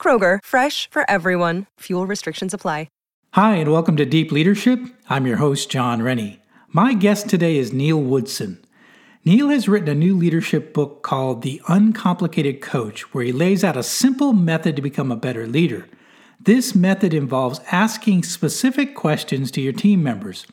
Kroger, 0.00 0.38
fresh 0.42 0.88
for 0.90 1.08
everyone. 1.10 1.66
Fuel 1.80 2.06
restrictions 2.06 2.54
apply. 2.54 2.88
Hi, 3.34 3.54
and 3.54 3.70
welcome 3.70 3.96
to 3.96 4.04
Deep 4.04 4.32
Leadership. 4.32 4.80
I'm 5.08 5.24
your 5.24 5.36
host, 5.36 5.70
John 5.70 6.02
Rennie. 6.02 6.40
My 6.72 6.94
guest 6.94 7.28
today 7.28 7.56
is 7.56 7.72
Neal 7.72 8.00
Woodson. 8.00 8.58
Neal 9.24 9.50
has 9.50 9.68
written 9.68 9.88
a 9.88 9.94
new 9.94 10.16
leadership 10.16 10.74
book 10.74 11.04
called 11.04 11.42
The 11.42 11.62
Uncomplicated 11.68 12.60
Coach, 12.60 13.14
where 13.14 13.22
he 13.22 13.30
lays 13.30 13.62
out 13.62 13.76
a 13.76 13.84
simple 13.84 14.32
method 14.32 14.74
to 14.74 14.82
become 14.82 15.12
a 15.12 15.16
better 15.16 15.46
leader. 15.46 15.86
This 16.40 16.74
method 16.74 17.14
involves 17.14 17.60
asking 17.70 18.24
specific 18.24 18.96
questions 18.96 19.52
to 19.52 19.60
your 19.60 19.72
team 19.72 20.02
members. 20.02 20.44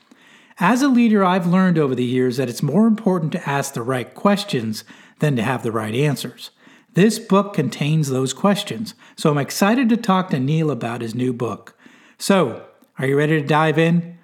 As 0.60 0.84
a 0.84 0.88
leader, 0.88 1.26
I've 1.26 1.48
learned 1.48 1.80
over 1.80 1.96
the 1.96 2.06
years 2.06 2.38
that 2.38 2.48
it's 2.48 2.62
more 2.62 2.86
important 2.86 3.32
to 3.32 3.50
ask 3.50 3.74
the 3.74 3.82
right 3.82 4.14
questions 4.14 4.84
than 5.18 5.36
to 5.36 5.42
have 5.42 5.64
the 5.64 5.72
right 5.72 5.96
answers. 5.96 6.52
This 6.98 7.20
book 7.20 7.54
contains 7.54 8.10
those 8.10 8.34
questions, 8.34 8.96
so 9.16 9.30
I'm 9.30 9.38
excited 9.38 9.88
to 9.90 9.98
talk 9.98 10.32
to 10.32 10.40
Neal 10.40 10.72
about 10.72 11.02
his 11.02 11.14
new 11.14 11.32
book. 11.32 11.78
So, 12.18 12.66
are 12.98 13.06
you 13.06 13.16
ready 13.16 13.40
to 13.40 13.48
dive 13.48 13.78
in? 13.78 14.18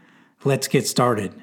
Let's 0.44 0.68
get 0.68 0.88
started. 0.88 1.43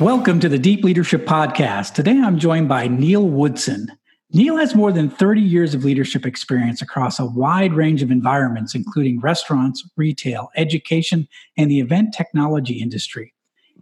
Welcome 0.00 0.40
to 0.40 0.48
the 0.48 0.58
Deep 0.58 0.82
Leadership 0.82 1.24
Podcast. 1.24 1.94
Today 1.94 2.20
I'm 2.20 2.36
joined 2.36 2.68
by 2.68 2.88
Neal 2.88 3.28
Woodson. 3.28 3.92
Neal 4.32 4.56
has 4.56 4.74
more 4.74 4.90
than 4.90 5.08
30 5.08 5.40
years 5.40 5.72
of 5.72 5.84
leadership 5.84 6.26
experience 6.26 6.82
across 6.82 7.20
a 7.20 7.26
wide 7.26 7.74
range 7.74 8.02
of 8.02 8.10
environments, 8.10 8.74
including 8.74 9.20
restaurants, 9.20 9.88
retail, 9.96 10.50
education, 10.56 11.28
and 11.56 11.70
the 11.70 11.78
event 11.78 12.12
technology 12.12 12.82
industry. 12.82 13.32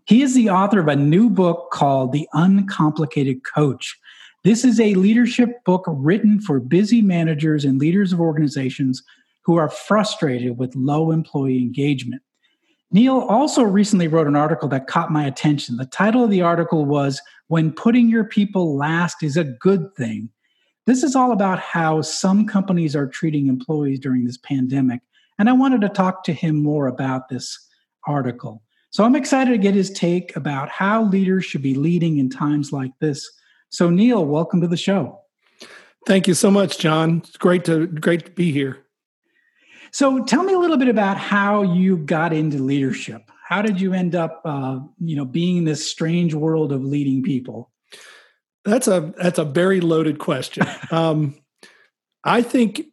He 0.04 0.20
is 0.20 0.34
the 0.34 0.50
author 0.50 0.80
of 0.80 0.88
a 0.88 0.96
new 0.96 1.30
book 1.30 1.70
called 1.72 2.12
The 2.12 2.28
Uncomplicated 2.34 3.42
Coach. 3.44 3.98
This 4.44 4.66
is 4.66 4.78
a 4.78 4.94
leadership 4.94 5.64
book 5.64 5.84
written 5.86 6.42
for 6.42 6.60
busy 6.60 7.00
managers 7.00 7.64
and 7.64 7.80
leaders 7.80 8.12
of 8.12 8.20
organizations 8.20 9.02
who 9.46 9.56
are 9.56 9.70
frustrated 9.70 10.58
with 10.58 10.76
low 10.76 11.10
employee 11.10 11.56
engagement. 11.56 12.20
Neal 12.92 13.20
also 13.20 13.62
recently 13.62 14.06
wrote 14.06 14.26
an 14.26 14.36
article 14.36 14.68
that 14.68 14.86
caught 14.86 15.10
my 15.10 15.24
attention. 15.24 15.76
The 15.76 15.86
title 15.86 16.24
of 16.24 16.30
the 16.30 16.42
article 16.42 16.84
was 16.84 17.22
When 17.48 17.72
Putting 17.72 18.10
Your 18.10 18.24
People 18.24 18.76
Last 18.76 19.22
is 19.22 19.38
a 19.38 19.44
Good 19.44 19.94
Thing. 19.96 20.28
This 20.84 21.02
is 21.02 21.16
all 21.16 21.32
about 21.32 21.58
how 21.58 22.02
some 22.02 22.46
companies 22.46 22.94
are 22.94 23.06
treating 23.06 23.46
employees 23.46 23.98
during 23.98 24.26
this 24.26 24.36
pandemic. 24.36 25.00
And 25.38 25.48
I 25.48 25.52
wanted 25.52 25.80
to 25.80 25.88
talk 25.88 26.22
to 26.24 26.34
him 26.34 26.62
more 26.62 26.86
about 26.86 27.30
this 27.30 27.66
article. 28.06 28.62
So 28.90 29.04
I'm 29.04 29.16
excited 29.16 29.52
to 29.52 29.58
get 29.58 29.74
his 29.74 29.90
take 29.90 30.36
about 30.36 30.68
how 30.68 31.04
leaders 31.04 31.46
should 31.46 31.62
be 31.62 31.74
leading 31.74 32.18
in 32.18 32.28
times 32.28 32.72
like 32.72 32.92
this. 33.00 33.26
So, 33.70 33.88
Neal, 33.88 34.26
welcome 34.26 34.60
to 34.60 34.68
the 34.68 34.76
show. 34.76 35.18
Thank 36.06 36.28
you 36.28 36.34
so 36.34 36.50
much, 36.50 36.78
John. 36.78 37.22
It's 37.24 37.38
great 37.38 37.64
to 37.64 37.86
great 37.86 38.26
to 38.26 38.30
be 38.32 38.52
here. 38.52 38.81
So 39.92 40.24
tell 40.24 40.42
me 40.42 40.54
a 40.54 40.58
little 40.58 40.78
bit 40.78 40.88
about 40.88 41.18
how 41.18 41.62
you 41.62 41.98
got 41.98 42.32
into 42.32 42.58
leadership. 42.58 43.30
How 43.46 43.60
did 43.60 43.78
you 43.78 43.92
end 43.92 44.14
up, 44.14 44.40
uh, 44.44 44.80
you 44.98 45.16
know, 45.16 45.26
being 45.26 45.58
in 45.58 45.64
this 45.64 45.88
strange 45.88 46.34
world 46.34 46.72
of 46.72 46.82
leading 46.82 47.22
people? 47.22 47.70
That's 48.64 48.88
a 48.88 49.12
that's 49.18 49.38
a 49.38 49.44
very 49.44 49.80
loaded 49.80 50.18
question. 50.18 50.66
um, 50.90 51.36
I 52.24 52.40
think 52.40 52.86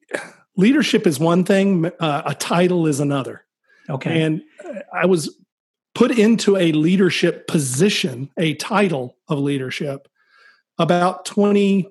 leadership 0.58 1.08
is 1.08 1.20
one 1.20 1.46
thing, 1.46 1.90
uh, 2.00 2.24
a 2.26 2.36
title 2.36 2.86
is 2.86 3.00
another. 3.00 3.46
Okay. 3.90 4.22
And 4.22 4.42
I 4.94 5.06
was 5.06 5.34
put 5.96 6.12
into 6.12 6.58
a 6.58 6.74
leadership 6.74 7.48
position, 7.48 8.30
a 8.38 8.56
title 8.56 9.16
of 9.30 9.40
leadership, 9.40 10.10
about 10.78 11.24
twenty 11.24 11.88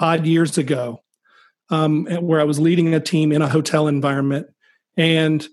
odd 0.00 0.26
years 0.26 0.58
ago 0.58 1.04
um, 1.70 2.06
where 2.06 2.40
I 2.40 2.44
was 2.44 2.60
leading 2.60 2.94
a 2.94 3.00
team 3.00 3.32
in 3.32 3.42
a 3.42 3.48
hotel 3.48 3.88
environment. 3.88 4.46
And 4.96 5.46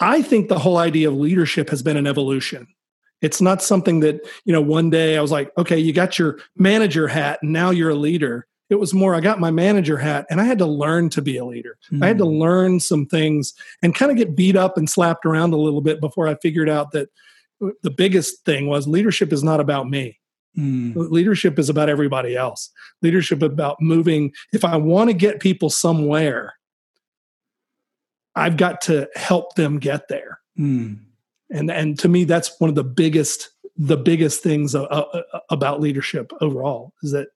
I 0.00 0.22
think 0.22 0.48
the 0.48 0.58
whole 0.58 0.76
idea 0.76 1.08
of 1.08 1.14
leadership 1.14 1.70
has 1.70 1.82
been 1.82 1.96
an 1.96 2.06
evolution. 2.06 2.66
It's 3.22 3.40
not 3.40 3.62
something 3.62 4.00
that, 4.00 4.20
you 4.44 4.52
know, 4.52 4.60
one 4.60 4.90
day 4.90 5.16
I 5.16 5.22
was 5.22 5.30
like, 5.30 5.50
okay, 5.56 5.78
you 5.78 5.92
got 5.92 6.18
your 6.18 6.38
manager 6.56 7.08
hat 7.08 7.38
and 7.42 7.52
now 7.52 7.70
you're 7.70 7.90
a 7.90 7.94
leader. 7.94 8.46
It 8.68 8.74
was 8.74 8.92
more, 8.92 9.14
I 9.14 9.20
got 9.20 9.40
my 9.40 9.50
manager 9.50 9.96
hat 9.96 10.26
and 10.28 10.40
I 10.40 10.44
had 10.44 10.58
to 10.58 10.66
learn 10.66 11.08
to 11.10 11.22
be 11.22 11.38
a 11.38 11.44
leader. 11.44 11.78
Mm. 11.90 12.04
I 12.04 12.08
had 12.08 12.18
to 12.18 12.24
hmm. 12.24 12.40
learn 12.40 12.80
some 12.80 13.06
things 13.06 13.54
and 13.80 13.94
kind 13.94 14.10
of 14.10 14.18
get 14.18 14.36
beat 14.36 14.56
up 14.56 14.76
and 14.76 14.90
slapped 14.90 15.24
around 15.24 15.54
a 15.54 15.58
little 15.58 15.80
bit 15.80 16.00
before 16.00 16.28
I 16.28 16.34
figured 16.34 16.68
out 16.68 16.90
that 16.90 17.08
the 17.82 17.90
biggest 17.90 18.44
thing 18.44 18.66
was 18.66 18.86
leadership 18.86 19.32
is 19.32 19.42
not 19.42 19.60
about 19.60 19.88
me. 19.88 20.18
Mm. 20.58 20.94
Leadership 21.10 21.58
is 21.58 21.68
about 21.68 21.88
everybody 21.88 22.36
else. 22.36 22.70
Leadership 23.02 23.42
about 23.42 23.76
moving. 23.80 24.32
If 24.52 24.64
I 24.64 24.76
want 24.76 25.10
to 25.10 25.14
get 25.14 25.40
people 25.40 25.70
somewhere, 25.70 26.54
I've 28.34 28.56
got 28.56 28.80
to 28.82 29.08
help 29.14 29.54
them 29.54 29.78
get 29.78 30.08
there. 30.08 30.40
Mm. 30.58 31.00
And 31.50 31.70
and 31.70 31.98
to 32.00 32.08
me, 32.08 32.24
that's 32.24 32.58
one 32.58 32.68
of 32.70 32.76
the 32.76 32.84
biggest 32.84 33.50
the 33.76 33.96
biggest 33.96 34.42
things 34.42 34.74
about 35.50 35.80
leadership 35.80 36.32
overall 36.40 36.94
is 37.02 37.12
that 37.12 37.28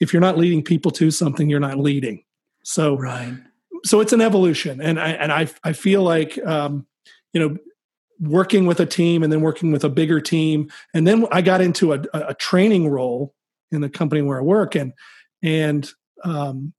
if 0.00 0.12
you're 0.12 0.20
not 0.20 0.36
leading 0.36 0.62
people 0.62 0.90
to 0.90 1.10
something, 1.10 1.48
you're 1.48 1.60
not 1.60 1.78
leading. 1.78 2.24
So 2.64 2.96
right. 2.96 3.34
So 3.84 4.00
it's 4.00 4.12
an 4.12 4.20
evolution, 4.20 4.80
and 4.80 4.98
I 4.98 5.10
and 5.10 5.32
I 5.32 5.48
I 5.62 5.72
feel 5.72 6.02
like 6.02 6.38
um, 6.44 6.86
you 7.32 7.40
know 7.40 7.56
working 8.20 8.66
with 8.66 8.80
a 8.80 8.86
team 8.86 9.22
and 9.22 9.32
then 9.32 9.40
working 9.40 9.72
with 9.72 9.84
a 9.84 9.88
bigger 9.88 10.20
team. 10.20 10.70
And 10.92 11.06
then 11.06 11.26
i 11.32 11.42
got 11.42 11.60
into 11.60 11.92
a, 11.92 12.02
a 12.12 12.34
training 12.34 12.88
role 12.88 13.34
in 13.72 13.80
the 13.80 13.88
company 13.88 14.22
where 14.22 14.38
i 14.38 14.42
work 14.42 14.74
and 14.74 14.92
and 15.42 15.90
um, 16.22 16.72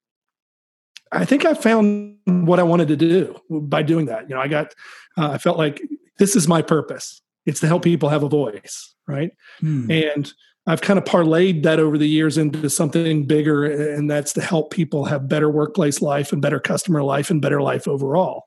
i 1.12 1.26
think 1.26 1.46
i 1.46 1.54
found 1.54 2.18
what 2.26 2.60
i 2.60 2.64
wanted 2.64 2.88
to 2.88 2.96
do 2.96 3.36
by 3.50 3.84
doing 3.84 4.06
that. 4.08 4.30
You 4.30 4.36
know 4.36 4.42
i 4.42 4.48
got 4.48 4.74
uh, 5.18 5.32
i 5.32 5.38
felt 5.38 5.58
like 5.58 5.82
this 6.18 6.36
is 6.36 6.48
my 6.48 6.62
purpose. 6.62 7.22
It's 7.46 7.60
to 7.60 7.68
help 7.68 7.84
people 7.84 8.10
have 8.10 8.24
a 8.24 8.30
voice 8.30 8.96
right? 9.08 9.32
Hmm. 9.60 9.92
and 9.92 10.34
i've 10.68 10.82
kind 10.82 10.98
of 10.98 11.06
parlayed 11.06 11.62
that 11.62 11.80
over 11.80 11.96
the 11.98 12.08
years 12.08 12.40
into 12.40 12.70
something 12.70 13.28
bigger 13.28 13.66
and 13.66 14.10
that's 14.10 14.34
to 14.34 14.42
help 14.42 14.72
people 14.72 15.06
have 15.06 15.30
better 15.30 15.50
workplace 15.50 16.02
life 16.02 16.34
and 16.34 16.42
better 16.42 16.60
customer 16.60 17.04
life 17.04 17.30
and 17.30 17.42
better 17.42 17.62
life 17.62 17.88
overall. 17.88 18.46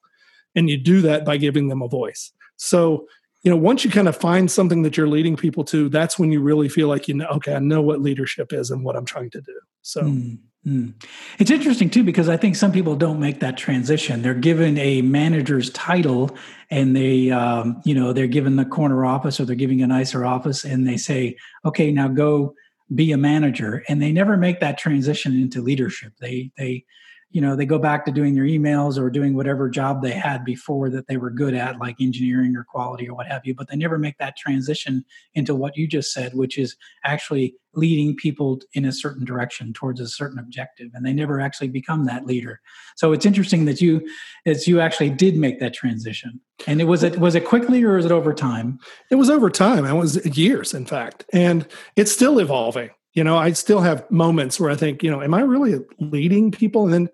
And 0.56 0.68
you 0.68 0.76
do 0.76 1.00
that 1.02 1.24
by 1.24 1.36
giving 1.36 1.68
them 1.68 1.82
a 1.82 1.88
voice 1.88 2.32
so, 2.58 3.06
you 3.42 3.50
know, 3.50 3.56
once 3.56 3.84
you 3.84 3.90
kind 3.90 4.08
of 4.08 4.16
find 4.16 4.50
something 4.50 4.82
that 4.82 4.96
you're 4.96 5.08
leading 5.08 5.36
people 5.36 5.64
to, 5.64 5.88
that's 5.88 6.18
when 6.18 6.30
you 6.30 6.42
really 6.42 6.68
feel 6.68 6.88
like 6.88 7.08
you 7.08 7.14
know, 7.14 7.26
okay, 7.28 7.54
I 7.54 7.60
know 7.60 7.80
what 7.80 8.02
leadership 8.02 8.52
is 8.52 8.70
and 8.70 8.84
what 8.84 8.96
I'm 8.96 9.06
trying 9.06 9.30
to 9.30 9.40
do. 9.40 9.58
So. 9.82 10.02
Mm-hmm. 10.02 10.90
It's 11.38 11.50
interesting 11.50 11.88
too 11.88 12.02
because 12.02 12.28
I 12.28 12.36
think 12.36 12.56
some 12.56 12.72
people 12.72 12.94
don't 12.94 13.20
make 13.20 13.40
that 13.40 13.56
transition. 13.56 14.20
They're 14.20 14.34
given 14.34 14.76
a 14.76 15.00
manager's 15.00 15.70
title, 15.70 16.36
and 16.70 16.94
they, 16.94 17.30
um, 17.30 17.80
you 17.84 17.94
know, 17.94 18.12
they're 18.12 18.26
given 18.26 18.56
the 18.56 18.66
corner 18.66 19.06
office 19.06 19.40
or 19.40 19.46
they're 19.46 19.56
giving 19.56 19.80
a 19.80 19.86
nicer 19.86 20.26
office, 20.26 20.64
and 20.64 20.86
they 20.86 20.98
say, 20.98 21.36
"Okay, 21.64 21.90
now 21.90 22.08
go 22.08 22.54
be 22.94 23.12
a 23.12 23.16
manager," 23.16 23.82
and 23.88 24.02
they 24.02 24.12
never 24.12 24.36
make 24.36 24.60
that 24.60 24.76
transition 24.76 25.32
into 25.32 25.62
leadership. 25.62 26.12
They 26.20 26.50
they 26.58 26.84
you 27.30 27.40
know 27.40 27.54
they 27.54 27.66
go 27.66 27.78
back 27.78 28.04
to 28.04 28.12
doing 28.12 28.34
their 28.34 28.44
emails 28.44 28.98
or 28.98 29.10
doing 29.10 29.34
whatever 29.34 29.68
job 29.68 30.02
they 30.02 30.12
had 30.12 30.44
before 30.44 30.88
that 30.90 31.06
they 31.06 31.16
were 31.16 31.30
good 31.30 31.54
at 31.54 31.78
like 31.78 31.96
engineering 32.00 32.56
or 32.56 32.64
quality 32.64 33.08
or 33.08 33.14
what 33.14 33.26
have 33.26 33.42
you 33.44 33.54
but 33.54 33.68
they 33.68 33.76
never 33.76 33.98
make 33.98 34.16
that 34.18 34.36
transition 34.36 35.04
into 35.34 35.54
what 35.54 35.76
you 35.76 35.86
just 35.86 36.12
said 36.12 36.34
which 36.34 36.58
is 36.58 36.76
actually 37.04 37.54
leading 37.74 38.16
people 38.16 38.60
in 38.72 38.84
a 38.84 38.92
certain 38.92 39.24
direction 39.24 39.72
towards 39.72 40.00
a 40.00 40.08
certain 40.08 40.38
objective 40.38 40.90
and 40.94 41.04
they 41.06 41.12
never 41.12 41.40
actually 41.40 41.68
become 41.68 42.04
that 42.06 42.26
leader. 42.26 42.60
So 42.96 43.12
it's 43.12 43.24
interesting 43.24 43.64
that 43.66 43.80
you 43.80 44.06
as 44.46 44.66
you 44.66 44.80
actually 44.80 45.10
did 45.10 45.36
make 45.36 45.60
that 45.60 45.74
transition. 45.74 46.40
And 46.66 46.80
it 46.80 46.84
was 46.84 47.02
it 47.02 47.18
was 47.18 47.34
it 47.34 47.44
quickly 47.44 47.82
or 47.84 47.96
is 47.96 48.04
it 48.04 48.12
over 48.12 48.34
time? 48.34 48.78
It 49.10 49.14
was 49.14 49.30
over 49.30 49.48
time. 49.48 49.84
It 49.84 49.94
was 49.94 50.24
years 50.36 50.74
in 50.74 50.86
fact. 50.86 51.24
And 51.32 51.66
it's 51.96 52.12
still 52.12 52.38
evolving 52.38 52.90
you 53.18 53.24
know 53.24 53.36
i 53.36 53.52
still 53.52 53.80
have 53.80 54.08
moments 54.10 54.60
where 54.60 54.70
i 54.70 54.76
think 54.76 55.02
you 55.02 55.10
know 55.10 55.20
am 55.22 55.34
i 55.34 55.40
really 55.40 55.80
leading 55.98 56.50
people? 56.50 56.84
And 56.84 56.94
then 56.94 57.08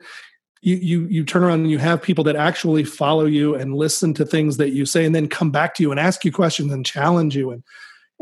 you 0.63 0.77
you 0.77 1.07
you 1.07 1.25
turn 1.25 1.45
around 1.45 1.61
and 1.61 1.71
you 1.71 1.79
have 1.79 2.03
people 2.03 2.25
that 2.25 2.37
actually 2.37 2.85
follow 2.85 3.27
you 3.27 3.55
and 3.55 3.75
listen 3.75 4.15
to 4.15 4.25
things 4.25 4.57
that 4.57 4.71
you 4.71 4.87
say 4.87 5.05
and 5.05 5.15
then 5.15 5.29
come 5.29 5.51
back 5.51 5.75
to 5.75 5.83
you 5.83 5.91
and 5.91 6.01
ask 6.01 6.25
you 6.25 6.33
questions 6.33 6.73
and 6.73 6.87
challenge 6.87 7.37
you. 7.37 7.51
And 7.51 7.63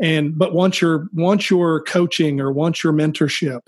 and 0.01 0.37
but 0.37 0.53
once 0.53 0.81
you're 0.81 1.07
once 1.13 1.49
you're 1.49 1.81
coaching 1.83 2.41
or 2.41 2.51
once 2.51 2.83
your 2.83 2.93
mentorship 2.93 3.61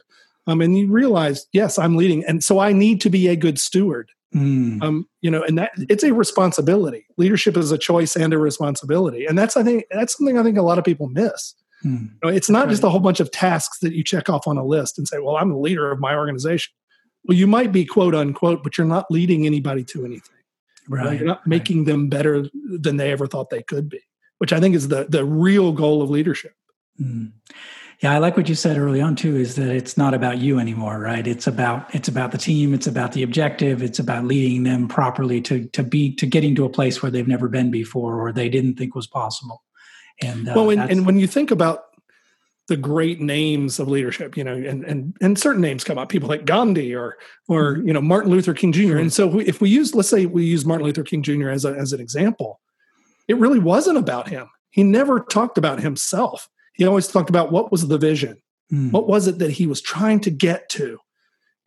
um 0.47 0.61
and 0.61 0.77
you 0.77 0.91
realize 0.91 1.47
yes 1.53 1.79
i'm 1.79 1.95
leading. 1.95 2.25
And 2.25 2.43
so 2.43 2.59
i 2.59 2.73
need 2.73 3.01
to 3.01 3.09
be 3.09 3.27
a 3.27 3.35
good 3.35 3.59
steward. 3.59 4.09
Mm. 4.33 4.83
um 4.83 5.07
you 5.21 5.31
know 5.31 5.41
and 5.43 5.57
that 5.57 5.71
it's 5.89 6.03
a 6.03 6.13
responsibility. 6.13 7.05
Leadership 7.15 7.55
is 7.55 7.71
a 7.71 7.77
choice 7.77 8.17
and 8.17 8.33
a 8.33 8.37
responsibility. 8.37 9.25
And 9.25 9.37
that's 9.37 9.55
i 9.55 9.63
think 9.63 9.85
that's 9.89 10.17
something 10.17 10.37
i 10.37 10.43
think 10.43 10.57
a 10.57 10.61
lot 10.61 10.77
of 10.77 10.83
people 10.83 11.07
miss 11.07 11.55
Hmm. 11.85 11.95
You 11.95 12.19
know, 12.23 12.29
it's 12.29 12.49
not 12.49 12.61
right. 12.61 12.69
just 12.71 12.83
a 12.83 12.89
whole 12.89 12.99
bunch 12.99 13.19
of 13.19 13.29
tasks 13.29 13.77
that 13.79 13.93
you 13.93 14.03
check 14.03 14.27
off 14.27 14.47
on 14.47 14.57
a 14.57 14.65
list 14.65 14.97
and 14.97 15.07
say, 15.07 15.19
well, 15.19 15.37
I'm 15.37 15.49
the 15.49 15.57
leader 15.57 15.91
of 15.91 15.99
my 15.99 16.15
organization. 16.15 16.73
Well, 17.25 17.37
you 17.37 17.45
might 17.45 17.71
be 17.71 17.85
quote 17.85 18.15
unquote, 18.15 18.63
but 18.63 18.75
you're 18.75 18.87
not 18.87 19.05
leading 19.11 19.45
anybody 19.45 19.83
to 19.85 20.03
anything. 20.03 20.35
Right. 20.89 21.19
You're 21.19 21.27
not 21.27 21.39
right. 21.41 21.47
making 21.47 21.85
them 21.85 22.09
better 22.09 22.47
than 22.53 22.97
they 22.97 23.11
ever 23.11 23.27
thought 23.27 23.51
they 23.51 23.61
could 23.61 23.87
be, 23.87 24.01
which 24.39 24.51
I 24.51 24.59
think 24.59 24.73
is 24.73 24.87
the, 24.87 25.05
the 25.07 25.23
real 25.23 25.71
goal 25.71 26.01
of 26.01 26.09
leadership. 26.09 26.53
Hmm. 26.97 27.27
Yeah, 28.01 28.13
I 28.13 28.17
like 28.17 28.35
what 28.35 28.49
you 28.49 28.55
said 28.55 28.77
early 28.77 28.99
on 28.99 29.15
too. 29.15 29.35
Is 29.35 29.55
that 29.55 29.69
it's 29.69 29.95
not 29.95 30.13
about 30.13 30.39
you 30.39 30.59
anymore, 30.59 30.99
right? 30.99 31.25
It's 31.25 31.47
about 31.47 31.93
it's 31.95 32.09
about 32.09 32.31
the 32.31 32.37
team. 32.37 32.73
It's 32.73 32.87
about 32.87 33.13
the 33.13 33.23
objective. 33.23 33.81
It's 33.81 33.99
about 33.99 34.25
leading 34.25 34.63
them 34.63 34.87
properly 34.87 35.39
to 35.41 35.65
to 35.67 35.81
be 35.81 36.13
to 36.15 36.25
getting 36.25 36.55
to 36.55 36.65
a 36.65 36.69
place 36.69 37.01
where 37.01 37.09
they've 37.09 37.27
never 37.27 37.47
been 37.47 37.71
before 37.71 38.19
or 38.19 38.33
they 38.33 38.49
didn't 38.49 38.75
think 38.75 38.95
was 38.95 39.07
possible. 39.07 39.63
And 40.21 40.47
uh, 40.49 40.53
well, 40.55 40.69
and, 40.69 40.89
and 40.89 41.05
when 41.05 41.19
you 41.19 41.27
think 41.27 41.51
about 41.51 41.85
the 42.67 42.77
great 42.77 43.21
names 43.21 43.79
of 43.79 43.87
leadership, 43.87 44.35
you 44.35 44.43
know, 44.43 44.53
and 44.53 44.83
and 44.85 45.15
and 45.21 45.37
certain 45.37 45.61
names 45.61 45.83
come 45.83 45.97
up, 45.97 46.09
people 46.09 46.29
like 46.29 46.45
Gandhi 46.45 46.95
or 46.95 47.17
or 47.47 47.75
mm-hmm. 47.75 47.87
you 47.87 47.93
know 47.93 48.01
Martin 48.01 48.31
Luther 48.31 48.53
King 48.53 48.71
Jr. 48.71 48.81
Sure. 48.81 48.97
And 48.97 49.13
so 49.13 49.27
we, 49.27 49.45
if 49.45 49.61
we 49.61 49.69
use, 49.69 49.93
let's 49.93 50.09
say 50.09 50.25
we 50.25 50.45
use 50.45 50.65
Martin 50.65 50.85
Luther 50.85 51.03
King 51.03 51.21
Jr. 51.21 51.49
as 51.49 51.65
a, 51.65 51.73
as 51.73 51.93
an 51.93 51.99
example, 51.99 52.59
it 53.27 53.37
really 53.37 53.59
wasn't 53.59 53.97
about 53.97 54.29
him. 54.29 54.49
He 54.71 54.83
never 54.83 55.19
talked 55.19 55.57
about 55.57 55.79
himself. 55.79 56.49
He 56.73 56.85
always 56.85 57.07
talked 57.07 57.29
about 57.29 57.51
what 57.51 57.71
was 57.71 57.87
the 57.87 57.97
vision, 57.97 58.41
mm. 58.71 58.91
what 58.91 59.07
was 59.07 59.27
it 59.27 59.39
that 59.39 59.51
he 59.51 59.67
was 59.67 59.81
trying 59.81 60.19
to 60.21 60.31
get 60.31 60.67
to. 60.69 60.99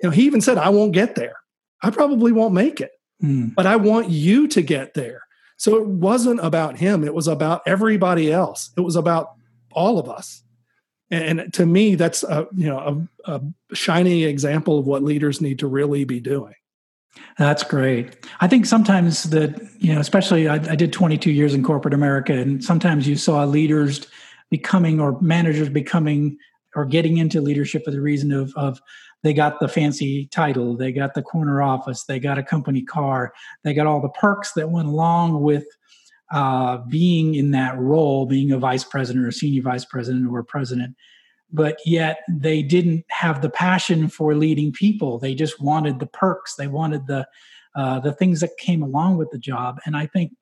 You 0.03 0.05
know, 0.05 0.11
he 0.11 0.27
even 0.27 0.41
said, 0.41 0.59
"I 0.59 0.71
won't 0.71 0.93
get 0.93 1.15
there. 1.15 1.37
I 1.83 1.91
probably 1.91 2.33
won't 2.33 2.55
make 2.55 2.81
it, 2.81 2.91
mm. 3.23 3.55
but 3.55 3.67
I 3.67 3.77
want 3.77 4.11
you 4.11 4.49
to 4.49 4.62
get 4.62 4.95
there." 4.95 5.23
So 5.58 5.76
it 5.76 5.87
wasn't 5.87 6.40
about 6.40 6.78
him, 6.78 7.05
it 7.05 7.14
was 7.14 7.28
about 7.28 7.62
everybody 7.66 8.32
else. 8.32 8.70
It 8.76 8.81
was 8.81 8.96
about 8.96 9.34
all 9.72 9.99
of 9.99 10.08
us. 10.08 10.43
And, 11.10 11.52
to 11.55 11.66
me, 11.66 11.94
that's 11.94 12.22
a, 12.22 12.46
you 12.55 12.66
know 12.66 13.08
a, 13.25 13.32
a 13.32 13.75
shining 13.75 14.22
example 14.22 14.78
of 14.78 14.87
what 14.87 15.02
leaders 15.02 15.40
need 15.40 15.58
to 15.60 15.66
really 15.66 16.05
be 16.05 16.20
doing. 16.20 16.55
That's 17.38 17.62
great. 17.62 18.26
I 18.40 18.49
think 18.49 18.66
sometimes 18.66 19.25
that, 19.25 19.60
you 19.78 19.94
know, 19.94 20.00
especially 20.00 20.49
I, 20.49 20.55
I, 20.55 20.76
did 20.76 20.93
22 20.93 21.32
years 21.32 21.55
in 21.55 21.64
corporate 21.64 21.94
America, 21.94 22.32
and 22.32 22.62
sometimes 22.62 23.08
you 23.08 23.16
saw 23.16 23.44
leaders 23.44 24.06
becoming 24.50 25.00
or 25.00 25.20
managers 25.20 25.69
becoming 25.69 26.37
or 26.75 26.84
getting 26.84 27.16
into 27.16 27.40
leadership 27.40 27.84
for 27.84 27.90
the 27.90 28.00
reason 28.00 28.32
of, 28.32 28.52
of 28.56 28.81
they 29.23 29.35
got 29.35 29.61
the 29.61 29.69
fancy 29.69 30.26
title, 30.26 30.76
they 30.76 30.93
got 30.93 31.15
the 31.15 31.23
corner 31.23 31.62
office, 31.62 32.05
they 32.05 32.20
got 32.20 32.38
a 32.38 32.43
company 32.43 32.82
car, 32.82 33.32
they 33.65 33.75
got 33.75 33.87
all 33.87 34.00
the 34.00 34.09
perks 34.11 34.53
that 34.53 34.70
went 34.70 34.88
along 34.88 35.43
with 35.43 35.65
uh, 36.31 36.79
being 36.88 37.35
in 37.35 37.50
that 37.53 37.79
role, 37.79 38.26
being 38.26 38.53
a 38.53 38.59
vice 38.59 38.85
president 38.85 39.26
or 39.26 39.32
senior 39.32 39.62
vice 39.62 39.85
president 39.85 40.31
or 40.31 40.43
president. 40.43 40.94
But 41.50 41.79
yet 41.87 42.20
they 42.29 42.62
didn't 42.62 43.06
have 43.09 43.41
the 43.41 43.49
passion 43.49 44.09
for 44.09 44.35
leading 44.35 44.70
people. 44.70 45.19
They 45.19 45.35
just 45.35 45.61
wanted 45.61 45.99
the 45.99 46.06
perks. 46.06 46.55
They 46.56 46.67
wanted 46.67 47.06
the 47.06 47.26
uh, 47.75 48.00
the 48.00 48.12
things 48.12 48.41
that 48.41 48.56
came 48.59 48.82
along 48.82 49.17
with 49.17 49.31
the 49.31 49.38
job. 49.38 49.79
And 49.87 49.97
I 49.97 50.06
think 50.06 50.32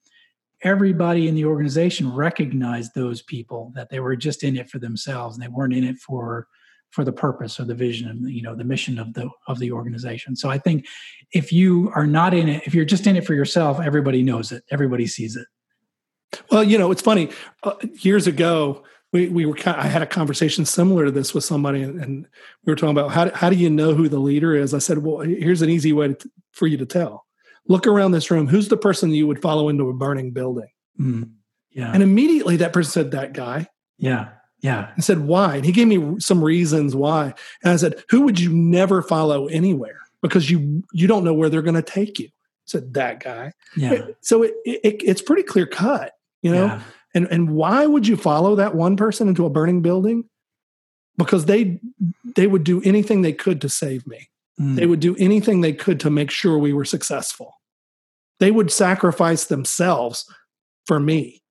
everybody 0.62 1.28
in 1.28 1.34
the 1.34 1.44
organization 1.44 2.12
recognized 2.12 2.94
those 2.94 3.20
people 3.22 3.72
that 3.74 3.90
they 3.90 4.00
were 4.00 4.16
just 4.16 4.42
in 4.42 4.56
it 4.56 4.70
for 4.70 4.78
themselves 4.78 5.36
and 5.36 5.42
they 5.42 5.48
weren't 5.48 5.74
in 5.74 5.84
it 5.84 5.98
for 5.98 6.48
for 6.96 7.04
the 7.04 7.12
purpose 7.12 7.60
or 7.60 7.64
the 7.66 7.74
vision 7.74 8.08
and 8.08 8.26
you 8.30 8.40
know 8.40 8.54
the 8.56 8.64
mission 8.64 8.98
of 8.98 9.12
the 9.12 9.28
of 9.48 9.58
the 9.58 9.70
organization. 9.70 10.34
So 10.34 10.48
i 10.48 10.56
think 10.56 10.86
if 11.30 11.52
you 11.52 11.92
are 11.94 12.06
not 12.06 12.32
in 12.32 12.48
it 12.48 12.66
if 12.66 12.74
you're 12.74 12.86
just 12.86 13.06
in 13.06 13.16
it 13.16 13.26
for 13.26 13.34
yourself 13.34 13.78
everybody 13.78 14.22
knows 14.22 14.50
it. 14.50 14.64
Everybody 14.70 15.06
sees 15.06 15.36
it. 15.36 15.46
Well 16.50 16.64
you 16.64 16.78
know 16.78 16.90
it's 16.90 17.02
funny. 17.02 17.28
Uh, 17.62 17.74
years 18.00 18.26
ago 18.26 18.82
we, 19.12 19.28
we 19.28 19.44
were 19.44 19.58
i 19.66 19.86
had 19.86 20.00
a 20.00 20.06
conversation 20.06 20.64
similar 20.64 21.04
to 21.04 21.10
this 21.10 21.34
with 21.34 21.44
somebody 21.44 21.82
and, 21.82 22.00
and 22.02 22.26
we 22.64 22.72
were 22.72 22.76
talking 22.76 22.96
about 22.96 23.12
how, 23.12 23.30
how 23.34 23.50
do 23.50 23.56
you 23.56 23.68
know 23.68 23.92
who 23.92 24.08
the 24.08 24.18
leader 24.18 24.54
is? 24.54 24.72
I 24.72 24.78
said 24.78 24.98
well 24.98 25.20
here's 25.20 25.60
an 25.60 25.68
easy 25.68 25.92
way 25.92 26.14
to, 26.14 26.30
for 26.52 26.66
you 26.66 26.78
to 26.78 26.86
tell. 26.86 27.26
Look 27.68 27.86
around 27.86 28.12
this 28.12 28.30
room. 28.30 28.46
Who's 28.46 28.68
the 28.68 28.78
person 28.78 29.10
you 29.10 29.26
would 29.26 29.42
follow 29.42 29.68
into 29.68 29.90
a 29.90 29.92
burning 29.92 30.30
building? 30.30 30.70
Mm, 30.98 31.32
yeah. 31.72 31.90
And 31.92 32.02
immediately 32.02 32.56
that 32.56 32.72
person 32.72 32.90
said 32.90 33.10
that 33.10 33.34
guy. 33.34 33.68
Yeah 33.98 34.28
yeah. 34.60 34.90
I 34.96 35.00
said, 35.00 35.20
why? 35.20 35.56
And 35.56 35.64
he 35.64 35.72
gave 35.72 35.86
me 35.86 36.18
some 36.20 36.42
reasons 36.42 36.94
why. 36.96 37.34
And 37.62 37.72
I 37.72 37.76
said, 37.76 38.02
who 38.08 38.22
would 38.22 38.40
you 38.40 38.52
never 38.52 39.02
follow 39.02 39.46
anywhere? 39.46 40.00
Because 40.22 40.50
you 40.50 40.82
you 40.92 41.06
don't 41.06 41.24
know 41.24 41.34
where 41.34 41.48
they're 41.48 41.62
going 41.62 41.74
to 41.74 41.82
take 41.82 42.18
you. 42.18 42.26
I 42.26 42.66
said, 42.66 42.94
that 42.94 43.22
guy. 43.22 43.52
Yeah. 43.76 44.06
So 44.22 44.42
it, 44.42 44.54
it, 44.64 45.02
it's 45.04 45.22
pretty 45.22 45.42
clear 45.42 45.66
cut, 45.66 46.12
you 46.42 46.50
know? 46.50 46.66
Yeah. 46.66 46.82
And 47.14 47.28
and 47.30 47.50
why 47.50 47.86
would 47.86 48.06
you 48.06 48.16
follow 48.16 48.56
that 48.56 48.74
one 48.74 48.96
person 48.96 49.28
into 49.28 49.46
a 49.46 49.50
burning 49.50 49.80
building? 49.80 50.24
Because 51.16 51.46
they 51.46 51.80
they 52.34 52.46
would 52.46 52.64
do 52.64 52.82
anything 52.82 53.22
they 53.22 53.32
could 53.32 53.60
to 53.62 53.68
save 53.68 54.06
me. 54.06 54.28
Mm. 54.60 54.76
They 54.76 54.84
would 54.86 55.00
do 55.00 55.16
anything 55.16 55.60
they 55.60 55.72
could 55.72 56.00
to 56.00 56.10
make 56.10 56.30
sure 56.30 56.58
we 56.58 56.74
were 56.74 56.84
successful. 56.84 57.54
They 58.38 58.50
would 58.50 58.70
sacrifice 58.70 59.46
themselves 59.46 60.30
for 60.86 61.00
me. 61.00 61.42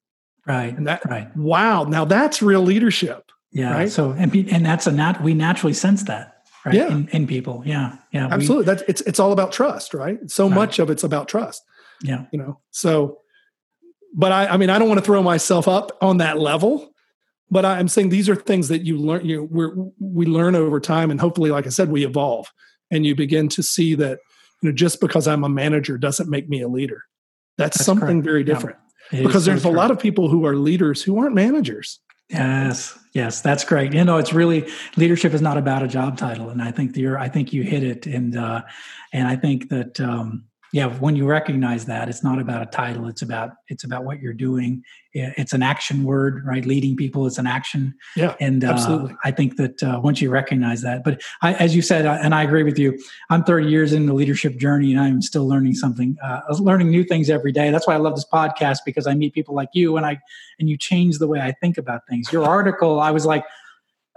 Right. 0.48 0.78
And 0.78 0.88
that, 0.88 1.04
right. 1.10 1.36
Wow. 1.36 1.86
Now 1.86 2.06
that's 2.06 2.42
real 2.42 2.62
leadership. 2.62 3.32
Yeah. 3.52 3.74
Right? 3.74 3.90
So, 3.90 4.12
and, 4.12 4.34
and 4.36 4.66
that's 4.66 4.86
a 4.86 4.92
nat, 4.92 5.24
we 5.24 5.34
naturally 5.34 5.74
sense 5.74 6.04
that. 6.04 6.34
Right. 6.66 6.76
Yeah. 6.76 6.90
In, 6.90 7.08
in 7.10 7.28
people. 7.28 7.64
Yeah. 7.66 7.98
Yeah. 8.12 8.28
Absolutely. 8.30 8.64
We, 8.64 8.66
that's, 8.66 8.84
it's, 8.88 9.02
it's 9.02 9.20
all 9.20 9.32
about 9.32 9.52
trust, 9.52 9.94
right? 9.94 10.20
So 10.30 10.48
right. 10.48 10.56
much 10.56 10.80
of 10.80 10.90
it's 10.90 11.04
about 11.04 11.28
trust. 11.28 11.64
Yeah. 12.04 12.26
You 12.32 12.40
know, 12.40 12.60
so, 12.72 13.20
but 14.14 14.32
I, 14.32 14.48
I 14.48 14.58
mean, 14.58 14.70
I 14.70 14.78
don't 14.78 14.88
want 14.88 15.00
to 15.00 15.06
throw 15.06 15.24
myself 15.24 15.68
up 15.68 15.98
on 16.02 16.18
that 16.18 16.38
level, 16.38 16.92
but 17.50 17.66
I'm 17.66 17.88
saying 17.88 18.10
these 18.10 18.30
are 18.30 18.36
things 18.36 18.68
that 18.68 18.84
you 18.84 18.98
learn, 18.98 19.26
you 19.26 19.44
we 19.44 19.68
we 20.00 20.26
learn 20.26 20.56
over 20.56 20.80
time. 20.80 21.12
And 21.12 21.20
hopefully, 21.20 21.52
like 21.52 21.66
I 21.66 21.70
said, 21.70 21.90
we 21.90 22.06
evolve 22.06 22.52
and 22.92 23.06
you 23.06 23.16
begin 23.16 23.50
to 23.50 23.64
see 23.64 23.96
that, 23.96 24.20
you 24.62 24.70
know, 24.70 24.76
just 24.76 25.02
because 25.02 25.28
I'm 25.28 25.44
a 25.44 25.50
manager 25.50 25.98
doesn't 25.98 26.30
make 26.30 26.50
me 26.50 26.62
a 26.62 26.68
leader. 26.68 27.04
That's, 27.58 27.78
That's 27.78 27.86
something 27.86 28.08
correct. 28.08 28.26
very 28.26 28.44
different. 28.44 28.78
Yeah 28.78 28.85
because 29.12 29.46
there's 29.46 29.64
so 29.64 29.70
a 29.70 29.72
lot 29.72 29.92
of 29.92 30.00
people 30.00 30.30
who 30.30 30.46
are 30.46 30.56
leaders 30.56 31.02
who 31.02 31.18
aren't 31.20 31.36
managers. 31.36 32.00
Yes, 32.30 32.98
yes, 33.14 33.42
that's 33.42 33.64
great. 33.64 33.94
You 33.94 34.04
know, 34.04 34.18
it's 34.18 34.34
really 34.34 34.68
leadership 34.98 35.34
is 35.34 35.42
not 35.42 35.58
about 35.58 35.84
a 35.84 35.88
job 35.88 36.18
title, 36.18 36.50
and 36.50 36.62
I 36.62 36.72
think 36.72 36.98
you're. 36.98 37.20
I 37.20 37.30
think 37.30 37.54
you 37.54 37.62
hit 37.62 37.84
it, 37.84 38.08
and 38.08 38.36
uh, 38.36 38.64
and 39.14 39.28
I 39.28 39.36
think 39.36 39.70
that 39.70 40.00
um, 40.00 40.46
yeah, 40.76 40.88
when 40.88 41.16
you 41.16 41.26
recognize 41.26 41.86
that, 41.86 42.10
it's 42.10 42.22
not 42.22 42.38
about 42.38 42.62
a 42.62 42.66
title. 42.66 43.08
It's 43.08 43.22
about 43.22 43.52
it's 43.70 43.86
about 43.86 44.04
what 44.04 44.20
you're 44.20 44.34
doing. 44.34 44.84
It's 45.14 45.54
an 45.54 45.64
action 45.64 46.04
word, 46.04 46.44
right? 46.46 46.66
Leading 46.66 46.98
people, 46.98 47.26
it's 47.26 47.38
an 47.38 47.48
action. 47.48 47.94
Yeah, 48.18 48.36
and 48.42 48.62
uh, 48.62 48.72
absolutely. 48.72 49.16
I 49.24 49.32
think 49.32 49.56
that 49.56 49.82
uh, 49.82 50.02
once 50.04 50.20
you 50.20 50.30
recognize 50.30 50.82
that, 50.82 51.06
but 51.06 51.22
I, 51.42 51.54
as 51.54 51.78
you 51.78 51.82
said, 51.82 52.06
and 52.06 52.36
I 52.36 52.44
agree 52.44 52.64
with 52.64 52.78
you. 52.78 53.00
I'm 53.30 53.46
30 53.46 53.70
years 53.70 53.94
in 53.94 54.06
the 54.06 54.14
leadership 54.14 54.58
journey, 54.58 54.92
and 54.92 55.00
I'm 55.00 55.22
still 55.22 55.48
learning 55.48 55.76
something, 55.76 56.18
uh, 56.22 56.42
learning 56.60 56.90
new 56.90 57.06
things 57.06 57.30
every 57.30 57.54
day. 57.54 57.72
That's 57.72 57.88
why 57.88 57.94
I 57.94 57.98
love 57.98 58.16
this 58.16 58.28
podcast 58.30 58.80
because 58.86 59.08
I 59.08 59.14
meet 59.14 59.34
people 59.34 59.56
like 59.56 59.70
you, 59.74 59.96
and 59.96 60.06
I 60.06 60.20
and 60.60 60.68
you 60.68 60.78
change 60.78 61.20
the 61.20 61.28
way 61.28 61.40
I 61.40 61.54
think 61.54 61.78
about 61.78 62.02
things. 62.10 62.34
Your 62.34 62.44
article, 62.44 63.00
I 63.00 63.12
was 63.12 63.26
like, 63.26 63.46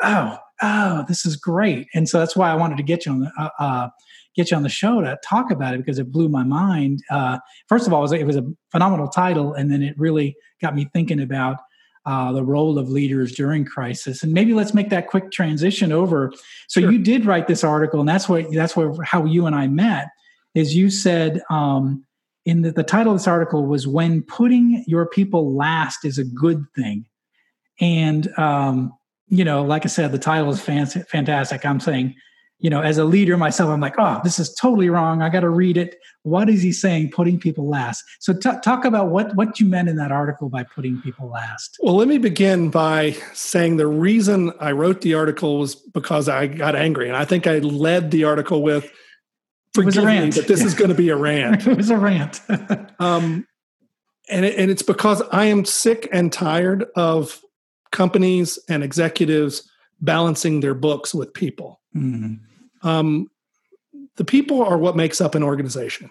oh, 0.03 0.39
oh, 0.63 1.05
this 1.09 1.25
is 1.25 1.37
great, 1.37 1.89
and 1.95 2.09
so 2.09 2.19
that's 2.19 2.37
why 2.37 2.51
I 2.51 2.55
wanted 2.55 2.77
to 2.79 2.83
get 2.83 3.07
you 3.07 3.13
on 3.13 3.21
the 3.21 3.33
uh, 3.39 3.51
uh, 3.59 3.89
get 4.37 4.51
you 4.51 4.57
on 4.57 4.63
the 4.63 4.69
show 4.69 5.01
to 5.01 5.19
talk 5.25 5.51
about 5.51 5.75
it 5.75 5.79
because 5.79 5.99
it 5.99 6.13
blew 6.13 6.29
my 6.29 6.45
mind. 6.45 7.03
Uh, 7.11 7.39
first 7.69 7.87
of 7.87 7.93
all, 7.93 8.01
it 8.01 8.03
was, 8.03 8.13
it 8.13 8.27
was, 8.27 8.37
a 8.37 8.45
phenomenal 8.71 9.09
title, 9.09 9.55
and 9.55 9.71
then 9.71 9.83
it 9.83 9.99
really 9.99 10.37
got 10.61 10.77
me 10.77 10.89
thinking 10.93 11.21
about 11.21 11.59
uh, 12.07 12.33
the 12.33 12.45
role 12.45 12.79
of 12.79 12.89
leaders 12.89 13.33
during 13.33 13.65
crisis. 13.65 14.23
And 14.23 14.33
maybe 14.33 14.55
let's 14.55 14.73
make 14.73 14.91
that 14.91 15.09
quick 15.09 15.33
transition 15.33 15.93
over. 15.93 16.33
So 16.69 16.81
sure. 16.81 16.91
you 16.91 16.99
did 16.99 17.27
write 17.27 17.49
this 17.49 17.65
article, 17.65 18.01
and 18.01 18.09
that's 18.09 18.29
what 18.29 18.47
that's 18.53 18.77
where 18.77 18.93
how 19.05 19.25
you 19.25 19.47
and 19.47 19.55
I 19.55 19.67
met. 19.67 20.09
is 20.55 20.75
you 20.75 20.89
said 20.89 21.43
um, 21.51 22.05
in 22.45 22.63
the, 22.63 22.73
the 22.73 22.83
title 22.83 23.13
of 23.13 23.19
this 23.19 23.29
article 23.29 23.67
was 23.67 23.87
when 23.87 24.23
putting 24.23 24.85
your 24.87 25.07
people 25.07 25.55
last 25.55 26.05
is 26.05 26.19
a 26.19 26.25
good 26.25 26.65
thing 26.75 27.05
and 27.81 28.37
um, 28.39 28.93
you 29.29 29.45
know 29.45 29.63
like 29.63 29.85
i 29.85 29.89
said 29.89 30.13
the 30.13 30.19
title 30.19 30.51
is 30.51 30.61
fantastic 30.61 31.65
i'm 31.65 31.81
saying 31.81 32.15
you 32.59 32.69
know 32.71 32.81
as 32.81 32.99
a 32.99 33.05
leader 33.05 33.37
myself 33.37 33.71
i'm 33.71 33.81
like 33.81 33.95
oh 33.99 34.21
this 34.25 34.39
is 34.39 34.55
totally 34.55 34.89
wrong 34.89 35.23
i 35.23 35.29
got 35.29 35.41
to 35.41 35.49
read 35.49 35.77
it 35.77 35.97
what 36.23 36.49
is 36.49 36.63
he 36.63 36.73
saying 36.73 37.11
putting 37.11 37.39
people 37.39 37.69
last 37.69 38.03
so 38.21 38.33
t- 38.33 38.51
talk 38.63 38.85
about 38.85 39.09
what 39.09 39.35
what 39.37 39.61
you 39.61 39.67
meant 39.67 39.89
in 39.89 39.97
that 39.97 40.11
article 40.11 40.49
by 40.49 40.63
putting 40.63 41.01
people 41.03 41.29
last 41.29 41.77
well 41.81 41.95
let 41.95 42.09
me 42.09 42.19
begin 42.19 42.71
by 42.71 43.13
saying 43.33 43.77
the 43.77 43.87
reason 43.87 44.53
i 44.61 44.73
wrote 44.73 45.01
the 45.03 45.15
article 45.15 45.59
was 45.59 45.75
because 45.75 46.29
i 46.29 46.47
got 46.47 46.75
angry 46.75 47.09
and 47.09 47.17
i 47.17 47.25
think 47.25 47.47
i 47.47 47.59
led 47.59 48.11
the 48.11 48.25
article 48.25 48.63
with 48.63 48.91
it 49.77 49.85
was 49.85 49.97
a 49.97 50.03
rant. 50.03 50.35
Me, 50.35 50.41
but 50.41 50.49
this 50.49 50.65
is 50.65 50.75
going 50.75 50.89
to 50.89 50.95
be 50.95 51.09
a 51.09 51.17
rant. 51.17 51.67
it 51.67 51.77
was 51.77 51.91
a 51.91 51.99
rant. 51.99 52.41
um, 52.99 53.47
and 54.29 54.45
it, 54.45 54.59
and 54.59 54.71
it's 54.71 54.83
because 54.83 55.23
I 55.33 55.47
am 55.47 55.65
sick 55.65 56.09
and 56.13 56.33
tired 56.33 56.87
of 56.97 57.41
companies 57.91 58.59
and 58.69 58.83
executives 58.83 59.69
balancing 60.01 60.61
their 60.61 60.75
books 60.75 61.15
with 61.15 61.33
people. 61.35 61.81
Mm-hmm. 61.97 62.89
Um, 62.89 63.31
the 64.17 64.25
people 64.25 64.63
are 64.63 64.79
what 64.79 64.97
makes 64.97 65.21
up 65.21 65.35
an 65.35 65.43
organization. 65.43 66.11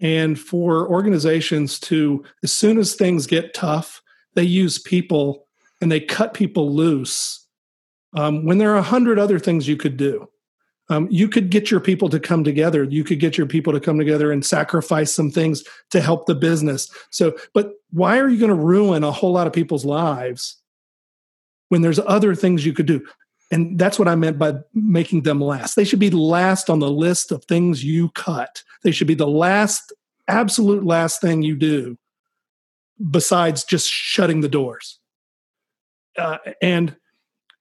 And 0.00 0.38
for 0.38 0.88
organizations 0.88 1.78
to, 1.80 2.24
as 2.42 2.52
soon 2.52 2.78
as 2.78 2.94
things 2.94 3.26
get 3.26 3.54
tough, 3.54 4.02
they 4.34 4.42
use 4.42 4.78
people 4.78 5.46
and 5.80 5.90
they 5.90 6.00
cut 6.00 6.34
people 6.34 6.74
loose 6.74 7.46
um, 8.14 8.44
when 8.44 8.58
there 8.58 8.72
are 8.72 8.78
a 8.78 8.82
hundred 8.82 9.18
other 9.18 9.38
things 9.38 9.68
you 9.68 9.76
could 9.76 9.96
do. 9.96 10.28
Um, 10.90 11.08
you 11.10 11.28
could 11.28 11.50
get 11.50 11.70
your 11.70 11.80
people 11.80 12.10
to 12.10 12.20
come 12.20 12.44
together. 12.44 12.84
You 12.84 13.04
could 13.04 13.18
get 13.18 13.38
your 13.38 13.46
people 13.46 13.72
to 13.72 13.80
come 13.80 13.98
together 13.98 14.30
and 14.30 14.44
sacrifice 14.44 15.14
some 15.14 15.30
things 15.30 15.64
to 15.90 16.00
help 16.00 16.26
the 16.26 16.34
business. 16.34 16.90
So, 17.10 17.36
but 17.54 17.72
why 17.90 18.18
are 18.18 18.28
you 18.28 18.38
going 18.38 18.50
to 18.50 18.54
ruin 18.54 19.02
a 19.02 19.10
whole 19.10 19.32
lot 19.32 19.46
of 19.46 19.52
people's 19.52 19.84
lives 19.84 20.60
when 21.74 21.82
there's 21.82 21.98
other 21.98 22.36
things 22.36 22.64
you 22.64 22.72
could 22.72 22.86
do? 22.86 23.04
And 23.50 23.76
that's 23.76 23.98
what 23.98 24.06
I 24.06 24.14
meant 24.14 24.38
by 24.38 24.54
making 24.72 25.22
them 25.22 25.40
last. 25.40 25.74
They 25.74 25.82
should 25.82 25.98
be 25.98 26.10
last 26.10 26.70
on 26.70 26.78
the 26.78 26.88
list 26.88 27.32
of 27.32 27.44
things 27.44 27.84
you 27.84 28.10
cut. 28.10 28.62
They 28.84 28.92
should 28.92 29.08
be 29.08 29.16
the 29.16 29.26
last, 29.26 29.92
absolute 30.28 30.84
last 30.84 31.20
thing 31.20 31.42
you 31.42 31.56
do 31.56 31.98
besides 33.10 33.64
just 33.64 33.90
shutting 33.90 34.40
the 34.40 34.48
doors. 34.48 35.00
Uh, 36.16 36.38
and 36.62 36.94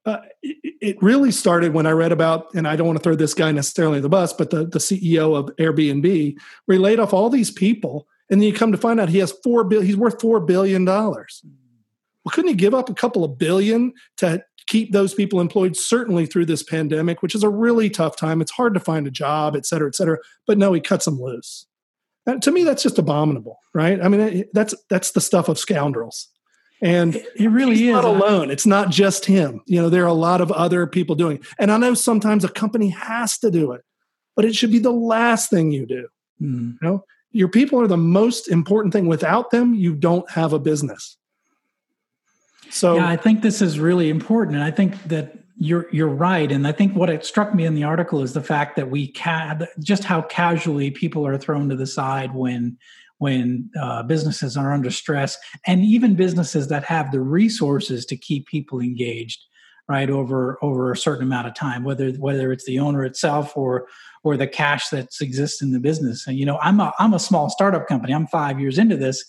uh, 0.05 0.19
it, 0.43 0.75
it, 0.79 1.01
really 1.01 1.31
started 1.31 1.73
when 1.73 1.87
I 1.87 1.91
read 1.91 2.11
about, 2.11 2.53
and 2.53 2.67
I 2.67 2.75
don't 2.75 2.85
want 2.85 2.99
to 2.99 3.03
throw 3.03 3.15
this 3.15 3.33
guy 3.33 3.51
necessarily 3.51 3.99
the 3.99 4.09
bus, 4.09 4.31
but 4.31 4.51
the, 4.51 4.65
the 4.65 4.77
CEO 4.77 5.35
of 5.35 5.55
Airbnb, 5.55 6.37
where 6.65 6.77
he 6.77 6.79
laid 6.79 6.99
off 6.99 7.13
all 7.13 7.31
these 7.31 7.49
people, 7.49 8.07
and 8.29 8.39
then 8.39 8.47
you 8.47 8.53
come 8.53 8.71
to 8.71 8.77
find 8.77 8.99
out 8.99 9.09
he 9.09 9.17
has 9.19 9.33
four 9.43 9.63
bill, 9.63 9.81
he's 9.81 9.97
worth 9.97 10.21
four 10.21 10.39
billion 10.39 10.85
dollars. 10.85 11.43
Well, 12.23 12.31
couldn't 12.31 12.49
he 12.49 12.55
give 12.55 12.73
up 12.73 12.89
a 12.89 12.93
couple 12.93 13.23
of 13.23 13.37
billion 13.37 13.93
to 14.17 14.43
keep 14.67 14.91
those 14.91 15.13
people 15.13 15.41
employed? 15.41 15.75
Certainly 15.75 16.27
through 16.27 16.45
this 16.45 16.63
pandemic, 16.63 17.21
which 17.21 17.35
is 17.35 17.43
a 17.43 17.49
really 17.49 17.89
tough 17.89 18.15
time. 18.15 18.41
It's 18.41 18.51
hard 18.51 18.73
to 18.73 18.79
find 18.79 19.07
a 19.07 19.11
job, 19.11 19.55
et 19.55 19.65
cetera, 19.65 19.87
et 19.87 19.95
cetera. 19.95 20.17
But 20.47 20.57
no, 20.57 20.73
he 20.73 20.81
cuts 20.81 21.05
them 21.05 21.19
loose. 21.19 21.65
to 22.41 22.51
me, 22.51 22.63
that's 22.63 22.83
just 22.83 22.97
abominable, 22.97 23.59
right? 23.73 24.01
I 24.01 24.07
mean, 24.07 24.45
that's 24.53 24.73
that's 24.89 25.11
the 25.11 25.21
stuff 25.21 25.49
of 25.49 25.59
scoundrels 25.59 26.29
and 26.83 27.23
he 27.35 27.47
really 27.47 27.87
is 27.87 27.93
not 27.93 28.05
alone 28.05 28.51
it's 28.51 28.65
not 28.65 28.91
just 28.91 29.25
him 29.25 29.61
you 29.65 29.81
know 29.81 29.89
there 29.89 30.03
are 30.03 30.07
a 30.07 30.13
lot 30.13 30.41
of 30.41 30.51
other 30.51 30.85
people 30.85 31.15
doing 31.15 31.37
it. 31.37 31.45
and 31.57 31.71
i 31.71 31.77
know 31.77 31.93
sometimes 31.93 32.43
a 32.43 32.49
company 32.49 32.89
has 32.89 33.37
to 33.37 33.49
do 33.49 33.71
it 33.71 33.81
but 34.35 34.45
it 34.45 34.53
should 34.53 34.71
be 34.71 34.79
the 34.79 34.91
last 34.91 35.49
thing 35.49 35.71
you 35.71 35.85
do 35.85 36.07
mm. 36.41 36.73
you 36.73 36.87
know 36.87 37.03
your 37.31 37.47
people 37.47 37.79
are 37.79 37.87
the 37.87 37.97
most 37.97 38.49
important 38.49 38.93
thing 38.93 39.07
without 39.07 39.49
them 39.49 39.73
you 39.73 39.95
don't 39.95 40.29
have 40.29 40.53
a 40.53 40.59
business 40.59 41.17
so 42.73 42.95
yeah 42.95 43.07
i 43.07 43.15
think 43.15 43.41
this 43.41 43.61
is 43.61 43.79
really 43.79 44.09
important 44.09 44.55
and 44.55 44.63
i 44.63 44.71
think 44.71 45.01
that 45.03 45.37
you're 45.57 45.87
you're 45.91 46.07
right 46.07 46.51
and 46.51 46.67
i 46.67 46.71
think 46.71 46.95
what 46.95 47.09
it 47.09 47.25
struck 47.25 47.53
me 47.53 47.65
in 47.65 47.75
the 47.75 47.83
article 47.83 48.21
is 48.21 48.33
the 48.33 48.41
fact 48.41 48.75
that 48.75 48.89
we 48.89 49.13
just 49.79 50.03
how 50.03 50.21
casually 50.23 50.91
people 50.91 51.25
are 51.25 51.37
thrown 51.37 51.69
to 51.69 51.75
the 51.75 51.87
side 51.87 52.33
when 52.33 52.77
when 53.19 53.69
uh, 53.79 54.03
businesses 54.03 54.57
are 54.57 54.73
under 54.73 54.91
stress 54.91 55.37
and 55.65 55.81
even 55.83 56.15
businesses 56.15 56.67
that 56.67 56.83
have 56.83 57.11
the 57.11 57.21
resources 57.21 58.05
to 58.05 58.17
keep 58.17 58.47
people 58.47 58.79
engaged 58.79 59.39
right 59.87 60.09
over 60.09 60.57
over 60.61 60.91
a 60.91 60.97
certain 60.97 61.23
amount 61.23 61.47
of 61.47 61.53
time 61.53 61.83
whether 61.83 62.11
whether 62.13 62.51
it's 62.51 62.65
the 62.65 62.79
owner 62.79 63.03
itself 63.03 63.55
or 63.55 63.87
or 64.23 64.37
the 64.37 64.47
cash 64.47 64.89
that 64.89 65.09
exists 65.21 65.61
in 65.61 65.71
the 65.71 65.79
business. 65.79 66.25
And 66.25 66.37
you 66.37 66.45
know 66.45 66.57
i'm 66.61 66.79
a 66.79 66.93
i'm 66.99 67.13
a 67.13 67.19
small 67.19 67.49
startup 67.49 67.87
company. 67.87 68.13
I'm 68.13 68.27
5 68.27 68.59
years 68.59 68.77
into 68.77 68.97
this 68.97 69.23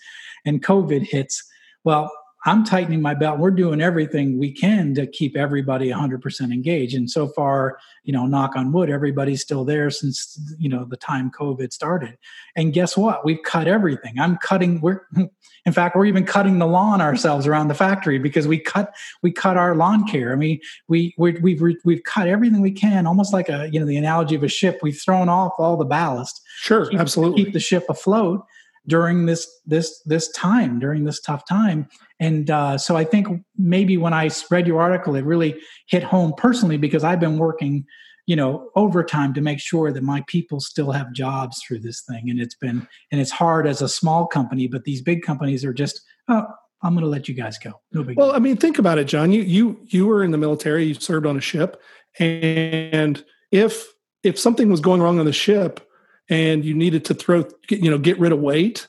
and 0.44 0.62
covid 0.62 1.02
hits. 1.02 1.42
Well 1.82 2.10
I'm 2.46 2.62
tightening 2.62 3.00
my 3.00 3.14
belt. 3.14 3.38
We're 3.38 3.50
doing 3.50 3.80
everything 3.80 4.38
we 4.38 4.52
can 4.52 4.94
to 4.94 5.06
keep 5.06 5.34
everybody 5.34 5.88
100% 5.88 6.52
engaged. 6.52 6.94
And 6.94 7.10
so 7.10 7.26
far, 7.28 7.78
you 8.02 8.12
know, 8.12 8.26
knock 8.26 8.54
on 8.54 8.70
wood, 8.70 8.90
everybody's 8.90 9.40
still 9.40 9.64
there 9.64 9.90
since, 9.90 10.38
you 10.58 10.68
know, 10.68 10.84
the 10.84 10.96
time 10.96 11.30
COVID 11.30 11.72
started. 11.72 12.18
And 12.54 12.74
guess 12.74 12.98
what? 12.98 13.24
We've 13.24 13.42
cut 13.42 13.66
everything. 13.66 14.18
I'm 14.18 14.36
cutting, 14.36 14.82
we're, 14.82 15.00
in 15.66 15.72
fact, 15.72 15.96
we're 15.96 16.04
even 16.04 16.26
cutting 16.26 16.58
the 16.58 16.66
lawn 16.66 17.00
ourselves 17.00 17.46
around 17.46 17.68
the 17.68 17.74
factory 17.74 18.18
because 18.18 18.46
we 18.46 18.58
cut, 18.58 18.94
we 19.22 19.32
cut 19.32 19.56
our 19.56 19.74
lawn 19.74 20.06
care. 20.06 20.32
I 20.32 20.36
mean, 20.36 20.60
we, 20.86 21.14
we 21.16 21.32
we've, 21.40 21.62
we've 21.84 22.04
cut 22.04 22.28
everything 22.28 22.60
we 22.60 22.72
can, 22.72 23.06
almost 23.06 23.32
like 23.32 23.48
a, 23.48 23.70
you 23.72 23.80
know, 23.80 23.86
the 23.86 23.96
analogy 23.96 24.34
of 24.34 24.42
a 24.42 24.48
ship. 24.48 24.80
We've 24.82 25.00
thrown 25.00 25.30
off 25.30 25.54
all 25.58 25.78
the 25.78 25.86
ballast. 25.86 26.42
Sure. 26.58 26.90
Keep, 26.90 27.00
absolutely. 27.00 27.44
Keep 27.44 27.54
the 27.54 27.60
ship 27.60 27.86
afloat 27.88 28.44
during 28.86 29.26
this 29.26 29.48
this 29.66 30.00
this 30.04 30.30
time 30.32 30.78
during 30.78 31.04
this 31.04 31.20
tough 31.20 31.46
time. 31.48 31.88
And 32.20 32.50
uh, 32.50 32.78
so 32.78 32.96
i 32.96 33.04
think 33.04 33.26
maybe 33.58 33.96
when 33.96 34.12
i 34.12 34.30
read 34.50 34.66
your 34.66 34.80
article 34.80 35.16
it 35.16 35.24
really 35.24 35.60
hit 35.88 36.02
home 36.02 36.32
personally 36.36 36.76
because 36.76 37.04
i've 37.04 37.20
been 37.20 37.38
working 37.38 37.84
you 38.26 38.36
know 38.36 38.70
overtime 38.76 39.34
to 39.34 39.40
make 39.40 39.60
sure 39.60 39.92
that 39.92 40.02
my 40.02 40.22
people 40.26 40.60
still 40.60 40.92
have 40.92 41.12
jobs 41.12 41.62
through 41.62 41.80
this 41.80 42.02
thing. 42.02 42.30
And 42.30 42.40
it's 42.40 42.54
been 42.54 42.86
and 43.12 43.20
it's 43.20 43.30
hard 43.30 43.66
as 43.66 43.82
a 43.82 43.88
small 43.88 44.26
company 44.26 44.66
but 44.66 44.84
these 44.84 45.02
big 45.02 45.22
companies 45.22 45.64
are 45.64 45.74
just 45.74 46.00
oh 46.28 46.46
i'm 46.82 46.94
going 46.94 47.04
to 47.04 47.10
let 47.10 47.28
you 47.28 47.34
guys 47.34 47.58
go. 47.58 47.72
No 47.92 48.02
big 48.02 48.16
well 48.16 48.28
deal. 48.28 48.36
i 48.36 48.38
mean 48.38 48.56
think 48.56 48.78
about 48.78 48.98
it 48.98 49.06
john. 49.06 49.32
You 49.32 49.42
you 49.42 49.80
you 49.84 50.06
were 50.06 50.22
in 50.22 50.30
the 50.30 50.38
military 50.38 50.84
you 50.84 50.94
served 50.94 51.26
on 51.26 51.36
a 51.36 51.40
ship 51.40 51.82
and 52.18 53.24
if 53.50 53.86
if 54.22 54.38
something 54.38 54.70
was 54.70 54.80
going 54.80 55.02
wrong 55.02 55.18
on 55.18 55.26
the 55.26 55.32
ship 55.32 55.86
and 56.28 56.64
you 56.64 56.75
needed 56.75 57.04
to 57.07 57.14
throw, 57.14 57.47
you 57.71 57.90
know, 57.90 57.99
get 57.99 58.19
rid 58.19 58.33
of 58.33 58.40
weight, 58.40 58.88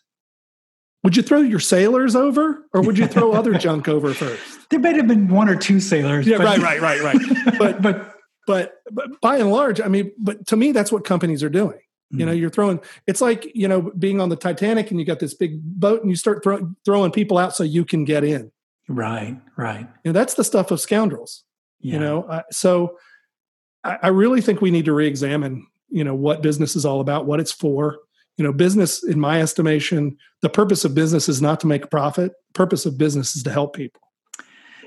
would 1.04 1.15
you 1.15 1.22
throw 1.22 1.42
your 1.42 1.60
sailors 1.60 2.15
over 2.15 2.65
or 2.74 2.82
would 2.82 2.98
you 2.98 3.08
throw 3.08 3.34
other 3.34 3.54
junk 3.58 3.88
over 3.88 4.13
first? 4.13 4.70
There 4.70 4.80
might 4.80 4.96
have 4.96 5.08
been 5.08 5.27
one 5.27 5.50
or 5.50 5.56
two 5.56 5.80
sailors. 5.80 6.25
Yeah, 6.25 6.38
right, 6.38 6.60
right, 6.60 6.82
right, 6.82 7.01
right. 7.01 7.18
But, 7.60 7.82
but, 7.82 8.15
but, 8.48 8.74
but 8.92 9.22
by 9.22 9.38
and 9.38 9.51
large, 9.51 9.80
I 9.82 9.88
mean, 9.88 10.12
but 10.18 10.48
to 10.48 10.56
me, 10.56 10.72
that's 10.72 10.92
what 10.92 11.04
companies 11.04 11.44
are 11.44 11.50
doing. 11.50 11.80
Mm. 12.13 12.20
You 12.20 12.25
know, 12.25 12.32
mm. 12.34 12.39
you're 12.39 12.50
throwing, 12.50 12.80
it's 13.06 13.22
like, 13.22 13.51
you 13.54 13.68
know, 13.68 13.92
being 13.98 14.20
on 14.20 14.30
the 14.30 14.36
Titanic 14.36 14.89
and 14.89 15.00
you 15.00 15.06
got 15.06 15.20
this 15.20 15.34
big 15.34 15.62
boat 15.62 16.01
and 16.01 16.10
you 16.10 16.15
start 16.15 16.44
throw, 16.44 16.72
throwing 16.86 17.12
people 17.12 17.38
out 17.38 17.56
so 17.56 17.63
you 17.63 17.86
can 17.86 18.04
get 18.04 18.24
in. 18.24 18.51
Right, 18.88 19.39
right. 19.58 19.88
You 20.04 20.12
know, 20.12 20.13
that's 20.13 20.36
the 20.36 20.44
stuff 20.44 20.72
of 20.72 20.80
scoundrels. 20.80 21.44
Yeah. 21.82 21.94
You 21.94 22.00
know, 22.00 22.42
so 22.51 22.98
I, 23.84 23.98
I 24.04 24.08
really 24.08 24.42
think 24.42 24.62
we 24.62 24.72
need 24.72 24.86
to 24.86 24.94
re 24.94 25.08
examine 25.08 25.68
you 25.89 26.04
know 26.04 26.15
what 26.15 26.42
business 26.42 26.75
is 26.75 26.86
all 26.86 27.00
about 27.00 27.25
what 27.25 27.39
it's 27.39 27.51
for. 27.51 28.00
You 28.38 28.44
know 28.44 28.54
business 28.54 29.04
in 29.04 29.20
my 29.20 29.42
estimation 29.42 30.18
the 30.42 30.50
purpose 30.50 30.86
of 30.86 30.94
business 30.94 31.30
is 31.30 31.42
not 31.42 31.60
to 31.62 31.68
make 31.68 31.86
a 31.86 31.88
profit. 31.88 32.34
Purpose 32.54 32.86
of 32.86 32.98
business 32.98 33.36
is 33.36 33.44
to 33.44 33.51
help 33.51 33.75
people. 33.75 34.01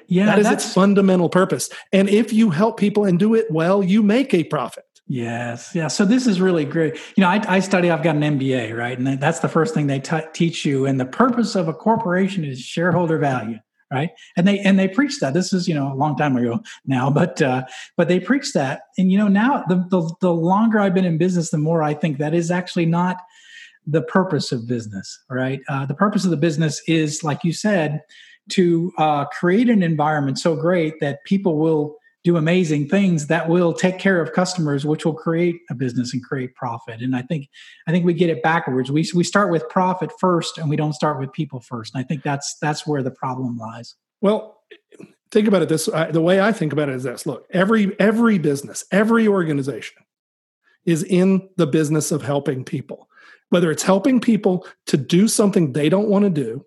Yeah 0.06 0.26
that 0.26 0.38
is 0.38 0.50
its 0.50 0.72
fundamental 0.72 1.28
purpose. 1.28 1.70
And 1.92 2.08
if 2.08 2.32
you 2.32 2.50
help 2.50 2.78
people 2.78 3.04
and 3.04 3.18
do 3.18 3.34
it 3.34 3.50
well 3.50 3.82
you 3.82 4.02
make 4.02 4.34
a 4.34 4.44
profit. 4.44 4.84
Yes 5.06 5.74
yeah 5.74 5.88
so 5.88 6.04
this 6.04 6.26
is 6.26 6.40
really 6.40 6.64
great. 6.64 6.98
You 7.16 7.22
know 7.22 7.28
i, 7.28 7.42
I 7.48 7.60
study 7.60 7.90
i've 7.90 8.02
got 8.02 8.16
an 8.16 8.38
mba 8.38 8.76
right? 8.76 8.98
And 8.98 9.20
that's 9.20 9.40
the 9.40 9.48
first 9.48 9.72
thing 9.74 9.86
they 9.86 10.00
t- 10.00 10.20
teach 10.34 10.64
you. 10.64 10.86
And 10.86 11.00
the 11.00 11.06
purpose 11.06 11.54
of 11.54 11.68
a 11.68 11.74
corporation 11.74 12.44
is 12.44 12.60
shareholder 12.60 13.18
value 13.18 13.58
right? 13.92 14.10
And 14.36 14.46
they 14.46 14.58
and 14.60 14.78
they 14.78 14.88
preach 14.88 15.20
that. 15.20 15.34
This 15.34 15.52
is 15.52 15.66
you 15.68 15.74
know 15.74 15.92
a 15.92 15.94
long 15.94 16.16
time 16.16 16.36
ago 16.36 16.60
now 16.86 17.10
but 17.10 17.40
uh 17.40 17.64
but 17.96 18.08
they 18.08 18.20
preach 18.20 18.52
that. 18.52 18.82
And 18.98 19.10
you 19.10 19.18
know 19.18 19.28
now 19.28 19.64
the 19.68 19.76
the, 19.88 20.14
the 20.20 20.32
longer 20.32 20.78
i've 20.78 20.94
been 20.94 21.04
in 21.04 21.18
business 21.18 21.50
the 21.50 21.58
more 21.58 21.82
i 21.82 21.94
think 21.94 22.18
that 22.18 22.34
is 22.34 22.50
actually 22.50 22.86
not 22.86 23.18
the 23.86 24.02
purpose 24.02 24.52
of 24.52 24.66
business 24.66 25.18
right? 25.30 25.60
Uh, 25.68 25.86
the 25.86 25.94
purpose 25.94 26.24
of 26.24 26.30
the 26.30 26.36
business 26.36 26.82
is 26.86 27.24
like 27.24 27.44
you 27.44 27.52
said 27.52 28.02
to 28.50 28.92
uh, 28.98 29.24
create 29.26 29.68
an 29.68 29.82
environment 29.82 30.38
so 30.38 30.56
great 30.56 31.00
that 31.00 31.22
people 31.24 31.58
will 31.58 31.96
do 32.28 32.36
amazing 32.36 32.86
things 32.86 33.26
that 33.28 33.48
will 33.48 33.72
take 33.72 33.98
care 33.98 34.20
of 34.20 34.34
customers 34.34 34.84
which 34.84 35.06
will 35.06 35.14
create 35.14 35.62
a 35.70 35.74
business 35.74 36.12
and 36.12 36.22
create 36.22 36.54
profit. 36.54 37.00
And 37.00 37.16
i 37.16 37.22
think 37.22 37.48
i 37.86 37.90
think 37.90 38.04
we 38.04 38.12
get 38.12 38.28
it 38.28 38.42
backwards. 38.42 38.90
We, 38.90 39.08
we 39.14 39.24
start 39.24 39.50
with 39.50 39.66
profit 39.70 40.10
first 40.20 40.58
and 40.58 40.68
we 40.68 40.76
don't 40.76 40.92
start 40.92 41.18
with 41.18 41.32
people 41.32 41.60
first. 41.60 41.94
And 41.94 42.04
i 42.04 42.06
think 42.06 42.22
that's 42.22 42.56
that's 42.60 42.86
where 42.86 43.02
the 43.02 43.10
problem 43.10 43.56
lies. 43.56 43.94
Well 44.20 44.60
think 45.30 45.48
about 45.48 45.62
it 45.62 45.68
this 45.68 45.88
uh, 45.88 46.10
the 46.10 46.22
way 46.22 46.40
i 46.40 46.52
think 46.52 46.72
about 46.72 46.88
it 46.90 46.96
is 46.96 47.04
this. 47.04 47.24
Look 47.24 47.46
every 47.50 47.98
every 47.98 48.38
business 48.38 48.84
every 48.92 49.26
organization 49.26 50.02
is 50.84 51.02
in 51.02 51.48
the 51.56 51.66
business 51.66 52.12
of 52.12 52.22
helping 52.22 52.64
people, 52.64 53.08
whether 53.50 53.70
it's 53.70 53.82
helping 53.82 54.20
people 54.20 54.66
to 54.86 54.96
do 54.96 55.28
something 55.28 55.72
they 55.72 55.88
don't 55.88 56.08
want 56.08 56.24
to 56.24 56.30
do, 56.30 56.64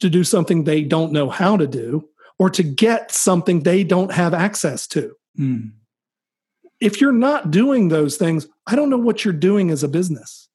to 0.00 0.10
do 0.10 0.24
something 0.24 0.64
they 0.64 0.82
don't 0.82 1.12
know 1.12 1.28
how 1.28 1.56
to 1.56 1.66
do, 1.66 2.08
or 2.38 2.50
to 2.50 2.62
get 2.62 3.10
something 3.10 3.60
they 3.60 3.84
don't 3.84 4.12
have 4.12 4.34
access 4.34 4.86
to. 4.88 5.12
Mm. 5.38 5.72
If 6.80 7.00
you're 7.00 7.12
not 7.12 7.50
doing 7.50 7.88
those 7.88 8.16
things, 8.16 8.46
I 8.66 8.76
don't 8.76 8.90
know 8.90 8.98
what 8.98 9.24
you're 9.24 9.32
doing 9.32 9.70
as 9.70 9.82
a 9.82 9.88
business. 9.88 10.48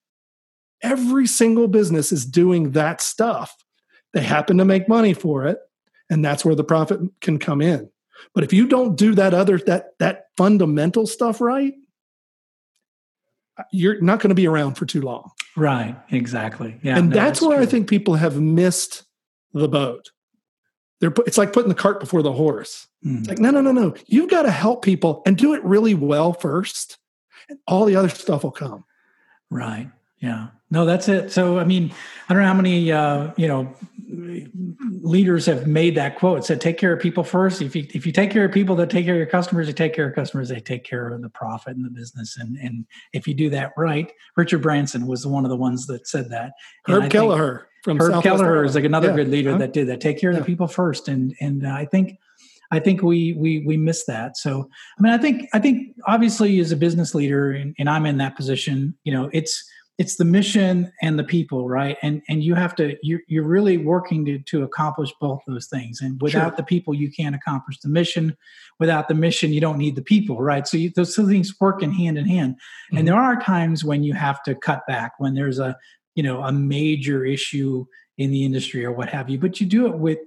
Every 0.82 1.28
single 1.28 1.68
business 1.68 2.12
is 2.12 2.26
doing 2.26 2.72
that 2.72 3.02
stuff. 3.02 3.56
They 4.14 4.22
happen 4.22 4.58
to 4.58 4.66
make 4.66 4.88
money 4.90 5.14
for 5.14 5.46
it, 5.46 5.60
and 6.10 6.24
that's 6.24 6.44
where 6.44 6.56
the 6.56 6.64
profit 6.64 7.00
can 7.22 7.38
come 7.38 7.62
in. 7.62 7.90
But 8.34 8.44
if 8.44 8.54
you 8.54 8.68
don't 8.68 8.98
do 8.98 9.16
that 9.16 9.34
other 9.34 9.58
that 9.60 9.98
that 10.00 10.26
fundamental 10.38 11.06
stuff 11.06 11.42
right, 11.42 11.74
you're 13.72 14.02
not 14.02 14.20
going 14.20 14.30
to 14.30 14.36
be 14.36 14.48
around 14.48 14.76
for 14.76 14.86
too 14.86 15.02
long. 15.02 15.32
Right, 15.56 15.96
exactly. 16.10 16.80
Yeah. 16.82 16.98
And 16.98 17.10
no, 17.10 17.16
that's, 17.16 17.40
that's, 17.40 17.42
where 17.42 17.58
true. 17.58 17.66
I 17.66 17.70
think 17.70 17.90
people 17.90 18.16
have 18.16 18.40
missed 18.40 19.04
the 19.54 19.68
boat. 19.68 20.12
They're 21.00 21.14
it's 21.26 21.38
like 21.38 21.54
putting 21.54 21.70
the 21.70 21.76
cart 21.76 22.00
before 22.00 22.22
the 22.22 22.34
horse. 22.34 22.88
Mm. 23.06 23.28
Like 23.28 23.40
no, 23.40 23.52
no, 23.52 23.62
no, 23.62 23.72
no. 23.72 23.96
You've 24.08 24.30
got 24.30 24.44
to 24.44 24.52
help 24.52 24.84
people 24.84 25.22
and 25.26 25.38
do 25.38 25.54
it 25.54 25.64
really 25.64 25.94
well 25.94 26.34
first, 26.34 26.98
and 27.48 27.60
all 27.68 27.86
the 27.86 27.96
other 27.96 28.10
stuff 28.10 28.44
will 28.44 28.52
come. 28.52 28.84
Right. 29.50 29.90
Yeah. 30.20 30.48
No, 30.70 30.86
that's 30.86 31.08
it. 31.08 31.32
So, 31.32 31.58
I 31.58 31.64
mean, 31.64 31.92
I 32.28 32.34
don't 32.34 32.44
know 32.44 32.48
how 32.50 32.54
many, 32.54 32.92
uh, 32.92 33.32
you 33.38 33.48
know, 33.48 33.74
leaders 35.02 35.46
have 35.46 35.66
made 35.66 35.96
that 35.96 36.18
quote. 36.18 36.40
It 36.40 36.46
said, 36.46 36.62
take 36.62 36.78
care 36.78 36.94
of 36.94 37.00
people 37.00 37.24
first. 37.24 37.62
If 37.62 37.76
you, 37.76 37.88
if 37.94 38.06
you 38.06 38.12
take 38.12 38.30
care 38.30 38.46
of 38.46 38.52
people 38.52 38.76
that 38.76 38.90
take 38.90 39.06
care 39.06 39.16
of 39.16 39.18
your 39.18 39.28
customers, 39.28 39.68
you 39.68 39.74
take 39.74 39.96
care 39.96 40.08
of 40.10 40.16
customers, 40.16 40.50
they 40.50 40.60
take 40.60 40.84
care 40.84 41.08
of 41.08 41.22
the 41.22 41.30
profit 41.30 41.76
and 41.76 41.86
the 41.86 41.90
business. 41.90 42.38
And, 42.38 42.58
and 42.58 42.86
if 43.14 43.28
you 43.28 43.34
do 43.34 43.50
that 43.50 43.72
right, 43.78 44.12
Richard 44.36 44.62
Branson 44.62 45.08
was 45.08 45.26
one 45.26 45.46
of 45.46 45.50
the 45.50 45.58
ones 45.58 45.88
that 45.88 46.08
said 46.08 46.30
that. 46.30 46.52
Herb 46.86 47.10
Kelleher 47.10 47.69
from 47.84 47.98
Herb 47.98 48.12
Southwest 48.12 48.24
Kelleher 48.24 48.64
is 48.64 48.76
like 48.76 48.84
another 48.84 49.10
yeah. 49.10 49.16
good 49.16 49.30
leader 49.30 49.52
huh? 49.52 49.58
that 49.60 49.74
did 49.74 49.88
that. 49.88 50.02
Take 50.02 50.20
care 50.20 50.30
of 50.30 50.36
yeah. 50.36 50.42
the 50.42 50.46
people 50.46 50.68
first. 50.68 51.08
And, 51.08 51.36
and 51.40 51.66
uh, 51.66 51.72
I 51.72 51.86
think, 51.86 52.18
I 52.72 52.80
think 52.80 53.02
we 53.02 53.34
we 53.34 53.64
we 53.66 53.78
miss 53.78 54.06
that. 54.06 54.38
So 54.38 54.70
I 54.98 55.02
mean, 55.02 55.12
I 55.12 55.18
think 55.18 55.50
I 55.54 55.60
think 55.60 55.96
obviously 56.06 56.60
as 56.60 56.72
a 56.72 56.76
business 56.76 57.16
leader, 57.16 57.52
and, 57.52 57.76
and 57.80 57.90
I'm 57.90 58.06
in 58.06 58.18
that 58.18 58.36
position, 58.36 58.96
you 59.04 59.12
know, 59.12 59.30
it's 59.34 59.68
it's 60.00 60.16
the 60.16 60.26
mission 60.26 60.92
and 61.02 61.20
the 61.20 61.24
people 61.26 61.68
right 61.68 61.98
and 62.02 62.22
and 62.30 62.42
you 62.42 62.56
have 62.56 62.74
to 62.74 62.96
you're, 63.04 63.20
you're 63.28 63.44
really 63.44 63.78
working 63.78 64.26
to, 64.26 64.40
to 64.40 64.64
accomplish 64.64 65.12
both 65.20 65.42
those 65.46 65.68
things 65.68 66.00
and 66.02 66.20
without 66.22 66.52
sure. 66.52 66.56
the 66.56 66.64
people 66.64 66.94
you 66.94 67.12
can't 67.12 67.36
accomplish 67.36 67.78
the 67.82 67.90
mission 67.90 68.36
without 68.80 69.10
the 69.10 69.14
mission 69.14 69.52
you 69.52 69.60
don't 69.60 69.78
need 69.78 69.98
the 69.98 70.02
people 70.02 70.42
right 70.42 70.68
so 70.68 70.78
you, 70.78 70.90
those 70.96 71.14
two 71.14 71.28
things 71.28 71.54
work 71.60 71.84
in 71.84 71.92
hand 71.92 72.18
in 72.18 72.26
hand 72.26 72.54
mm-hmm. 72.54 72.98
and 72.98 73.08
there 73.08 73.16
are 73.16 73.40
times 73.42 73.84
when 73.84 74.02
you 74.02 74.14
have 74.14 74.42
to 74.42 74.56
cut 74.56 74.88
back 74.88 75.12
when 75.20 75.36
there's 75.36 75.60
a 75.60 75.76
you 76.20 76.24
know 76.24 76.44
a 76.44 76.52
major 76.52 77.24
issue 77.24 77.86
in 78.18 78.30
the 78.30 78.44
industry 78.44 78.84
or 78.84 78.92
what 78.92 79.08
have 79.08 79.30
you 79.30 79.38
but 79.40 79.62
you 79.62 79.66
do 79.66 79.86
it 79.86 79.98
with 79.98 80.20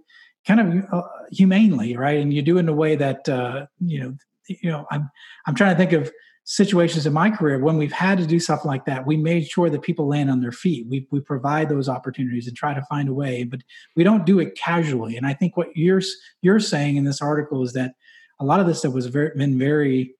kind 0.47 0.59
of 0.59 0.67
uh, 0.91 1.03
humanely 1.31 1.95
right? 1.99 2.19
And 2.19 2.33
you 2.33 2.41
do 2.41 2.57
it 2.57 2.61
in 2.61 2.69
a 2.71 2.73
way 2.73 2.97
that 2.97 3.29
uh, 3.29 3.67
you 3.79 4.01
know 4.01 4.17
you 4.49 4.71
know 4.71 4.87
i'm 4.91 5.11
i'm 5.47 5.55
trying 5.55 5.75
to 5.75 5.79
think 5.79 5.93
of 5.93 6.11
situations 6.45 7.05
in 7.07 7.13
my 7.13 7.29
career 7.31 7.59
when 7.59 7.77
we've 7.77 7.93
had 8.07 8.17
to 8.19 8.27
do 8.27 8.41
something 8.41 8.71
like 8.75 8.87
that 8.87 9.07
we 9.07 9.17
made 9.19 9.47
sure 9.47 9.69
that 9.71 9.83
people 9.83 10.09
land 10.09 10.29
on 10.29 10.41
their 10.41 10.51
feet. 10.51 10.85
We, 10.89 11.07
we 11.13 11.21
provide 11.21 11.69
those 11.69 11.89
opportunities 11.89 12.49
and 12.49 12.57
try 12.57 12.73
to 12.75 12.83
find 12.87 13.09
a 13.11 13.15
way 13.15 13.45
but 13.45 13.61
we 13.97 14.03
don't 14.03 14.25
do 14.25 14.41
it 14.41 14.57
casually. 14.57 15.19
And 15.19 15.27
i 15.27 15.35
think 15.35 15.59
what 15.59 15.69
you're 15.77 16.03
you're 16.41 16.65
saying 16.75 16.97
in 16.97 17.05
this 17.05 17.21
article 17.21 17.63
is 17.63 17.75
that 17.75 17.93
a 18.41 18.45
lot 18.45 18.61
of 18.61 18.67
this 18.67 18.79
stuff 18.79 18.95
was 18.95 19.07
very, 19.07 19.33
been 19.37 19.59
very 19.59 20.15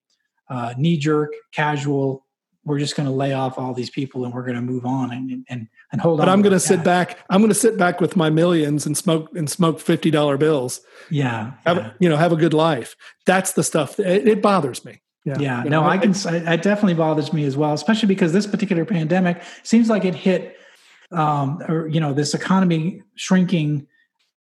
uh, 0.51 0.75
knee-jerk 0.77 1.31
casual 1.53 2.27
we're 2.65 2.79
just 2.79 2.97
going 2.97 3.09
to 3.09 3.13
lay 3.13 3.33
off 3.33 3.59
all 3.59 3.75
these 3.75 3.91
people 3.91 4.25
and 4.25 4.33
we're 4.33 4.45
going 4.45 4.55
to 4.55 4.63
move 4.63 4.87
on 4.87 5.13
and 5.13 5.45
and, 5.49 5.69
and 5.91 6.01
hold 6.01 6.19
but 6.19 6.23
on. 6.23 6.27
But 6.27 6.33
I'm 6.33 6.43
going 6.43 6.53
to 6.53 6.61
sit 6.61 6.85
back. 6.85 7.19
I'm 7.29 7.41
going 7.41 7.51
to 7.51 7.55
sit 7.55 7.77
back 7.77 8.01
with 8.01 8.17
my 8.17 8.31
millions 8.31 8.87
and 8.87 8.97
smoke 8.97 9.29
and 9.35 9.51
smoke 9.51 9.81
fifty 9.81 10.11
dollar 10.11 10.37
bills. 10.37 10.81
Yeah, 11.11 11.53
have 11.67 11.77
yeah. 11.77 11.93
you 11.99 12.09
know 12.09 12.17
have 12.17 12.33
a 12.33 12.37
good 12.37 12.55
life. 12.55 12.97
That's 13.27 13.53
the 13.53 13.65
stuff. 13.65 13.99
It, 13.99 14.29
it 14.29 14.43
bothers 14.43 14.85
me. 14.85 15.03
Yeah, 15.25 15.39
yeah. 15.39 15.63
no, 15.63 15.85
I 15.85 15.99
can. 15.99 16.11
It 16.13 16.63
definitely 16.63 16.95
bothers 16.95 17.33
me 17.33 17.45
as 17.45 17.57
well, 17.57 17.73
especially 17.73 18.09
because 18.09 18.33
this 18.33 18.47
particular 18.47 18.85
pandemic 18.85 19.43
seems 19.63 19.89
like 19.89 20.05
it 20.05 20.15
hit, 20.15 20.57
um, 21.13 21.63
or 21.69 21.87
you 21.87 22.01
know, 22.01 22.13
this 22.13 22.35
economy 22.35 23.03
shrinking 23.15 23.87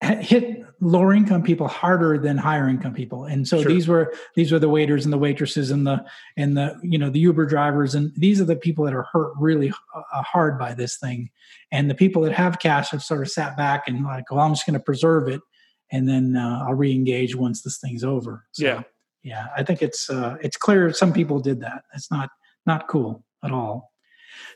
hit 0.02 0.64
lower 0.84 1.14
income 1.14 1.42
people 1.42 1.66
harder 1.66 2.18
than 2.18 2.36
higher 2.36 2.68
income 2.68 2.92
people. 2.92 3.24
And 3.24 3.48
so 3.48 3.62
sure. 3.62 3.72
these 3.72 3.88
were 3.88 4.14
these 4.34 4.52
were 4.52 4.58
the 4.58 4.68
waiters 4.68 5.04
and 5.04 5.12
the 5.12 5.18
waitresses 5.18 5.70
and 5.70 5.86
the 5.86 6.04
and 6.36 6.56
the 6.56 6.78
you 6.82 6.98
know 6.98 7.10
the 7.10 7.18
uber 7.18 7.46
drivers. 7.46 7.94
And 7.94 8.12
these 8.16 8.40
are 8.40 8.44
the 8.44 8.56
people 8.56 8.84
that 8.84 8.94
are 8.94 9.06
hurt 9.10 9.32
really 9.38 9.72
uh, 9.94 10.22
hard 10.22 10.58
by 10.58 10.74
this 10.74 10.98
thing. 10.98 11.30
And 11.72 11.90
the 11.90 11.94
people 11.94 12.22
that 12.22 12.32
have 12.32 12.58
cash 12.58 12.90
have 12.90 13.02
sort 13.02 13.22
of 13.22 13.30
sat 13.30 13.56
back 13.56 13.88
and 13.88 14.04
like 14.04 14.30
well 14.30 14.40
i'm 14.40 14.52
just 14.52 14.66
going 14.66 14.78
to 14.78 14.84
preserve 14.84 15.28
it 15.28 15.40
and 15.90 16.08
then 16.08 16.36
uh, 16.36 16.64
i'll 16.66 16.74
re-engage 16.74 17.34
once 17.34 17.62
this 17.62 17.78
thing's 17.78 18.04
over. 18.04 18.44
So, 18.52 18.64
yeah. 18.64 18.82
yeah 19.22 19.46
i 19.56 19.62
think 19.62 19.82
it's 19.82 20.10
uh, 20.10 20.36
it's 20.42 20.56
clear 20.56 20.92
some 20.92 21.12
people 21.12 21.40
did 21.40 21.60
that. 21.60 21.84
It's 21.94 22.10
not 22.10 22.30
not 22.66 22.88
cool 22.88 23.24
at 23.42 23.52
all 23.52 23.93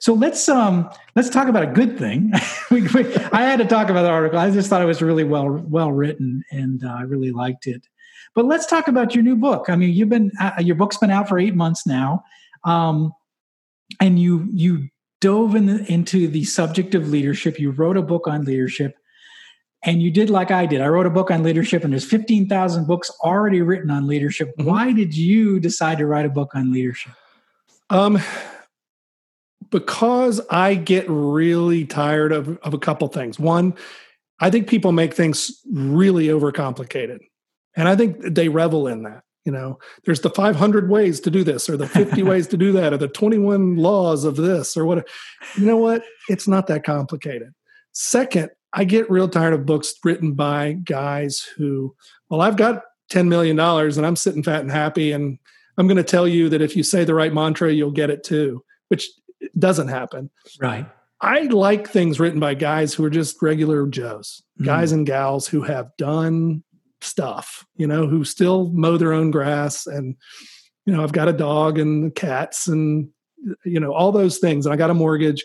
so 0.01 0.13
let's 0.15 0.49
um 0.49 0.89
let's 1.17 1.29
talk 1.29 1.49
about 1.49 1.63
a 1.63 1.67
good 1.67 1.99
thing 1.99 2.33
we, 2.71 2.83
we, 2.89 3.15
i 3.33 3.43
had 3.43 3.59
to 3.59 3.65
talk 3.65 3.89
about 3.89 4.03
the 4.03 4.09
article 4.09 4.39
i 4.39 4.51
just 4.51 4.69
thought 4.69 4.83
it 4.83 4.87
was 4.87 5.03
really 5.03 5.25
well 5.25 5.49
well 5.49 5.93
written 5.93 6.43
and 6.51 6.85
uh, 6.85 6.95
i 6.95 7.03
really 7.03 7.31
liked 7.31 7.67
it 7.67 7.87
but 8.35 8.45
let's 8.45 8.67
talk 8.67 8.89
about 8.89 9.15
your 9.15 9.25
new 9.25 9.37
book 9.37 9.67
i 9.69 9.77
mean 9.77 9.93
you've 9.93 10.09
been 10.09 10.31
uh, 10.41 10.53
your 10.59 10.77
book's 10.77 10.97
been 10.97 11.11
out 11.11 11.29
for 11.29 11.39
eight 11.39 11.55
months 11.55 11.87
now 11.87 12.23
um, 12.65 13.13
and 14.01 14.19
you 14.19 14.49
you 14.53 14.89
dove 15.21 15.55
in 15.55 15.67
the, 15.67 15.93
into 15.93 16.29
the 16.29 16.45
subject 16.45 16.95
of 16.95 17.09
leadership 17.09 17.59
you 17.59 17.71
wrote 17.71 17.97
a 17.97 18.03
book 18.03 18.27
on 18.27 18.45
leadership 18.45 18.97
and 19.85 20.03
you 20.03 20.11
did 20.11 20.29
like 20.29 20.51
I 20.51 20.67
did. 20.67 20.81
I 20.81 20.89
wrote 20.89 21.07
a 21.07 21.11
book 21.11 21.31
on 21.31 21.43
leadership, 21.43 21.85
and 21.85 21.93
there's 21.93 22.05
15,000 22.05 22.87
books 22.87 23.11
already 23.23 23.63
written 23.63 23.91
on 23.91 24.07
leadership. 24.07 24.53
Mm-hmm. 24.57 24.69
Why 24.69 24.93
did 24.93 25.17
you 25.17 25.61
decide 25.61 25.99
to 25.99 26.07
write 26.07 26.27
a 26.27 26.31
book 26.31 26.55
on 26.55 26.73
leadership? 26.73 27.13
Um, 27.91 28.19
because 29.71 30.41
I 30.51 30.75
get 30.75 31.07
really 31.09 31.85
tired 31.85 32.33
of, 32.33 32.57
of 32.59 32.75
a 32.75 32.79
couple 32.79 33.09
things. 33.09 33.39
One, 33.39 33.75
I 34.41 34.51
think 34.51 34.69
people 34.69 34.93
make 34.93 35.15
things 35.15 35.61
really 35.71 36.27
overcomplicated, 36.27 37.19
and 37.77 37.89
I 37.89 37.97
think 37.97 38.19
they 38.21 38.49
revel 38.49 38.87
in 38.87 39.03
that. 39.03 39.23
You 39.45 39.53
know, 39.53 39.79
there's 40.05 40.21
the 40.21 40.31
500 40.31 40.91
ways 40.91 41.21
to 41.21 41.31
do 41.31 41.43
this, 41.43 41.71
or 41.71 41.77
the 41.77 41.89
50 41.89 42.23
ways 42.25 42.47
to 42.49 42.57
do 42.57 42.73
that, 42.73 42.93
or 42.93 42.99
the 42.99 43.09
21 43.09 43.77
laws 43.77 44.25
of 44.25 44.37
this, 44.37 44.77
or 44.77 44.85
what. 44.85 45.09
You 45.57 45.67
know 45.67 45.77
what? 45.77 46.03
It's 46.29 46.47
not 46.47 46.67
that 46.67 46.85
complicated. 46.85 47.53
Second, 47.93 48.51
I 48.73 48.85
get 48.85 49.11
real 49.11 49.29
tired 49.29 49.55
of 49.55 49.67
books 49.67 49.95
written 50.05 50.35
by 50.35 50.75
guys 50.85 51.41
who, 51.57 51.95
well, 52.29 52.41
I've 52.41 52.57
got 52.57 52.83
$10 53.11 53.29
million 53.29 53.59
and 53.59 54.07
I'm 54.07 54.17
sitting 54.17 54.43
fat 54.43 54.61
and 54.61 54.71
happy. 54.71 55.13
And 55.13 55.39
I'm 55.77 55.87
going 55.87 55.97
to 55.97 56.03
tell 56.03 56.29
you 56.29 56.49
that 56.51 56.61
if 56.61 56.77
you 56.77 56.83
say 56.83 57.05
the 57.05 57.15
right 57.15 57.33
mantra, 57.33 57.73
you'll 57.73 57.91
get 57.91 58.11
it 58.11 58.25
too, 58.25 58.63
which 58.89 59.09
doesn't 59.59 59.89
happen. 59.89 60.31
Right. 60.61 60.87
I 61.21 61.43
like 61.43 61.89
things 61.89 62.21
written 62.21 62.39
by 62.39 62.55
guys 62.55 62.95
who 62.95 63.05
are 63.05 63.11
just 63.11 63.43
regular 63.43 63.87
Joes, 63.87 64.43
mm. 64.61 64.67
guys 64.67 64.93
and 64.93 65.07
gals 65.07 65.49
who 65.49 65.63
have 65.63 65.91
done 65.97 66.63
stuff, 67.01 67.67
you 67.77 67.87
know, 67.87 68.07
who 68.07 68.25
still 68.25 68.71
mow 68.73 68.97
their 68.97 69.13
own 69.13 69.31
grass. 69.31 69.87
And, 69.87 70.17
you 70.87 70.93
know, 70.93 71.03
I've 71.03 71.13
got 71.13 71.29
a 71.29 71.33
dog 71.33 71.79
and 71.79 72.15
cats 72.15 72.69
and, 72.69 73.09
you 73.65 73.81
know, 73.81 73.93
all 73.93 74.13
those 74.13 74.39
things. 74.39 74.67
And 74.67 74.73
I 74.73 74.77
got 74.77 74.91
a 74.91 74.95
mortgage. 74.95 75.45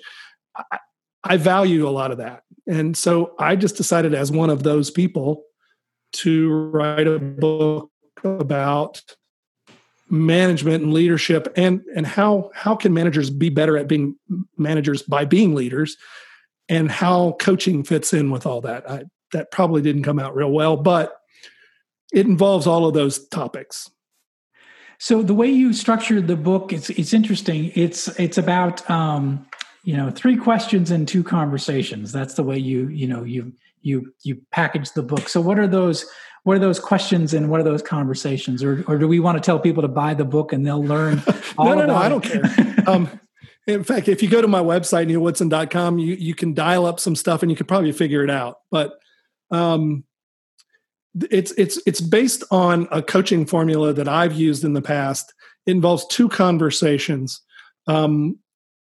I, 0.56 0.80
I 1.24 1.38
value 1.38 1.88
a 1.88 1.92
lot 1.92 2.12
of 2.12 2.20
that. 2.20 2.44
And 2.68 2.96
so 2.96 3.34
I 3.40 3.56
just 3.56 3.76
decided, 3.76 4.14
as 4.14 4.32
one 4.32 4.50
of 4.50 4.64
those 4.64 4.92
people, 4.92 5.44
to 6.14 6.52
write 6.52 7.08
a 7.08 7.18
book 7.18 7.90
about 8.24 9.02
management 10.14 10.84
and 10.84 10.94
leadership 10.94 11.52
and 11.58 11.82
and 11.96 12.06
how 12.06 12.52
how 12.54 12.76
can 12.76 12.94
managers 12.94 13.32
be 13.32 13.50
better 13.50 13.78
at 13.80 13.88
being 13.88 14.16
managers 14.58 15.02
by 15.02 15.26
being 15.26 15.56
leaders? 15.56 15.98
And 16.70 16.90
how 16.90 17.36
coaching 17.42 17.84
fits 17.84 18.14
in 18.14 18.32
with 18.32 18.46
all 18.46 18.62
that. 18.62 18.90
I, 18.90 19.04
that 19.34 19.52
probably 19.52 19.82
didn't 19.82 20.04
come 20.04 20.20
out 20.20 20.36
real 20.36 20.52
well 20.52 20.78
but 20.78 21.18
it 22.14 22.28
involves 22.28 22.68
all 22.68 22.86
of 22.86 22.94
those 22.94 23.28
topics. 23.30 23.90
So 25.00 25.24
the 25.24 25.34
way 25.34 25.48
you 25.48 25.74
structured 25.74 26.28
the 26.28 26.36
book 26.36 26.72
it's 26.72 26.92
it's 26.92 27.14
interesting. 27.14 27.72
It's 27.74 28.08
it's 28.20 28.38
about 28.38 28.88
um 28.92 29.48
you 29.84 29.98
know 29.98 30.12
three 30.12 30.38
questions 30.38 30.92
and 30.92 31.08
two 31.08 31.24
conversations. 31.24 32.12
That's 32.12 32.36
the 32.36 32.44
way 32.44 32.60
you 32.60 32.88
you 32.90 33.08
know 33.08 33.24
you 33.24 33.52
you 33.82 34.14
you 34.22 34.40
package 34.52 34.92
the 34.92 35.02
book. 35.02 35.28
So 35.28 35.42
what 35.42 35.58
are 35.58 35.68
those 35.68 36.06
what 36.44 36.56
are 36.56 36.60
those 36.60 36.80
questions 36.80 37.34
and 37.34 37.50
what 37.50 37.60
are 37.60 37.64
those 37.64 37.82
conversations 37.82 38.64
or 38.64 38.84
or 38.88 38.98
do 38.98 39.08
we 39.08 39.20
want 39.20 39.38
to 39.38 39.42
tell 39.42 39.60
people 39.60 39.82
to 39.82 39.88
buy 39.88 40.14
the 40.14 40.26
book 40.26 40.54
and 40.54 40.66
they'll 40.66 40.84
learn 40.84 41.22
all 41.58 41.68
no 41.68 41.76
no 41.76 41.86
no 41.86 41.96
i 41.96 42.10
don't 42.10 42.24
care 42.24 42.44
um, 42.88 43.10
in 43.68 43.84
fact 43.84 44.08
if 44.08 44.22
you 44.22 44.30
go 44.30 44.42
to 44.42 44.48
my 44.48 44.62
website 44.62 45.08
nealwoodson.com 45.08 46.00
you 46.00 46.16
you 46.16 46.36
can 46.36 46.54
dial 46.54 46.86
up 46.86 47.00
some 47.00 47.16
stuff 47.16 47.42
and 47.42 47.52
you 47.52 47.58
can 47.58 47.66
probably 47.66 47.92
figure 47.92 48.24
it 48.24 48.30
out 48.30 48.60
but 48.72 49.00
um 49.52 50.04
it's 51.30 51.52
it's 51.58 51.80
it's 51.86 52.02
based 52.02 52.44
on 52.52 52.88
a 52.92 53.02
coaching 53.02 53.46
formula 53.46 53.94
that 53.94 54.08
i've 54.08 54.34
used 54.34 54.64
in 54.64 54.74
the 54.74 54.82
past 54.82 55.34
it 55.66 55.72
involves 55.72 56.06
two 56.08 56.28
conversations 56.30 57.42
Um, 57.88 58.40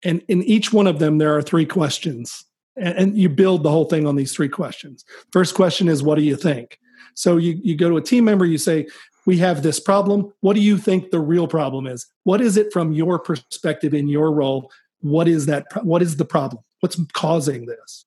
and 0.04 0.22
in 0.28 0.44
each 0.44 0.72
one 0.72 0.88
of 0.88 1.00
them, 1.00 1.18
there 1.18 1.36
are 1.36 1.42
three 1.42 1.66
questions. 1.66 2.46
And 2.78 3.18
you 3.18 3.30
build 3.30 3.64
the 3.64 3.72
whole 3.72 3.86
thing 3.86 4.06
on 4.06 4.18
these 4.18 4.34
three 4.34 4.50
questions. 4.50 5.06
First 5.32 5.56
question 5.56 5.88
is, 5.88 6.04
what 6.04 6.16
do 6.16 6.24
you 6.24 6.36
think? 6.36 6.78
So 7.16 7.38
you, 7.38 7.60
you 7.64 7.76
go 7.76 7.90
to 7.90 7.98
a 7.98 8.02
team 8.02 8.26
member, 8.26 8.46
you 8.46 8.58
say, 8.58 8.88
we 9.26 9.38
have 9.40 9.64
this 9.64 9.80
problem. 9.80 10.32
What 10.42 10.56
do 10.56 10.62
you 10.62 10.78
think 10.78 11.10
the 11.10 11.20
real 11.20 11.48
problem 11.48 11.88
is? 11.88 12.06
What 12.24 12.42
is 12.42 12.58
it 12.58 12.72
from 12.72 12.94
your 12.94 13.18
perspective 13.18 13.94
in 13.94 14.08
your 14.08 14.32
role? 14.32 14.72
What 15.02 15.28
is 15.28 15.48
that? 15.48 15.66
What 15.84 16.02
is 16.02 16.18
the 16.18 16.26
problem? 16.26 16.64
What's 16.82 17.00
causing 17.14 17.66
this? 17.66 18.06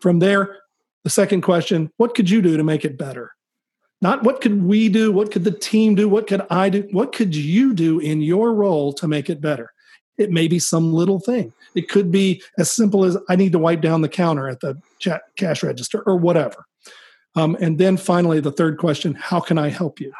From 0.00 0.18
there, 0.18 0.58
the 1.04 1.10
second 1.10 1.40
question, 1.40 1.90
what 1.96 2.14
could 2.14 2.28
you 2.28 2.42
do 2.42 2.56
to 2.56 2.64
make 2.64 2.84
it 2.84 2.98
better? 2.98 3.32
Not 4.00 4.22
what 4.22 4.40
could 4.40 4.62
we 4.62 4.88
do? 4.88 5.10
What 5.10 5.32
could 5.32 5.44
the 5.44 5.50
team 5.50 5.94
do? 5.94 6.08
What 6.08 6.26
could 6.26 6.42
I 6.50 6.68
do? 6.68 6.86
What 6.92 7.12
could 7.12 7.34
you 7.34 7.74
do 7.74 7.98
in 7.98 8.20
your 8.20 8.54
role 8.54 8.92
to 8.94 9.08
make 9.08 9.28
it 9.30 9.40
better? 9.40 9.72
It 10.18 10.30
may 10.30 10.48
be 10.48 10.58
some 10.58 10.92
little 10.92 11.20
thing. 11.20 11.52
It 11.74 11.88
could 11.88 12.10
be 12.10 12.42
as 12.58 12.70
simple 12.70 13.04
as 13.04 13.16
I 13.28 13.36
need 13.36 13.52
to 13.52 13.58
wipe 13.58 13.80
down 13.80 14.02
the 14.02 14.08
counter 14.08 14.48
at 14.48 14.60
the 14.60 14.80
cash 15.36 15.62
register 15.62 16.02
or 16.02 16.16
whatever. 16.16 16.66
Um, 17.36 17.56
and 17.60 17.78
then 17.78 17.96
finally, 17.96 18.40
the 18.40 18.52
third 18.52 18.78
question 18.78 19.14
how 19.14 19.40
can 19.40 19.58
I 19.58 19.68
help 19.68 20.00
you? 20.00 20.12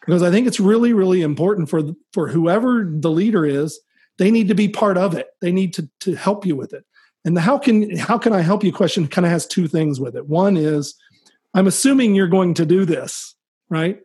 Because 0.00 0.22
I 0.22 0.30
think 0.30 0.46
it's 0.46 0.60
really, 0.60 0.92
really 0.92 1.22
important 1.22 1.68
for, 1.68 1.82
for 2.12 2.28
whoever 2.28 2.84
the 2.90 3.10
leader 3.10 3.44
is, 3.44 3.80
they 4.18 4.30
need 4.30 4.48
to 4.48 4.54
be 4.54 4.68
part 4.68 4.98
of 4.98 5.14
it. 5.14 5.28
They 5.40 5.52
need 5.52 5.74
to, 5.74 5.88
to 6.00 6.14
help 6.14 6.44
you 6.46 6.56
with 6.56 6.72
it. 6.72 6.84
And 7.24 7.36
the 7.36 7.40
how 7.40 7.58
can 7.58 7.96
how 7.96 8.18
can 8.18 8.32
I 8.32 8.42
help 8.42 8.62
you 8.62 8.72
question 8.72 9.08
kind 9.08 9.24
of 9.24 9.32
has 9.32 9.46
two 9.46 9.66
things 9.66 9.98
with 9.98 10.14
it. 10.14 10.28
One 10.28 10.56
is 10.56 10.94
I'm 11.54 11.66
assuming 11.66 12.14
you're 12.14 12.28
going 12.28 12.54
to 12.54 12.66
do 12.66 12.84
this, 12.84 13.34
right? 13.70 13.98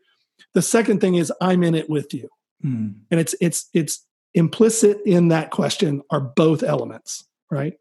The 0.53 0.61
second 0.61 1.01
thing 1.01 1.15
is 1.15 1.31
I'm 1.41 1.63
in 1.63 1.75
it 1.75 1.89
with 1.89 2.13
you. 2.13 2.29
Mm. 2.63 2.95
And 3.11 3.19
it's 3.19 3.35
it's 3.41 3.69
it's 3.73 4.05
implicit 4.33 4.99
in 5.05 5.29
that 5.29 5.51
question 5.51 6.01
are 6.11 6.21
both 6.21 6.63
elements, 6.63 7.25
right? 7.51 7.73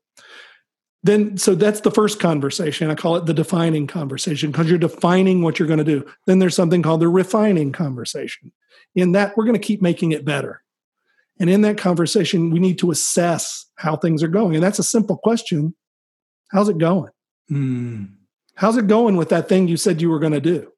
Then 1.04 1.38
so 1.38 1.54
that's 1.54 1.82
the 1.82 1.90
first 1.90 2.18
conversation. 2.18 2.90
I 2.90 2.94
call 2.94 3.16
it 3.16 3.26
the 3.26 3.34
defining 3.34 3.86
conversation 3.86 4.50
because 4.50 4.68
you're 4.68 4.78
defining 4.78 5.42
what 5.42 5.58
you're 5.58 5.68
going 5.68 5.78
to 5.78 5.84
do. 5.84 6.04
Then 6.26 6.38
there's 6.38 6.56
something 6.56 6.82
called 6.82 7.00
the 7.00 7.08
refining 7.08 7.72
conversation. 7.72 8.52
In 8.94 9.12
that 9.12 9.36
we're 9.36 9.44
going 9.44 9.58
to 9.58 9.64
keep 9.64 9.80
making 9.80 10.12
it 10.12 10.24
better. 10.24 10.62
And 11.38 11.48
in 11.48 11.60
that 11.60 11.78
conversation, 11.78 12.50
we 12.50 12.58
need 12.58 12.78
to 12.80 12.90
assess 12.90 13.66
how 13.76 13.96
things 13.96 14.22
are 14.22 14.28
going. 14.28 14.56
And 14.56 14.64
that's 14.64 14.80
a 14.80 14.84
simple 14.84 15.16
question. 15.16 15.74
How's 16.50 16.68
it 16.68 16.78
going? 16.78 17.12
Mm. 17.50 18.10
How's 18.54 18.76
it 18.76 18.88
going 18.88 19.16
with 19.16 19.28
that 19.28 19.48
thing 19.48 19.68
you 19.68 19.76
said 19.76 20.02
you 20.02 20.10
were 20.10 20.18
going 20.18 20.32
to 20.32 20.40
do? 20.40 20.72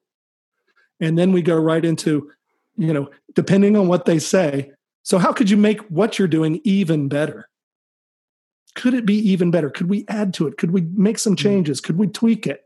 And 1.00 1.18
then 1.18 1.33
we 1.33 1.40
go 1.40 1.56
right 1.56 1.85
into, 1.85 2.30
you 2.76 2.92
know, 2.92 3.09
depending 3.35 3.76
on 3.76 3.88
what 3.88 4.04
they 4.04 4.18
say. 4.18 4.72
So, 5.02 5.18
how 5.18 5.33
could 5.33 5.48
you 5.48 5.56
make 5.56 5.80
what 5.88 6.18
you're 6.18 6.28
doing 6.28 6.61
even 6.62 7.09
better? 7.09 7.48
Could 8.74 8.94
it 8.94 9.06
be 9.06 9.16
even 9.30 9.50
better? 9.50 9.70
Could 9.70 9.88
we 9.88 10.04
add 10.09 10.35
to 10.35 10.46
it? 10.46 10.56
Could 10.56 10.70
we 10.70 10.83
make 10.83 11.18
some 11.18 11.33
hmm. 11.33 11.42
changes? 11.42 11.80
Could 11.80 11.98
we 11.98 12.06
tweak 12.06 12.46
it? 12.46 12.64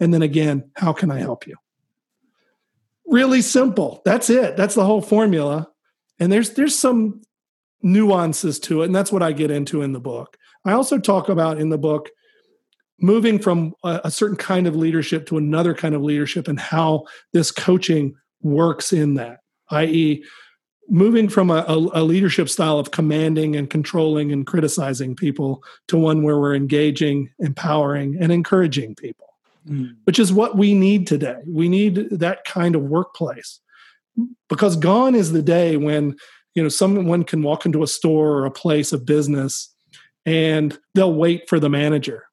And 0.00 0.12
then 0.12 0.22
again, 0.22 0.70
how 0.74 0.92
can 0.92 1.10
I 1.10 1.18
help 1.18 1.46
you? 1.46 1.56
Really 3.06 3.40
simple. 3.40 4.02
That's 4.04 4.28
it. 4.28 4.56
That's 4.56 4.74
the 4.74 4.84
whole 4.84 5.00
formula. 5.00 5.68
And 6.18 6.30
there's 6.32 6.50
there's 6.50 6.76
some 6.76 7.22
nuances 7.82 8.58
to 8.60 8.82
it, 8.82 8.86
and 8.86 8.94
that's 8.94 9.12
what 9.12 9.22
I 9.22 9.32
get 9.32 9.50
into 9.50 9.82
in 9.82 9.92
the 9.92 10.00
book. 10.00 10.36
I 10.64 10.72
also 10.72 10.98
talk 10.98 11.28
about 11.28 11.58
in 11.58 11.68
the 11.68 11.78
book 11.78 12.10
moving 12.98 13.38
from 13.38 13.74
a, 13.84 14.00
a, 14.04 14.10
certain 14.10 14.36
kind 14.36 14.66
of 14.66 14.74
leadership 14.74 15.26
to 15.26 15.36
another 15.36 15.74
kind 15.74 15.94
of 15.94 16.02
leadership 16.02 16.48
and 16.48 16.58
how 16.58 17.04
this 17.32 17.50
coaching 17.50 18.14
works 18.40 18.92
in 18.92 19.14
that, 19.14 19.40
i.e., 19.70 20.24
moving 20.88 21.28
from 21.28 21.50
a, 21.50 21.64
a, 21.66 22.02
leadership 22.02 22.48
style 22.48 22.78
of 22.78 22.90
commanding 22.90 23.56
and 23.56 23.68
controlling 23.70 24.32
and 24.32 24.46
criticizing 24.46 25.16
people 25.16 25.62
to 25.88 25.96
one 25.96 26.22
where 26.22 26.38
we're 26.38 26.54
engaging, 26.54 27.30
empowering, 27.38 28.16
and 28.20 28.30
encouraging 28.30 28.94
people, 28.94 29.34
mm. 29.68 29.94
which 30.04 30.18
is 30.18 30.32
what 30.32 30.56
we 30.56 30.74
need 30.74 31.06
today. 31.06 31.38
We 31.46 31.68
need 31.68 32.10
that 32.10 32.44
kind 32.44 32.74
of 32.74 32.82
workplace 32.82 33.60
because 34.48 34.76
gone 34.76 35.14
is 35.14 35.32
the 35.32 35.42
day 35.42 35.76
when 35.76 36.16
you 36.54 36.62
know 36.62 36.68
someone 36.68 37.24
can 37.24 37.42
walk 37.42 37.66
into 37.66 37.82
a 37.82 37.88
store 37.88 38.32
or 38.32 38.46
a 38.46 38.50
place 38.50 38.92
of 38.92 39.04
business 39.04 39.74
and 40.24 40.78
they'll 40.94 41.14
wait 41.14 41.48
for 41.48 41.60
the 41.60 41.68
manager 41.68 42.26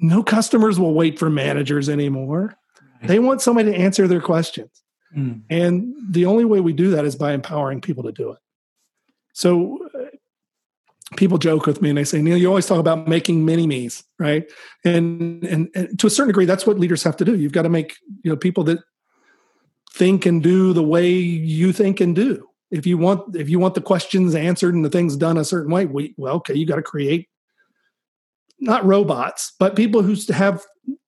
no 0.00 0.22
customers 0.22 0.80
will 0.80 0.94
wait 0.94 1.18
for 1.18 1.30
managers 1.30 1.88
anymore. 1.88 2.56
They 3.02 3.18
want 3.18 3.40
somebody 3.40 3.70
to 3.72 3.76
answer 3.76 4.08
their 4.08 4.20
questions. 4.20 4.70
Mm. 5.16 5.42
And 5.50 5.94
the 6.10 6.26
only 6.26 6.44
way 6.44 6.60
we 6.60 6.72
do 6.72 6.90
that 6.90 7.04
is 7.04 7.16
by 7.16 7.32
empowering 7.32 7.80
people 7.80 8.04
to 8.04 8.12
do 8.12 8.30
it. 8.30 8.38
So 9.32 9.78
uh, 9.94 10.16
people 11.16 11.38
joke 11.38 11.66
with 11.66 11.82
me 11.82 11.88
and 11.88 11.98
they 11.98 12.04
say, 12.04 12.22
Neal, 12.22 12.36
you 12.36 12.48
always 12.48 12.66
talk 12.66 12.78
about 12.78 13.08
making 13.08 13.44
mini 13.44 13.66
me's, 13.66 14.04
right? 14.18 14.50
And, 14.84 15.44
and, 15.44 15.68
and 15.74 15.98
to 15.98 16.06
a 16.06 16.10
certain 16.10 16.28
degree, 16.28 16.46
that's 16.46 16.66
what 16.66 16.78
leaders 16.78 17.02
have 17.02 17.16
to 17.18 17.24
do. 17.24 17.36
You've 17.36 17.52
got 17.52 17.62
to 17.62 17.68
make 17.68 17.96
you 18.22 18.30
know 18.30 18.36
people 18.36 18.64
that 18.64 18.80
think 19.92 20.26
and 20.26 20.42
do 20.42 20.72
the 20.72 20.82
way 20.82 21.10
you 21.10 21.72
think 21.72 22.00
and 22.00 22.14
do. 22.14 22.46
If 22.70 22.86
you 22.86 22.98
want 22.98 23.34
if 23.34 23.48
you 23.48 23.58
want 23.58 23.74
the 23.74 23.80
questions 23.80 24.34
answered 24.34 24.74
and 24.74 24.84
the 24.84 24.90
things 24.90 25.16
done 25.16 25.36
a 25.36 25.44
certain 25.44 25.72
way, 25.72 25.86
we, 25.86 26.14
well, 26.16 26.36
okay, 26.36 26.54
you 26.54 26.66
got 26.66 26.76
to 26.76 26.82
create 26.82 27.28
not 28.60 28.84
robots, 28.84 29.54
but 29.58 29.74
people 29.74 30.02
who 30.02 30.14
have 30.32 30.64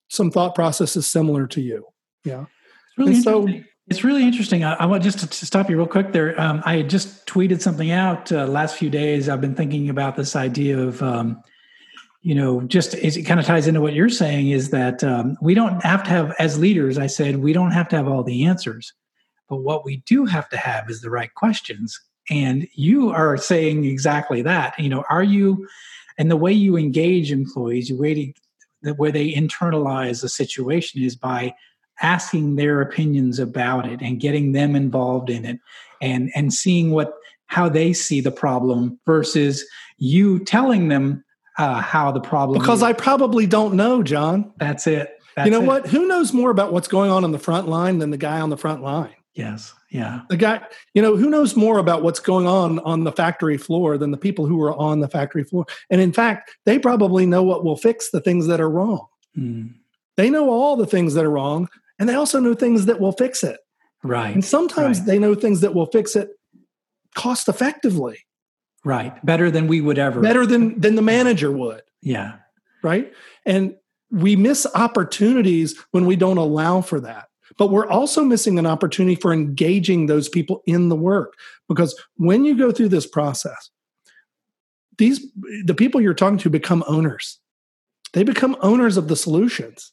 some 0.09 0.29
thought 0.31 0.55
processes 0.55 1.07
similar 1.07 1.47
to 1.47 1.61
you. 1.61 1.85
Yeah. 2.25 2.41
It's 2.41 2.97
really 2.97 3.13
and 3.13 3.23
so 3.23 3.47
it's 3.89 4.03
really 4.03 4.23
interesting. 4.23 4.63
I, 4.63 4.73
I, 4.75 4.85
want 4.85 5.03
just 5.03 5.19
to, 5.19 5.27
to, 5.27 5.45
stop 5.45 5.69
you 5.69 5.77
real 5.77 5.87
quick 5.87 6.13
there. 6.13 6.39
Um, 6.39 6.61
I 6.65 6.83
just 6.83 7.25
tweeted 7.25 7.61
something 7.61 7.91
out 7.91 8.31
uh, 8.31 8.47
last 8.47 8.77
few 8.77 8.89
days. 8.89 9.27
I've 9.27 9.41
been 9.41 9.55
thinking 9.55 9.89
about 9.89 10.15
this 10.15 10.35
idea 10.35 10.79
of, 10.79 11.01
um, 11.03 11.41
you 12.21 12.33
know, 12.33 12.61
just 12.61 12.93
it 12.93 13.25
kind 13.25 13.39
of 13.39 13.45
ties 13.45 13.67
into 13.67 13.81
what 13.81 13.93
you're 13.93 14.09
saying 14.09 14.49
is 14.51 14.69
that 14.69 15.03
um, 15.03 15.37
we 15.41 15.53
don't 15.53 15.83
have 15.83 16.03
to 16.03 16.09
have, 16.09 16.33
as 16.39 16.57
leaders, 16.57 16.97
I 16.97 17.07
said, 17.07 17.37
we 17.37 17.51
don't 17.51 17.71
have 17.71 17.89
to 17.89 17.97
have 17.97 18.07
all 18.07 18.23
the 18.23 18.45
answers, 18.45 18.93
but 19.49 19.57
what 19.57 19.83
we 19.83 19.97
do 20.05 20.25
have 20.25 20.47
to 20.49 20.57
have 20.57 20.89
is 20.89 21.01
the 21.01 21.09
right 21.09 21.33
questions. 21.33 21.99
And 22.29 22.65
you 22.75 23.09
are 23.09 23.35
saying 23.35 23.83
exactly 23.83 24.41
that. 24.43 24.79
You 24.79 24.87
know, 24.87 25.03
are 25.09 25.23
you 25.23 25.67
and 26.17 26.31
the 26.31 26.37
way 26.37 26.53
you 26.53 26.77
engage 26.77 27.31
employees, 27.31 27.89
the 27.89 27.95
way 27.95 28.33
way 28.83 29.11
they 29.11 29.33
internalize 29.33 30.21
the 30.21 30.29
situation 30.29 31.01
is 31.01 31.15
by 31.15 31.53
asking 32.01 32.55
their 32.55 32.81
opinions 32.81 33.39
about 33.39 33.87
it 33.87 34.01
and 34.01 34.19
getting 34.19 34.51
them 34.51 34.75
involved 34.75 35.29
in 35.29 35.45
it 35.45 35.59
and 36.01 36.31
and 36.35 36.53
seeing 36.53 36.91
what 36.91 37.13
how 37.47 37.69
they 37.69 37.93
see 37.93 38.19
the 38.19 38.31
problem 38.31 38.99
versus 39.05 39.63
you 39.97 40.43
telling 40.43 40.87
them 40.87 41.23
uh, 41.57 41.81
how 41.81 42.11
the 42.11 42.19
problem 42.19 42.59
because 42.59 42.79
is. 42.79 42.83
I 42.83 42.93
probably 42.93 43.45
don't 43.45 43.75
know, 43.75 44.01
John. 44.01 44.51
That's 44.57 44.87
it. 44.87 45.19
That's 45.35 45.45
you 45.45 45.51
know 45.51 45.61
it. 45.61 45.65
what? 45.65 45.87
Who 45.87 46.07
knows 46.07 46.33
more 46.33 46.49
about 46.49 46.73
what's 46.73 46.87
going 46.87 47.11
on 47.11 47.23
on 47.23 47.31
the 47.31 47.39
front 47.39 47.67
line 47.67 47.99
than 47.99 48.09
the 48.11 48.17
guy 48.17 48.39
on 48.39 48.49
the 48.49 48.57
front 48.57 48.81
line? 48.81 49.13
Yes. 49.35 49.73
Yeah. 49.89 50.21
The 50.29 50.37
guy, 50.37 50.61
you 50.93 51.01
know, 51.01 51.15
who 51.15 51.29
knows 51.29 51.55
more 51.55 51.79
about 51.79 52.03
what's 52.03 52.19
going 52.19 52.47
on 52.47 52.79
on 52.79 53.03
the 53.03 53.11
factory 53.11 53.57
floor 53.57 53.97
than 53.97 54.11
the 54.11 54.17
people 54.17 54.45
who 54.45 54.61
are 54.61 54.73
on 54.73 54.99
the 54.99 55.07
factory 55.07 55.43
floor? 55.43 55.65
And 55.89 56.01
in 56.01 56.11
fact, 56.11 56.51
they 56.65 56.77
probably 56.77 57.25
know 57.25 57.43
what 57.43 57.63
will 57.63 57.77
fix 57.77 58.09
the 58.11 58.21
things 58.21 58.47
that 58.47 58.61
are 58.61 58.69
wrong. 58.69 59.07
Mm. 59.37 59.73
They 60.17 60.29
know 60.29 60.49
all 60.49 60.75
the 60.75 60.85
things 60.85 61.15
that 61.15 61.25
are 61.25 61.31
wrong, 61.31 61.67
and 61.99 62.09
they 62.09 62.15
also 62.15 62.39
know 62.39 62.53
things 62.53 62.85
that 62.85 62.99
will 62.99 63.11
fix 63.11 63.43
it. 63.43 63.59
Right. 64.03 64.33
And 64.33 64.43
sometimes 64.43 64.99
right. 64.99 65.07
they 65.07 65.19
know 65.19 65.35
things 65.35 65.61
that 65.61 65.73
will 65.73 65.85
fix 65.85 66.15
it 66.15 66.29
cost 67.15 67.47
effectively. 67.47 68.19
Right. 68.83 69.23
Better 69.25 69.49
than 69.49 69.67
we 69.67 69.81
would 69.81 69.97
ever. 69.97 70.19
Better 70.19 70.45
than 70.45 70.79
than 70.79 70.95
the 70.95 71.01
manager 71.01 71.51
would. 71.51 71.81
Yeah. 72.01 72.37
Right? 72.81 73.13
And 73.45 73.75
we 74.11 74.35
miss 74.35 74.67
opportunities 74.75 75.75
when 75.91 76.05
we 76.05 76.15
don't 76.15 76.37
allow 76.37 76.81
for 76.81 76.99
that. 76.99 77.29
But 77.57 77.67
we're 77.67 77.87
also 77.87 78.23
missing 78.23 78.59
an 78.59 78.65
opportunity 78.65 79.15
for 79.15 79.31
engaging 79.31 80.07
those 80.07 80.27
people 80.27 80.63
in 80.65 80.89
the 80.89 80.95
work 80.95 81.33
because 81.67 81.99
when 82.17 82.45
you 82.45 82.57
go 82.57 82.71
through 82.71 82.89
this 82.89 83.07
process, 83.07 83.69
these 84.97 85.25
the 85.65 85.75
people 85.75 86.01
you're 86.01 86.13
talking 86.13 86.37
to 86.39 86.49
become 86.49 86.83
owners. 86.87 87.39
They 88.13 88.23
become 88.23 88.55
owners 88.61 88.97
of 88.97 89.07
the 89.07 89.15
solutions. 89.15 89.91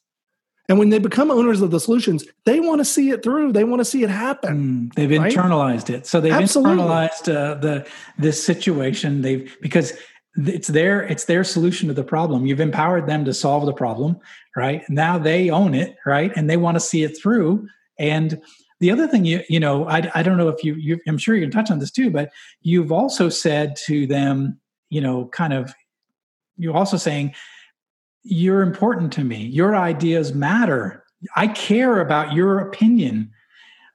And 0.69 0.79
when 0.79 0.89
they 0.89 0.99
become 0.99 1.31
owners 1.31 1.61
of 1.61 1.71
the 1.71 1.79
solutions, 1.79 2.23
they 2.45 2.59
want 2.59 2.79
to 2.79 2.85
see 2.85 3.09
it 3.09 3.23
through. 3.23 3.51
They 3.51 3.63
want 3.63 3.81
to 3.81 3.85
see 3.85 4.03
it 4.03 4.09
happen. 4.09 4.91
Mm, 4.91 4.93
they've 4.93 5.19
right? 5.19 5.33
internalized 5.33 5.89
it. 5.89 6.07
So 6.07 6.21
they've 6.21 6.31
Absolutely. 6.31 6.83
internalized 6.83 7.35
uh, 7.35 7.55
the 7.55 7.87
this 8.17 8.43
situation. 8.43 9.21
They've 9.21 9.57
because 9.61 9.93
it's 10.35 10.69
their 10.69 11.03
it's 11.03 11.25
their 11.25 11.43
solution 11.43 11.89
to 11.89 11.93
the 11.93 12.03
problem 12.03 12.45
you've 12.45 12.61
empowered 12.61 13.05
them 13.05 13.25
to 13.25 13.33
solve 13.33 13.65
the 13.65 13.73
problem 13.73 14.17
right 14.55 14.89
now 14.89 15.17
they 15.17 15.49
own 15.49 15.73
it 15.73 15.97
right 16.05 16.31
and 16.37 16.49
they 16.49 16.55
want 16.55 16.75
to 16.75 16.79
see 16.79 17.03
it 17.03 17.17
through 17.21 17.67
and 17.99 18.41
the 18.79 18.89
other 18.89 19.07
thing 19.07 19.25
you 19.25 19.41
you 19.49 19.59
know 19.59 19.85
i, 19.89 20.09
I 20.15 20.23
don't 20.23 20.37
know 20.37 20.47
if 20.47 20.63
you, 20.63 20.75
you 20.75 20.99
i'm 21.05 21.17
sure 21.17 21.35
you 21.35 21.41
can 21.41 21.51
touch 21.51 21.69
on 21.69 21.79
this 21.79 21.91
too 21.91 22.09
but 22.09 22.31
you've 22.61 22.93
also 22.93 23.27
said 23.27 23.75
to 23.87 24.07
them 24.07 24.57
you 24.89 25.01
know 25.01 25.25
kind 25.25 25.51
of 25.51 25.73
you're 26.57 26.77
also 26.77 26.97
saying 26.97 27.33
you're 28.23 28.61
important 28.61 29.11
to 29.13 29.23
me 29.23 29.45
your 29.45 29.75
ideas 29.75 30.33
matter 30.33 31.03
i 31.35 31.47
care 31.47 31.99
about 31.99 32.33
your 32.33 32.59
opinion 32.59 33.31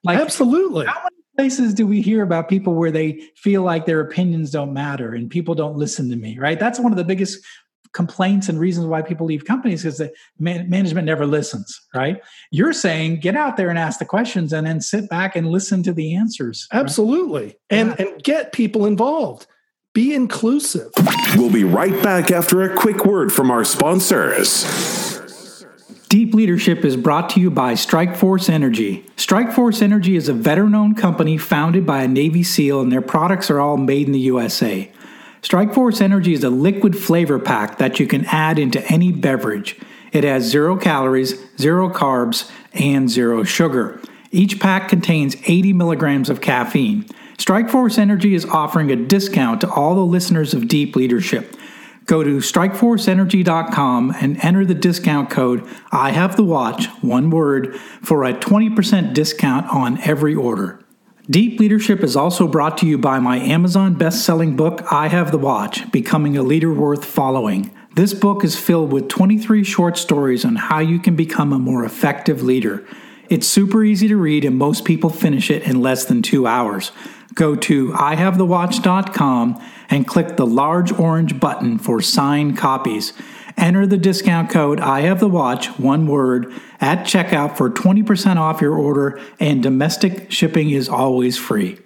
like 0.04 0.18
absolutely 0.18 0.86
how 0.86 0.94
many 1.02 1.16
places 1.36 1.74
do 1.74 1.86
we 1.86 2.00
hear 2.00 2.22
about 2.22 2.48
people 2.48 2.74
where 2.74 2.90
they 2.90 3.20
feel 3.36 3.62
like 3.62 3.86
their 3.86 4.00
opinions 4.00 4.50
don't 4.50 4.72
matter 4.72 5.14
and 5.14 5.30
people 5.30 5.54
don't 5.54 5.76
listen 5.76 6.08
to 6.10 6.16
me, 6.16 6.38
right? 6.38 6.58
That's 6.58 6.80
one 6.80 6.92
of 6.92 6.98
the 6.98 7.04
biggest 7.04 7.44
complaints 7.92 8.48
and 8.48 8.58
reasons 8.58 8.86
why 8.86 9.00
people 9.00 9.26
leave 9.26 9.44
companies 9.44 9.84
is 9.84 9.98
that 9.98 10.12
man- 10.38 10.68
management 10.68 11.06
never 11.06 11.26
listens, 11.26 11.80
right? 11.94 12.20
You're 12.50 12.72
saying 12.72 13.20
get 13.20 13.36
out 13.36 13.56
there 13.56 13.70
and 13.70 13.78
ask 13.78 13.98
the 13.98 14.04
questions 14.04 14.52
and 14.52 14.66
then 14.66 14.80
sit 14.80 15.08
back 15.08 15.36
and 15.36 15.48
listen 15.48 15.82
to 15.84 15.92
the 15.92 16.14
answers. 16.14 16.66
Right? 16.72 16.80
Absolutely. 16.80 17.56
And 17.70 17.94
yeah. 17.98 18.06
and 18.06 18.22
get 18.22 18.52
people 18.52 18.86
involved. 18.86 19.46
Be 19.96 20.12
inclusive. 20.12 20.92
We'll 21.38 21.50
be 21.50 21.64
right 21.64 22.02
back 22.02 22.30
after 22.30 22.60
a 22.60 22.76
quick 22.76 23.06
word 23.06 23.32
from 23.32 23.50
our 23.50 23.64
sponsors. 23.64 25.64
Deep 26.10 26.34
Leadership 26.34 26.84
is 26.84 26.98
brought 26.98 27.30
to 27.30 27.40
you 27.40 27.50
by 27.50 27.72
Strikeforce 27.72 28.50
Energy. 28.50 29.06
Strikeforce 29.16 29.80
Energy 29.80 30.14
is 30.14 30.28
a 30.28 30.34
veteran 30.34 30.74
owned 30.74 30.98
company 30.98 31.38
founded 31.38 31.86
by 31.86 32.02
a 32.02 32.08
Navy 32.08 32.42
SEAL, 32.42 32.82
and 32.82 32.92
their 32.92 33.00
products 33.00 33.50
are 33.50 33.58
all 33.58 33.78
made 33.78 34.06
in 34.06 34.12
the 34.12 34.18
USA. 34.18 34.92
Strikeforce 35.40 36.02
Energy 36.02 36.34
is 36.34 36.44
a 36.44 36.50
liquid 36.50 36.98
flavor 36.98 37.38
pack 37.38 37.78
that 37.78 37.98
you 37.98 38.06
can 38.06 38.26
add 38.26 38.58
into 38.58 38.84
any 38.92 39.12
beverage. 39.12 39.80
It 40.12 40.24
has 40.24 40.44
zero 40.44 40.76
calories, 40.76 41.42
zero 41.58 41.88
carbs, 41.88 42.50
and 42.74 43.08
zero 43.08 43.44
sugar. 43.44 43.98
Each 44.30 44.60
pack 44.60 44.90
contains 44.90 45.36
80 45.46 45.72
milligrams 45.72 46.28
of 46.28 46.42
caffeine. 46.42 47.06
Strikeforce 47.38 47.98
Energy 47.98 48.34
is 48.34 48.46
offering 48.46 48.90
a 48.90 48.96
discount 48.96 49.60
to 49.60 49.70
all 49.70 49.94
the 49.94 50.00
listeners 50.00 50.54
of 50.54 50.68
Deep 50.68 50.96
Leadership. 50.96 51.54
Go 52.06 52.22
to 52.22 52.38
strikeforceenergy.com 52.38 54.14
and 54.20 54.42
enter 54.44 54.64
the 54.64 54.74
discount 54.74 55.28
code 55.28 55.66
I 55.92 56.12
have 56.12 56.36
the 56.36 56.44
watch, 56.44 56.86
one 57.02 57.30
word, 57.30 57.76
for 58.00 58.24
a 58.24 58.32
20% 58.32 59.12
discount 59.12 59.66
on 59.68 60.00
every 60.02 60.34
order. 60.34 60.80
Deep 61.28 61.58
Leadership 61.58 62.04
is 62.04 62.16
also 62.16 62.46
brought 62.46 62.78
to 62.78 62.86
you 62.86 62.96
by 62.96 63.18
my 63.18 63.38
Amazon 63.38 63.94
best-selling 63.94 64.54
book 64.54 64.92
I 64.92 65.08
Have 65.08 65.32
the 65.32 65.38
Watch: 65.38 65.90
Becoming 65.90 66.36
a 66.36 66.42
Leader 66.42 66.72
Worth 66.72 67.04
Following. 67.04 67.76
This 67.96 68.14
book 68.14 68.44
is 68.44 68.56
filled 68.58 68.92
with 68.92 69.08
23 69.08 69.64
short 69.64 69.98
stories 69.98 70.44
on 70.44 70.54
how 70.54 70.78
you 70.78 71.00
can 71.00 71.16
become 71.16 71.52
a 71.52 71.58
more 71.58 71.84
effective 71.84 72.42
leader. 72.42 72.86
It's 73.28 73.48
super 73.48 73.82
easy 73.82 74.06
to 74.06 74.16
read 74.16 74.44
and 74.44 74.56
most 74.56 74.84
people 74.84 75.10
finish 75.10 75.50
it 75.50 75.64
in 75.64 75.82
less 75.82 76.04
than 76.04 76.22
2 76.22 76.46
hours. 76.46 76.92
Go 77.36 77.54
to 77.54 77.92
ihavethewatch.com 77.92 79.62
and 79.90 80.06
click 80.06 80.36
the 80.36 80.46
large 80.46 80.90
orange 80.92 81.38
button 81.38 81.78
for 81.78 82.00
signed 82.00 82.56
copies. 82.56 83.12
Enter 83.58 83.86
the 83.86 83.98
discount 83.98 84.50
code 84.50 84.80
I 84.80 85.02
have 85.02 85.20
the 85.20 85.28
watch, 85.28 85.78
one 85.78 86.06
word, 86.06 86.52
at 86.80 87.06
checkout 87.06 87.56
for 87.56 87.70
20% 87.70 88.36
off 88.36 88.60
your 88.60 88.74
order, 88.74 89.20
and 89.38 89.62
domestic 89.62 90.30
shipping 90.32 90.70
is 90.70 90.88
always 90.88 91.38
free. 91.38 91.78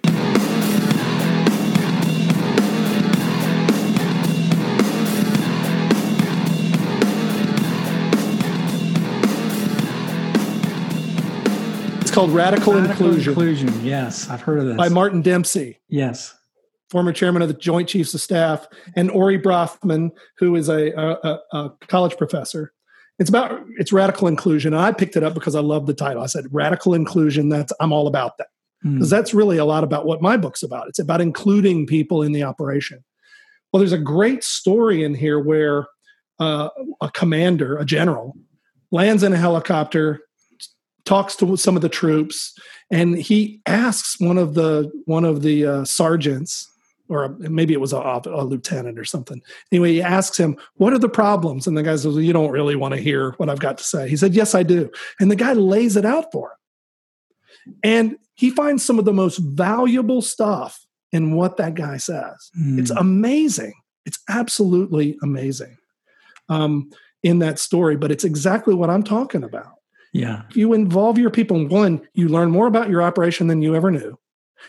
It's 12.11 12.15
called 12.17 12.31
Radical, 12.31 12.73
Radical 12.73 13.07
Inclusion. 13.07 13.31
Inclusion, 13.31 13.85
yes, 13.85 14.29
I've 14.29 14.41
heard 14.41 14.59
of 14.59 14.65
this. 14.65 14.75
By 14.75 14.89
Martin 14.89 15.21
Dempsey. 15.21 15.79
Yes 15.87 16.35
former 16.89 17.13
chairman 17.13 17.41
of 17.41 17.47
the 17.47 17.53
Joint 17.53 17.87
Chiefs 17.87 18.13
of 18.13 18.19
Staff, 18.19 18.67
and 18.97 19.09
Ori 19.09 19.39
Brafman, 19.39 20.11
who 20.37 20.57
is 20.57 20.67
a, 20.67 20.91
a, 20.91 21.39
a, 21.53 21.69
college 21.87 22.17
professor. 22.17 22.73
It's 23.17 23.29
about 23.29 23.61
it's 23.77 23.93
radical 23.93 24.27
inclusion. 24.27 24.73
And 24.73 24.83
I 24.83 24.91
picked 24.91 25.15
it 25.15 25.23
up 25.23 25.33
because 25.33 25.55
I 25.55 25.61
love 25.61 25.87
the 25.87 25.93
title. 25.93 26.21
I 26.21 26.25
said 26.25 26.47
radical 26.51 26.93
inclusion. 26.93 27.47
That's 27.47 27.71
I'm 27.79 27.93
all 27.93 28.07
about 28.07 28.37
that 28.39 28.47
because 28.83 29.07
mm. 29.07 29.09
that's 29.09 29.33
really 29.33 29.55
a 29.55 29.63
lot 29.63 29.85
about 29.85 30.05
what 30.05 30.21
my 30.21 30.35
book's 30.35 30.63
about. 30.63 30.89
It's 30.89 30.99
about 30.99 31.21
including 31.21 31.87
people 31.87 32.23
in 32.23 32.33
the 32.33 32.43
operation. 32.43 33.05
Well, 33.71 33.79
there's 33.79 33.93
a 33.93 33.97
great 33.97 34.43
story 34.43 35.05
in 35.05 35.15
here 35.15 35.39
where 35.39 35.87
uh, 36.39 36.67
a 36.99 37.09
commander, 37.11 37.77
a 37.77 37.85
general, 37.85 38.35
lands 38.91 39.23
in 39.23 39.31
a 39.31 39.37
helicopter, 39.37 40.19
talks 41.05 41.35
to 41.37 41.57
some 41.57 41.75
of 41.75 41.81
the 41.81 41.89
troops, 41.89 42.57
and 42.91 43.17
he 43.17 43.61
asks 43.65 44.19
one 44.19 44.37
of 44.37 44.53
the 44.53 44.91
one 45.05 45.25
of 45.25 45.41
the 45.41 45.65
uh, 45.65 45.85
sergeants 45.85 46.67
or 47.11 47.35
maybe 47.39 47.73
it 47.73 47.81
was 47.81 47.91
a, 47.91 48.21
a, 48.25 48.45
lieutenant 48.45 48.97
or 48.97 49.03
something. 49.03 49.41
Anyway, 49.69 49.91
he 49.91 50.01
asks 50.01 50.37
him, 50.37 50.55
What 50.75 50.93
are 50.93 50.97
the 50.97 51.09
problems? 51.09 51.67
And 51.67 51.75
the 51.75 51.83
guy 51.83 51.91
says, 51.91 52.07
well, 52.07 52.21
You 52.21 52.31
don't 52.31 52.51
really 52.51 52.77
want 52.77 52.93
to 52.93 53.01
hear 53.01 53.31
what 53.31 53.49
I've 53.49 53.59
got 53.59 53.77
to 53.79 53.83
say. 53.83 54.07
He 54.07 54.15
said, 54.15 54.33
Yes, 54.33 54.55
I 54.55 54.63
do. 54.63 54.89
And 55.19 55.29
the 55.29 55.35
guy 55.35 55.51
lays 55.51 55.97
it 55.97 56.05
out 56.05 56.31
for 56.31 56.51
him. 57.65 57.75
And 57.83 58.17
he 58.35 58.49
finds 58.49 58.83
some 58.83 58.97
of 58.97 59.05
the 59.05 59.13
most 59.13 59.37
valuable 59.37 60.21
stuff 60.21 60.85
in 61.11 61.35
what 61.35 61.57
that 61.57 61.75
guy 61.75 61.97
says. 61.97 62.49
Mm. 62.57 62.79
It's 62.79 62.91
amazing. 62.91 63.73
It's 64.05 64.19
absolutely 64.29 65.17
amazing 65.21 65.77
um, 66.47 66.91
in 67.23 67.39
that 67.39 67.59
story, 67.59 67.97
but 67.97 68.11
it's 68.11 68.23
exactly 68.23 68.73
what 68.73 68.89
I'm 68.89 69.03
talking 69.03 69.43
about. 69.43 69.73
Yeah. 70.13 70.43
You 70.53 70.73
involve 70.73 71.17
your 71.17 71.29
people. 71.29 71.67
One, 71.67 72.01
you 72.13 72.27
learn 72.27 72.51
more 72.51 72.67
about 72.67 72.89
your 72.89 73.01
operation 73.01 73.47
than 73.47 73.61
you 73.61 73.75
ever 73.75 73.91
knew. 73.91 74.17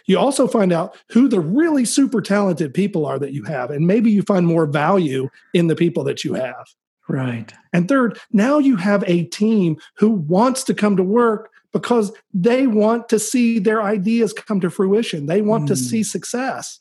You 0.07 0.18
also 0.18 0.46
find 0.46 0.72
out 0.72 0.96
who 1.11 1.28
the 1.28 1.40
really 1.40 1.85
super 1.85 2.20
talented 2.20 2.72
people 2.72 3.05
are 3.05 3.18
that 3.18 3.33
you 3.33 3.44
have, 3.44 3.70
and 3.70 3.87
maybe 3.87 4.11
you 4.11 4.22
find 4.22 4.46
more 4.46 4.66
value 4.66 5.28
in 5.52 5.66
the 5.66 5.76
people 5.76 6.05
that 6.05 6.24
you 6.24 6.35
have. 6.35 6.66
Right. 7.09 7.52
And 7.72 7.88
third, 7.88 8.18
now 8.33 8.59
you 8.59 8.76
have 8.76 9.05
a 9.07 9.24
team 9.24 9.76
who 9.96 10.11
wants 10.11 10.64
to 10.64 10.74
come 10.74 10.96
to 10.96 11.02
work 11.02 11.50
because 11.72 12.12
they 12.33 12.66
want 12.66 13.09
to 13.09 13.18
see 13.18 13.59
their 13.59 13.83
ideas 13.83 14.33
come 14.33 14.61
to 14.61 14.70
fruition. 14.70 15.26
They 15.26 15.42
want 15.42 15.64
mm. 15.64 15.68
to 15.68 15.76
see 15.76 16.02
success. 16.02 16.78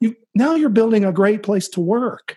You, 0.00 0.16
now 0.34 0.54
you're 0.54 0.70
building 0.70 1.04
a 1.04 1.12
great 1.12 1.42
place 1.42 1.68
to 1.68 1.80
work. 1.80 2.36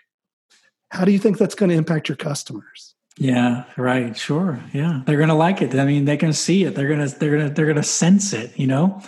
How 0.89 1.05
do 1.05 1.11
you 1.11 1.19
think 1.19 1.37
that's 1.37 1.55
going 1.55 1.69
to 1.69 1.75
impact 1.75 2.07
your 2.07 2.15
customers? 2.15 2.95
Yeah, 3.17 3.63
right. 3.77 4.15
Sure. 4.15 4.59
Yeah. 4.73 5.01
They're 5.05 5.17
going 5.17 5.29
to 5.29 5.35
like 5.35 5.61
it. 5.61 5.73
I 5.75 5.85
mean, 5.85 6.05
they 6.05 6.17
can 6.17 6.33
see 6.33 6.63
it. 6.65 6.75
They're 6.75 6.87
going 6.87 7.07
to 7.07 7.19
they're 7.19 7.35
going 7.35 7.47
to 7.47 7.53
they're 7.53 7.65
going 7.65 7.77
to 7.77 7.83
sense 7.83 8.33
it, 8.33 8.57
you 8.57 8.67
know? 8.67 9.01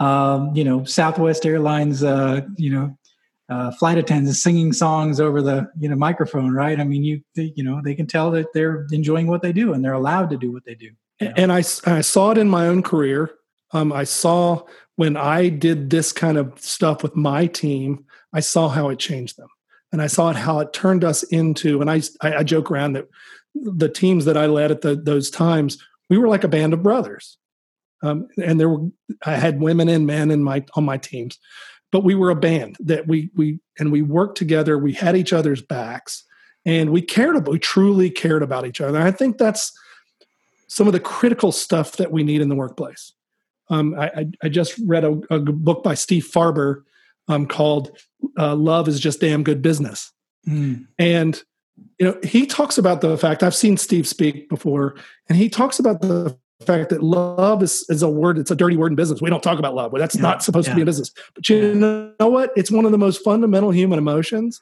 um, 0.00 0.56
you 0.56 0.64
know, 0.64 0.82
Southwest 0.84 1.46
Airlines, 1.46 2.02
uh, 2.02 2.40
you 2.56 2.70
know, 2.70 2.96
uh, 3.50 3.70
flight 3.72 3.98
attendants 3.98 4.42
singing 4.42 4.72
songs 4.72 5.20
over 5.20 5.42
the 5.42 5.68
you 5.78 5.88
know 5.88 5.96
microphone, 5.96 6.52
right? 6.52 6.80
I 6.80 6.84
mean, 6.84 7.04
you 7.04 7.20
you 7.34 7.62
know 7.62 7.80
they 7.84 7.94
can 7.94 8.06
tell 8.06 8.30
that 8.32 8.46
they're 8.54 8.86
enjoying 8.92 9.26
what 9.26 9.42
they 9.42 9.52
do 9.52 9.72
and 9.72 9.84
they're 9.84 9.92
allowed 9.92 10.30
to 10.30 10.36
do 10.36 10.52
what 10.52 10.64
they 10.64 10.74
do. 10.74 10.90
You 11.20 11.28
know? 11.28 11.34
And 11.36 11.52
I 11.52 11.58
I 11.58 12.00
saw 12.00 12.30
it 12.30 12.38
in 12.38 12.48
my 12.48 12.66
own 12.66 12.82
career. 12.82 13.30
Um, 13.72 13.92
I 13.92 14.04
saw 14.04 14.62
when 14.96 15.16
I 15.16 15.48
did 15.48 15.90
this 15.90 16.12
kind 16.12 16.38
of 16.38 16.58
stuff 16.60 17.02
with 17.02 17.16
my 17.16 17.46
team, 17.46 18.04
I 18.32 18.40
saw 18.40 18.68
how 18.68 18.88
it 18.88 18.98
changed 18.98 19.36
them, 19.36 19.48
and 19.92 20.00
I 20.00 20.06
saw 20.06 20.30
it 20.30 20.36
how 20.36 20.60
it 20.60 20.72
turned 20.72 21.04
us 21.04 21.24
into. 21.24 21.80
And 21.80 21.90
I, 21.90 22.02
I 22.22 22.44
joke 22.44 22.70
around 22.70 22.92
that 22.94 23.08
the 23.62 23.88
teams 23.88 24.24
that 24.24 24.36
I 24.36 24.46
led 24.46 24.70
at 24.70 24.80
the, 24.82 24.96
those 24.96 25.30
times, 25.30 25.78
we 26.08 26.18
were 26.18 26.28
like 26.28 26.44
a 26.44 26.48
band 26.48 26.72
of 26.72 26.82
brothers. 26.82 27.38
Um, 28.02 28.28
and 28.42 28.58
there 28.58 28.68
were 28.68 28.88
I 29.26 29.36
had 29.36 29.60
women 29.60 29.88
and 29.88 30.06
men 30.06 30.30
in 30.30 30.42
my 30.42 30.64
on 30.74 30.84
my 30.84 30.96
teams, 30.96 31.38
but 31.92 32.04
we 32.04 32.14
were 32.14 32.30
a 32.30 32.36
band 32.36 32.76
that 32.80 33.06
we 33.06 33.30
we 33.34 33.60
and 33.78 33.92
we 33.92 34.02
worked 34.02 34.38
together. 34.38 34.78
We 34.78 34.94
had 34.94 35.16
each 35.16 35.32
other's 35.32 35.60
backs, 35.60 36.24
and 36.64 36.90
we 36.90 37.02
cared 37.02 37.36
about 37.36 37.52
we 37.52 37.58
truly 37.58 38.10
cared 38.10 38.42
about 38.42 38.66
each 38.66 38.80
other. 38.80 38.96
And 38.96 39.06
I 39.06 39.10
think 39.10 39.36
that's 39.36 39.72
some 40.68 40.86
of 40.86 40.92
the 40.92 41.00
critical 41.00 41.52
stuff 41.52 41.92
that 41.98 42.12
we 42.12 42.22
need 42.22 42.40
in 42.40 42.48
the 42.48 42.54
workplace. 42.54 43.12
Um, 43.68 43.94
I, 43.98 44.26
I, 44.42 44.48
just 44.48 44.76
read 44.84 45.04
a, 45.04 45.20
a, 45.30 45.38
book 45.38 45.84
by 45.84 45.94
Steve 45.94 46.28
Farber 46.32 46.82
um, 47.28 47.46
called 47.46 47.96
uh, 48.36 48.56
"Love 48.56 48.88
Is 48.88 48.98
Just 48.98 49.20
Damn 49.20 49.44
Good 49.44 49.62
Business," 49.62 50.10
mm. 50.48 50.86
and 50.98 51.40
you 51.98 52.06
know 52.06 52.18
he 52.22 52.46
talks 52.46 52.78
about 52.78 53.00
the 53.00 53.16
fact 53.16 53.42
I've 53.42 53.54
seen 53.54 53.76
Steve 53.76 54.06
speak 54.06 54.48
before, 54.48 54.96
and 55.28 55.36
he 55.36 55.48
talks 55.48 55.78
about 55.78 56.00
the 56.00 56.36
fact 56.64 56.90
that 56.90 57.02
love 57.02 57.62
is, 57.62 57.84
is 57.88 58.02
a 58.02 58.08
word, 58.08 58.38
it's 58.38 58.50
a 58.50 58.56
dirty 58.56 58.76
word 58.76 58.92
in 58.92 58.96
business. 58.96 59.20
We 59.20 59.30
don't 59.30 59.42
talk 59.42 59.58
about 59.58 59.74
love. 59.74 59.92
That's 59.96 60.14
yeah, 60.14 60.22
not 60.22 60.42
supposed 60.42 60.68
yeah. 60.68 60.72
to 60.72 60.76
be 60.76 60.82
in 60.82 60.86
business. 60.86 61.10
But 61.34 61.48
you 61.48 61.74
know 61.74 62.12
what? 62.18 62.52
It's 62.56 62.70
one 62.70 62.84
of 62.84 62.92
the 62.92 62.98
most 62.98 63.24
fundamental 63.24 63.70
human 63.70 63.98
emotions. 63.98 64.60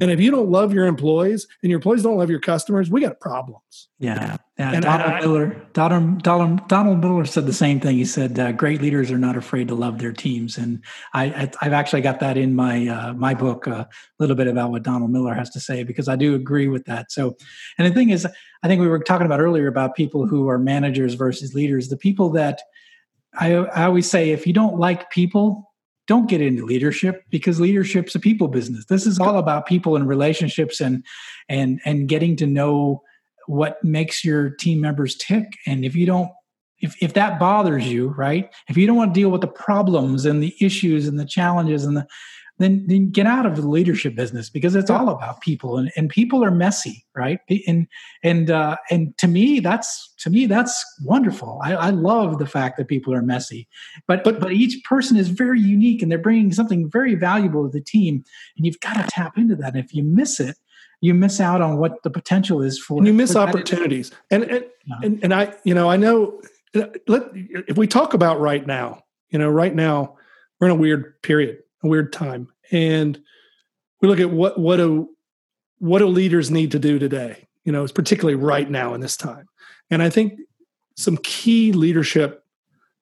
And 0.00 0.10
if 0.10 0.20
you 0.20 0.30
don't 0.30 0.48
love 0.48 0.72
your 0.72 0.86
employees 0.86 1.46
and 1.62 1.70
your 1.70 1.76
employees 1.76 2.02
don't 2.02 2.16
love 2.16 2.30
your 2.30 2.40
customers, 2.40 2.90
we 2.90 3.02
got 3.02 3.20
problems. 3.20 3.88
Yeah. 3.98 4.38
yeah. 4.58 4.80
Donald 4.80 5.12
I, 5.12 5.20
Miller, 5.20 5.66
Donald, 5.74 6.22
Donald, 6.22 6.68
Donald 6.68 7.00
Miller 7.00 7.26
said 7.26 7.46
the 7.46 7.52
same 7.52 7.78
thing. 7.78 7.96
He 7.96 8.04
said, 8.04 8.38
uh, 8.38 8.52
"Great 8.52 8.80
leaders 8.80 9.10
are 9.10 9.18
not 9.18 9.36
afraid 9.36 9.68
to 9.68 9.74
love 9.74 9.98
their 9.98 10.12
teams," 10.12 10.56
and 10.56 10.82
I, 11.12 11.50
have 11.60 11.72
actually 11.72 12.00
got 12.00 12.20
that 12.20 12.36
in 12.36 12.54
my 12.54 12.86
uh, 12.86 13.12
my 13.14 13.34
book 13.34 13.66
uh, 13.68 13.70
a 13.70 13.88
little 14.18 14.36
bit 14.36 14.46
about 14.46 14.70
what 14.70 14.82
Donald 14.82 15.10
Miller 15.10 15.34
has 15.34 15.50
to 15.50 15.60
say 15.60 15.82
because 15.82 16.08
I 16.08 16.16
do 16.16 16.34
agree 16.34 16.68
with 16.68 16.84
that. 16.86 17.12
So, 17.12 17.36
and 17.76 17.86
the 17.86 17.94
thing 17.94 18.10
is, 18.10 18.26
I 18.62 18.68
think 18.68 18.80
we 18.80 18.88
were 18.88 19.00
talking 19.00 19.26
about 19.26 19.40
earlier 19.40 19.66
about 19.66 19.94
people 19.94 20.26
who 20.26 20.48
are 20.48 20.58
managers 20.58 21.14
versus 21.14 21.54
leaders. 21.54 21.88
The 21.88 21.96
people 21.96 22.30
that 22.30 22.62
I, 23.34 23.54
I 23.54 23.84
always 23.84 24.08
say, 24.08 24.30
if 24.30 24.46
you 24.46 24.52
don't 24.52 24.78
like 24.78 25.10
people, 25.10 25.71
don't 26.06 26.28
get 26.28 26.40
into 26.40 26.64
leadership 26.64 27.22
because 27.30 27.60
leadership's 27.60 28.14
a 28.14 28.20
people 28.20 28.48
business. 28.48 28.84
This 28.86 29.06
is 29.06 29.18
all 29.18 29.38
about 29.38 29.66
people 29.66 29.96
and 29.96 30.08
relationships 30.08 30.80
and 30.80 31.04
and 31.48 31.80
and 31.84 32.08
getting 32.08 32.36
to 32.36 32.46
know 32.46 33.02
what 33.46 33.82
makes 33.82 34.24
your 34.24 34.50
team 34.50 34.80
members 34.80 35.16
tick. 35.16 35.46
And 35.66 35.84
if 35.84 35.94
you 35.94 36.06
don't 36.06 36.30
if, 36.82 37.00
if 37.00 37.14
that 37.14 37.38
bothers 37.38 37.86
you, 37.86 38.08
right? 38.08 38.52
If 38.68 38.76
you 38.76 38.88
don't 38.88 38.96
want 38.96 39.14
to 39.14 39.20
deal 39.20 39.30
with 39.30 39.40
the 39.40 39.46
problems 39.46 40.24
and 40.26 40.42
the 40.42 40.54
issues 40.60 41.06
and 41.06 41.18
the 41.18 41.24
challenges 41.24 41.84
and 41.84 41.96
the 41.96 42.06
then 42.58 42.84
then 42.86 43.10
get 43.10 43.26
out 43.26 43.46
of 43.46 43.56
the 43.56 43.66
leadership 43.66 44.14
business 44.14 44.50
because 44.50 44.74
it's 44.74 44.90
all 44.90 45.08
about 45.08 45.40
people 45.40 45.78
and, 45.78 45.90
and 45.96 46.10
people 46.10 46.44
are 46.44 46.50
messy 46.50 47.04
right? 47.14 47.40
And 47.66 47.86
and 48.22 48.50
uh, 48.50 48.76
and 48.90 49.16
to 49.18 49.28
me 49.28 49.60
that's 49.60 50.12
to 50.18 50.30
me 50.30 50.46
that's 50.46 50.84
wonderful. 51.02 51.60
I, 51.62 51.74
I 51.74 51.90
love 51.90 52.38
the 52.38 52.46
fact 52.46 52.76
that 52.78 52.88
people 52.88 53.12
are 53.14 53.22
messy 53.22 53.68
but 54.06 54.24
but 54.24 54.40
but 54.40 54.52
each 54.52 54.82
person 54.84 55.16
is 55.16 55.28
very 55.28 55.60
unique 55.60 56.02
and 56.02 56.10
they're 56.10 56.18
bringing 56.18 56.52
something 56.52 56.90
very 56.90 57.14
valuable 57.14 57.64
to 57.64 57.72
the 57.72 57.84
team. 57.84 58.24
And 58.56 58.66
you've 58.66 58.80
got 58.80 58.94
to 58.94 59.04
tap 59.08 59.36
into 59.36 59.56
that. 59.56 59.74
And 59.74 59.84
if 59.84 59.94
you 59.94 60.02
miss 60.02 60.40
it 60.40 60.56
you 61.00 61.12
miss 61.14 61.40
out 61.40 61.60
on 61.60 61.78
what 61.78 62.00
the 62.04 62.10
potential 62.10 62.62
is 62.62 62.78
for 62.78 62.98
and 62.98 63.06
you 63.06 63.12
miss 63.12 63.34
opportunities. 63.36 64.12
And 64.30 64.44
and, 64.44 64.64
yeah. 64.86 64.96
and 65.02 65.24
and 65.24 65.34
i 65.34 65.54
you 65.64 65.74
know 65.74 65.90
i 65.90 65.96
know 65.96 66.40
let 66.74 67.24
if 67.34 67.76
we 67.76 67.86
talk 67.86 68.14
about 68.14 68.40
right 68.40 68.66
now 68.66 69.02
you 69.30 69.38
know 69.38 69.48
right 69.48 69.74
now 69.74 70.16
we're 70.60 70.68
in 70.68 70.72
a 70.72 70.76
weird 70.76 71.20
period 71.22 71.58
a 71.82 71.88
weird 71.88 72.12
time. 72.12 72.48
And 72.70 73.20
we 74.00 74.08
look 74.08 74.20
at 74.20 74.30
what 74.30 74.58
what 74.58 74.76
do 74.76 75.10
what 75.78 75.98
do 75.98 76.06
leaders 76.06 76.50
need 76.50 76.70
to 76.72 76.78
do 76.78 76.98
today 76.98 77.48
you 77.64 77.72
know 77.72 77.82
it's 77.82 77.92
particularly 77.92 78.36
right 78.36 78.70
now 78.70 78.94
in 78.94 79.00
this 79.00 79.16
time. 79.16 79.46
And 79.90 80.02
i 80.02 80.10
think 80.10 80.40
some 80.96 81.16
key 81.18 81.72
leadership 81.72 82.44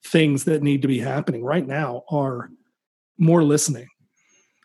things 0.05 0.45
that 0.45 0.63
need 0.63 0.83
to 0.83 0.89
be 0.89 0.99
happening 0.99 1.45
right 1.45 1.67
now 1.67 2.05
are 2.11 2.51
more 3.19 3.43
listening. 3.43 3.87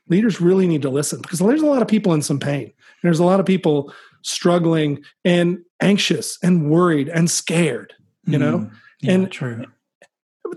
Leaders 0.07 0.39
really 0.39 0.67
need 0.67 0.83
to 0.83 0.89
listen 0.89 1.21
because 1.21 1.39
there's 1.39 1.61
a 1.61 1.65
lot 1.65 1.81
of 1.81 1.87
people 1.87 2.13
in 2.13 2.21
some 2.21 2.39
pain. 2.39 2.71
There's 3.03 3.19
a 3.19 3.25
lot 3.25 3.39
of 3.39 3.45
people 3.45 3.91
struggling 4.21 5.03
and 5.25 5.59
anxious 5.81 6.37
and 6.41 6.69
worried 6.69 7.09
and 7.09 7.29
scared 7.29 7.93
you 8.25 8.39
know? 8.39 8.59
Mm, 8.59 8.71
yeah, 9.01 9.11
and 9.11 9.31
true 9.31 9.65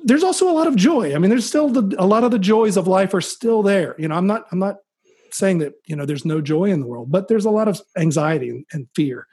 there's 0.05 0.25
also 0.25 0.51
a 0.51 0.53
lot 0.53 0.67
of 0.67 0.77
joy. 0.77 1.15
I 1.15 1.19
mean, 1.19 1.31
there's 1.31 1.47
still 1.47 1.69
the, 1.69 1.97
a 1.99 2.07
lot 2.07 2.25
of 2.25 2.31
the 2.31 2.39
joys 2.39 2.77
of 2.77 2.87
life 2.87 3.15
are 3.15 3.21
still 3.21 3.63
there. 3.63 3.95
You 3.99 4.09
know, 4.09 4.15
I'm 4.15 4.27
not 4.27 4.47
I'm 4.53 4.59
not 4.59 4.77
saying 5.31 5.59
that 5.59 5.75
you 5.87 5.97
know 5.97 6.07
there's 6.07 6.25
no 6.25 6.41
joy 6.41 6.65
in 6.65 6.81
the 6.81 6.87
world, 6.87 7.11
but 7.11 7.29
there's 7.29 7.45
a 7.45 7.51
lot 7.51 7.69
of 7.69 7.81
anxiety 7.97 8.51
and, 8.51 8.65
and 8.73 8.89
fear. 8.95 9.27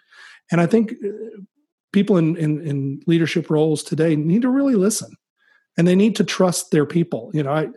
And 0.51 0.61
I 0.61 0.65
think 0.65 0.93
uh, 0.93 1.07
people 1.91 2.17
in, 2.17 2.35
in 2.37 2.61
in 2.61 3.01
leadership 3.07 3.49
roles 3.49 3.83
today 3.83 4.15
need 4.15 4.43
to 4.43 4.49
really 4.49 4.75
listen, 4.75 5.15
and 5.77 5.87
they 5.87 5.95
need 5.95 6.15
to 6.17 6.23
trust 6.23 6.71
their 6.71 6.85
people. 6.85 7.31
You 7.33 7.43
know, 7.43 7.51
I 7.51 7.69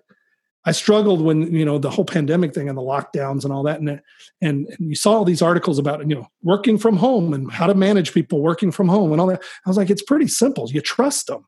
I 0.64 0.72
struggled 0.72 1.22
when 1.22 1.52
you 1.54 1.64
know 1.64 1.78
the 1.78 1.90
whole 1.90 2.04
pandemic 2.04 2.54
thing 2.54 2.68
and 2.68 2.76
the 2.76 2.82
lockdowns 2.82 3.44
and 3.44 3.52
all 3.52 3.62
that, 3.64 3.80
and 3.80 3.88
and, 3.88 4.66
and 4.66 4.78
you 4.78 4.94
saw 4.94 5.12
all 5.12 5.24
these 5.24 5.42
articles 5.42 5.78
about 5.78 6.08
you 6.08 6.14
know 6.14 6.28
working 6.42 6.78
from 6.78 6.96
home 6.96 7.32
and 7.32 7.50
how 7.50 7.66
to 7.66 7.74
manage 7.74 8.12
people 8.12 8.42
working 8.42 8.70
from 8.70 8.88
home 8.88 9.12
and 9.12 9.20
all 9.20 9.26
that. 9.28 9.42
I 9.64 9.70
was 9.70 9.76
like, 9.76 9.90
it's 9.90 10.02
pretty 10.02 10.28
simple. 10.28 10.68
You 10.70 10.80
trust 10.80 11.28
them 11.28 11.46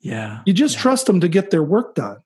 yeah. 0.00 0.40
You 0.46 0.52
just 0.52 0.76
yeah. 0.76 0.82
trust 0.82 1.06
them 1.06 1.20
to 1.20 1.28
get 1.28 1.50
their 1.50 1.62
work 1.62 1.94
done. 1.94 2.18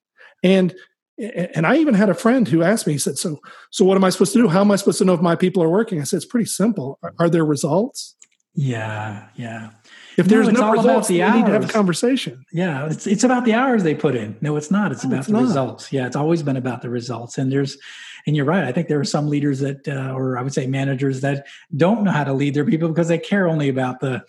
And 0.43 0.75
and 1.19 1.67
I 1.67 1.77
even 1.77 1.93
had 1.93 2.09
a 2.09 2.15
friend 2.15 2.49
who 2.49 2.63
asked 2.63 2.87
me, 2.87 2.95
he 2.95 2.99
said, 2.99 3.19
So 3.19 3.41
so 3.71 3.85
what 3.85 3.97
am 3.97 4.05
I 4.05 4.11
supposed 4.11 4.33
to 4.33 4.39
do? 4.39 4.49
How 4.49 4.63
am 4.63 4.71
I 4.71 4.77
supposed 4.77 4.99
to 4.99 5.05
know 5.05 5.15
if 5.15 5.21
my 5.21 5.37
people 5.37 5.63
are 5.63 5.69
working? 5.69 6.01
I 6.01 6.05
said, 6.05 6.19
It's 6.19 6.27
pretty 6.27 6.47
simple. 6.47 6.99
Are, 7.03 7.13
are 7.19 7.31
there 7.31 7.45
results? 7.45 8.17
Yeah, 8.55 9.29
yeah. 9.37 9.71
If 10.17 10.27
there's 10.27 10.49
no, 10.49 10.61
no 10.61 10.73
results, 10.73 11.09
the 11.09 11.23
we 11.23 11.31
need 11.31 11.47
to 11.47 11.53
have 11.53 11.65
a 11.65 11.73
conversation. 11.73 12.45
Yeah, 12.53 12.87
it's 12.87 13.07
it's 13.07 13.25
about 13.25 13.45
the 13.45 13.55
hours 13.55 13.85
they 13.85 13.95
put 13.95 14.17
in. 14.17 14.37
No, 14.41 14.57
it's 14.57 14.71
not. 14.71 14.93
It's 14.93 15.05
no, 15.05 15.11
about 15.11 15.19
it's 15.19 15.27
the 15.29 15.33
not. 15.35 15.43
results. 15.43 15.93
Yeah, 15.93 16.07
it's 16.07 16.17
always 16.17 16.43
been 16.43 16.57
about 16.57 16.83
the 16.83 16.91
results. 16.91 17.39
And 17.39 17.51
there's, 17.51 17.79
and 18.27 18.35
you're 18.35 18.45
right. 18.45 18.65
I 18.65 18.73
think 18.73 18.89
there 18.89 19.01
are 19.01 19.05
some 19.05 19.29
leaders 19.29 19.61
that, 19.61 19.87
uh, 19.89 20.13
or 20.13 20.37
I 20.37 20.43
would 20.43 20.53
say 20.53 20.67
managers 20.67 21.21
that 21.21 21.47
don't 21.77 22.03
know 22.03 22.11
how 22.11 22.25
to 22.25 22.33
lead 22.33 22.55
their 22.55 22.65
people 22.65 22.89
because 22.89 23.09
they 23.09 23.19
care 23.19 23.49
only 23.49 23.69
about 23.69 24.01
the 24.01 24.23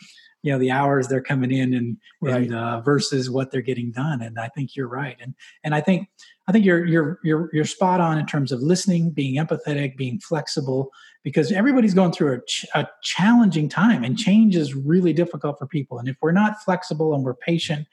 you 0.43 0.51
know 0.51 0.57
the 0.57 0.71
hours 0.71 1.07
they're 1.07 1.21
coming 1.21 1.51
in 1.51 1.73
and, 1.73 1.97
right. 2.21 2.43
and 2.43 2.55
uh, 2.55 2.81
versus 2.81 3.29
what 3.29 3.51
they're 3.51 3.61
getting 3.61 3.91
done. 3.91 4.21
And 4.21 4.39
i 4.39 4.47
think 4.49 4.75
you're 4.75 4.87
right. 4.87 5.17
And 5.21 5.35
and 5.63 5.75
i 5.75 5.81
think 5.81 6.09
i 6.47 6.51
think 6.51 6.65
you're 6.65 6.85
you're 6.85 7.19
you're 7.23 7.49
you're 7.53 7.65
spot 7.65 8.01
on 8.01 8.17
in 8.17 8.25
terms 8.25 8.51
of 8.51 8.61
listening 8.61 9.11
being 9.11 9.35
empathetic 9.35 9.95
being 9.95 10.19
flexible 10.19 10.89
because 11.23 11.51
everybody's 11.51 11.93
going 11.93 12.11
through 12.11 12.33
a, 12.33 12.45
ch- 12.45 12.65
a 12.73 12.87
challenging 13.03 13.69
time 13.69 14.03
and 14.03 14.17
change 14.17 14.55
is 14.55 14.73
really 14.73 15.13
difficult 15.13 15.59
for 15.59 15.67
people. 15.67 15.99
And 15.99 16.07
if 16.07 16.17
we're 16.21 16.31
not 16.31 16.61
flexible 16.63 17.13
and 17.13 17.23
we're 17.23 17.35
patient 17.35 17.87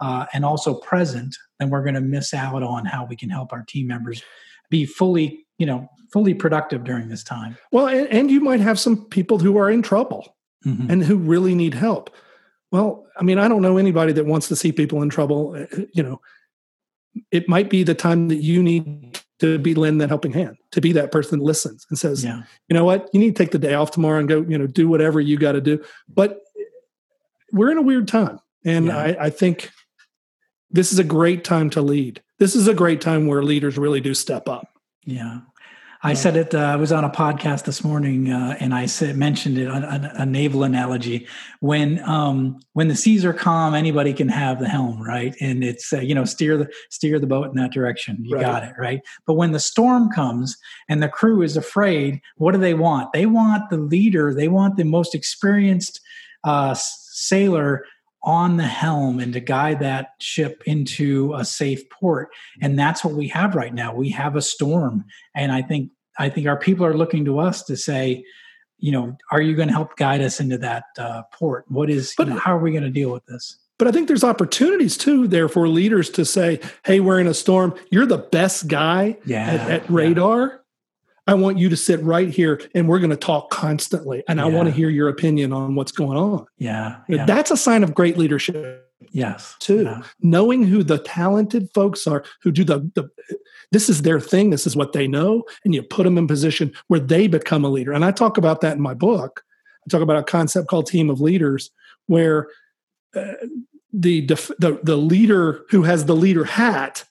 uh, 0.00 0.26
and 0.32 0.44
also 0.44 0.74
present 0.74 1.36
then 1.60 1.70
we're 1.70 1.82
going 1.82 1.94
to 1.94 2.00
miss 2.00 2.34
out 2.34 2.62
on 2.62 2.84
how 2.84 3.04
we 3.04 3.14
can 3.14 3.30
help 3.30 3.52
our 3.52 3.64
team 3.68 3.86
members 3.86 4.22
be 4.70 4.84
fully 4.84 5.46
you 5.58 5.66
know 5.66 5.88
fully 6.12 6.34
productive 6.34 6.84
during 6.84 7.08
this 7.08 7.22
time. 7.22 7.56
Well 7.70 7.86
and, 7.86 8.08
and 8.08 8.30
you 8.30 8.40
might 8.40 8.60
have 8.60 8.80
some 8.80 9.06
people 9.06 9.38
who 9.38 9.56
are 9.56 9.70
in 9.70 9.82
trouble 9.82 10.36
mm-hmm. 10.64 10.90
and 10.90 11.04
who 11.04 11.16
really 11.16 11.54
need 11.54 11.74
help. 11.74 12.10
Well, 12.70 13.06
I 13.16 13.22
mean, 13.22 13.38
I 13.38 13.48
don't 13.48 13.62
know 13.62 13.76
anybody 13.76 14.12
that 14.14 14.26
wants 14.26 14.48
to 14.48 14.56
see 14.56 14.72
people 14.72 15.02
in 15.02 15.10
trouble. 15.10 15.54
Uh, 15.54 15.84
you 15.92 16.02
know, 16.02 16.20
it 17.30 17.48
might 17.48 17.68
be 17.68 17.82
the 17.82 17.94
time 17.94 18.28
that 18.28 18.36
you 18.36 18.62
need 18.62 19.20
to 19.40 19.58
be 19.58 19.74
lend 19.74 20.00
that 20.00 20.08
helping 20.08 20.32
hand, 20.32 20.56
to 20.70 20.80
be 20.80 20.92
that 20.92 21.12
person 21.12 21.38
that 21.40 21.44
listens 21.44 21.84
and 21.90 21.98
says, 21.98 22.24
yeah. 22.24 22.42
you 22.68 22.74
know 22.74 22.84
what, 22.84 23.10
you 23.12 23.20
need 23.20 23.36
to 23.36 23.42
take 23.42 23.50
the 23.50 23.58
day 23.58 23.74
off 23.74 23.90
tomorrow 23.90 24.18
and 24.18 24.28
go, 24.28 24.40
you 24.42 24.56
know, 24.56 24.66
do 24.66 24.88
whatever 24.88 25.20
you 25.20 25.36
got 25.36 25.52
to 25.52 25.60
do. 25.60 25.84
But 26.08 26.40
we're 27.52 27.70
in 27.70 27.76
a 27.78 27.82
weird 27.82 28.08
time. 28.08 28.38
And 28.64 28.86
yeah. 28.86 28.96
I, 28.96 29.24
I 29.24 29.30
think 29.30 29.70
this 30.70 30.92
is 30.92 30.98
a 30.98 31.04
great 31.04 31.44
time 31.44 31.70
to 31.70 31.82
lead. 31.82 32.22
This 32.38 32.54
is 32.54 32.68
a 32.68 32.74
great 32.74 33.00
time 33.00 33.26
where 33.26 33.42
leaders 33.42 33.76
really 33.76 34.00
do 34.00 34.14
step 34.14 34.48
up. 34.48 34.68
Yeah. 35.04 35.40
I 36.04 36.14
said 36.14 36.36
it. 36.36 36.52
Uh, 36.52 36.58
I 36.58 36.74
was 36.74 36.90
on 36.90 37.04
a 37.04 37.10
podcast 37.10 37.64
this 37.64 37.84
morning, 37.84 38.28
uh, 38.28 38.56
and 38.58 38.74
I 38.74 38.86
said 38.86 39.16
mentioned 39.16 39.56
it 39.56 39.68
a, 39.68 39.76
a, 40.16 40.22
a 40.22 40.26
naval 40.26 40.64
analogy. 40.64 41.28
When 41.60 42.02
um, 42.08 42.58
when 42.72 42.88
the 42.88 42.96
seas 42.96 43.24
are 43.24 43.32
calm, 43.32 43.74
anybody 43.74 44.12
can 44.12 44.28
have 44.28 44.58
the 44.58 44.68
helm, 44.68 45.00
right? 45.00 45.32
And 45.40 45.62
it's 45.62 45.92
uh, 45.92 46.00
you 46.00 46.14
know 46.14 46.24
steer 46.24 46.56
the 46.56 46.68
steer 46.90 47.20
the 47.20 47.28
boat 47.28 47.48
in 47.50 47.54
that 47.54 47.72
direction. 47.72 48.18
You 48.24 48.34
right. 48.34 48.44
got 48.44 48.64
it, 48.64 48.72
right? 48.76 49.00
But 49.26 49.34
when 49.34 49.52
the 49.52 49.60
storm 49.60 50.10
comes 50.10 50.56
and 50.88 51.00
the 51.00 51.08
crew 51.08 51.40
is 51.40 51.56
afraid, 51.56 52.20
what 52.36 52.50
do 52.50 52.58
they 52.58 52.74
want? 52.74 53.12
They 53.12 53.26
want 53.26 53.70
the 53.70 53.78
leader. 53.78 54.34
They 54.34 54.48
want 54.48 54.76
the 54.76 54.84
most 54.84 55.14
experienced 55.14 56.00
uh, 56.42 56.74
sailor 56.76 57.84
on 58.24 58.56
the 58.56 58.66
helm 58.66 59.18
and 59.18 59.32
to 59.32 59.40
guide 59.40 59.80
that 59.80 60.10
ship 60.18 60.62
into 60.66 61.34
a 61.34 61.44
safe 61.44 61.88
port. 61.90 62.28
And 62.60 62.78
that's 62.78 63.04
what 63.04 63.14
we 63.14 63.28
have 63.28 63.54
right 63.54 63.74
now. 63.74 63.94
We 63.94 64.10
have 64.10 64.36
a 64.36 64.42
storm. 64.42 65.04
And 65.34 65.50
i 65.52 65.62
think 65.62 65.90
i 66.18 66.28
think 66.28 66.46
our 66.46 66.56
people 66.56 66.84
are 66.84 66.94
looking 66.94 67.24
to 67.24 67.38
us 67.38 67.62
to 67.64 67.76
say 67.76 68.24
you 68.78 68.92
know 68.92 69.16
are 69.30 69.40
you 69.40 69.56
going 69.56 69.68
to 69.68 69.74
help 69.74 69.96
guide 69.96 70.20
us 70.20 70.40
into 70.40 70.58
that 70.58 70.84
uh, 70.98 71.22
port? 71.32 71.64
What 71.68 71.90
is 71.90 72.14
but, 72.16 72.28
you 72.28 72.34
know, 72.34 72.40
how 72.40 72.56
are 72.56 72.60
we 72.60 72.70
going 72.70 72.82
to 72.84 72.90
deal 72.90 73.10
with 73.10 73.24
this? 73.26 73.58
But 73.78 73.88
i 73.88 73.92
think 73.92 74.08
there's 74.08 74.24
opportunities 74.24 74.96
too 74.96 75.26
there 75.26 75.48
for 75.48 75.68
leaders 75.68 76.10
to 76.10 76.24
say 76.24 76.60
hey 76.84 77.00
we're 77.00 77.18
in 77.18 77.26
a 77.26 77.34
storm. 77.34 77.74
You're 77.90 78.06
the 78.06 78.18
best 78.18 78.68
guy 78.68 79.16
yeah, 79.24 79.46
at, 79.46 79.70
at 79.70 79.90
radar 79.90 80.42
yeah 80.48 80.58
I 81.26 81.34
want 81.34 81.58
you 81.58 81.68
to 81.68 81.76
sit 81.76 82.02
right 82.02 82.28
here 82.28 82.60
and 82.74 82.88
we're 82.88 82.98
going 82.98 83.10
to 83.10 83.16
talk 83.16 83.50
constantly. 83.50 84.24
And 84.28 84.38
yeah. 84.38 84.46
I 84.46 84.48
want 84.48 84.68
to 84.68 84.74
hear 84.74 84.90
your 84.90 85.08
opinion 85.08 85.52
on 85.52 85.74
what's 85.74 85.92
going 85.92 86.18
on. 86.18 86.46
Yeah, 86.58 86.98
yeah. 87.08 87.24
That's 87.26 87.50
a 87.50 87.56
sign 87.56 87.84
of 87.84 87.94
great 87.94 88.18
leadership. 88.18 88.88
Yes. 89.10 89.56
Too. 89.60 89.84
Yeah. 89.84 90.02
Knowing 90.20 90.64
who 90.64 90.82
the 90.82 90.98
talented 90.98 91.68
folks 91.74 92.06
are 92.06 92.24
who 92.42 92.50
do 92.50 92.64
the, 92.64 92.90
the 92.94 93.08
this 93.70 93.88
is 93.88 94.02
their 94.02 94.20
thing, 94.20 94.50
this 94.50 94.66
is 94.66 94.76
what 94.76 94.92
they 94.92 95.06
know, 95.06 95.44
and 95.64 95.74
you 95.74 95.82
put 95.82 96.04
them 96.04 96.18
in 96.18 96.26
position 96.26 96.72
where 96.88 97.00
they 97.00 97.26
become 97.26 97.64
a 97.64 97.68
leader. 97.68 97.92
And 97.92 98.04
I 98.04 98.10
talk 98.10 98.36
about 98.36 98.60
that 98.60 98.76
in 98.76 98.82
my 98.82 98.94
book. 98.94 99.42
I 99.84 99.90
talk 99.90 100.02
about 100.02 100.18
a 100.18 100.22
concept 100.22 100.68
called 100.68 100.86
team 100.86 101.10
of 101.10 101.20
leaders 101.20 101.70
where 102.06 102.48
uh, 103.14 103.32
the, 103.92 104.26
the 104.26 104.80
the 104.82 104.96
leader 104.96 105.64
who 105.70 105.82
has 105.82 106.06
the 106.06 106.16
leader 106.16 106.44
hat 106.44 107.04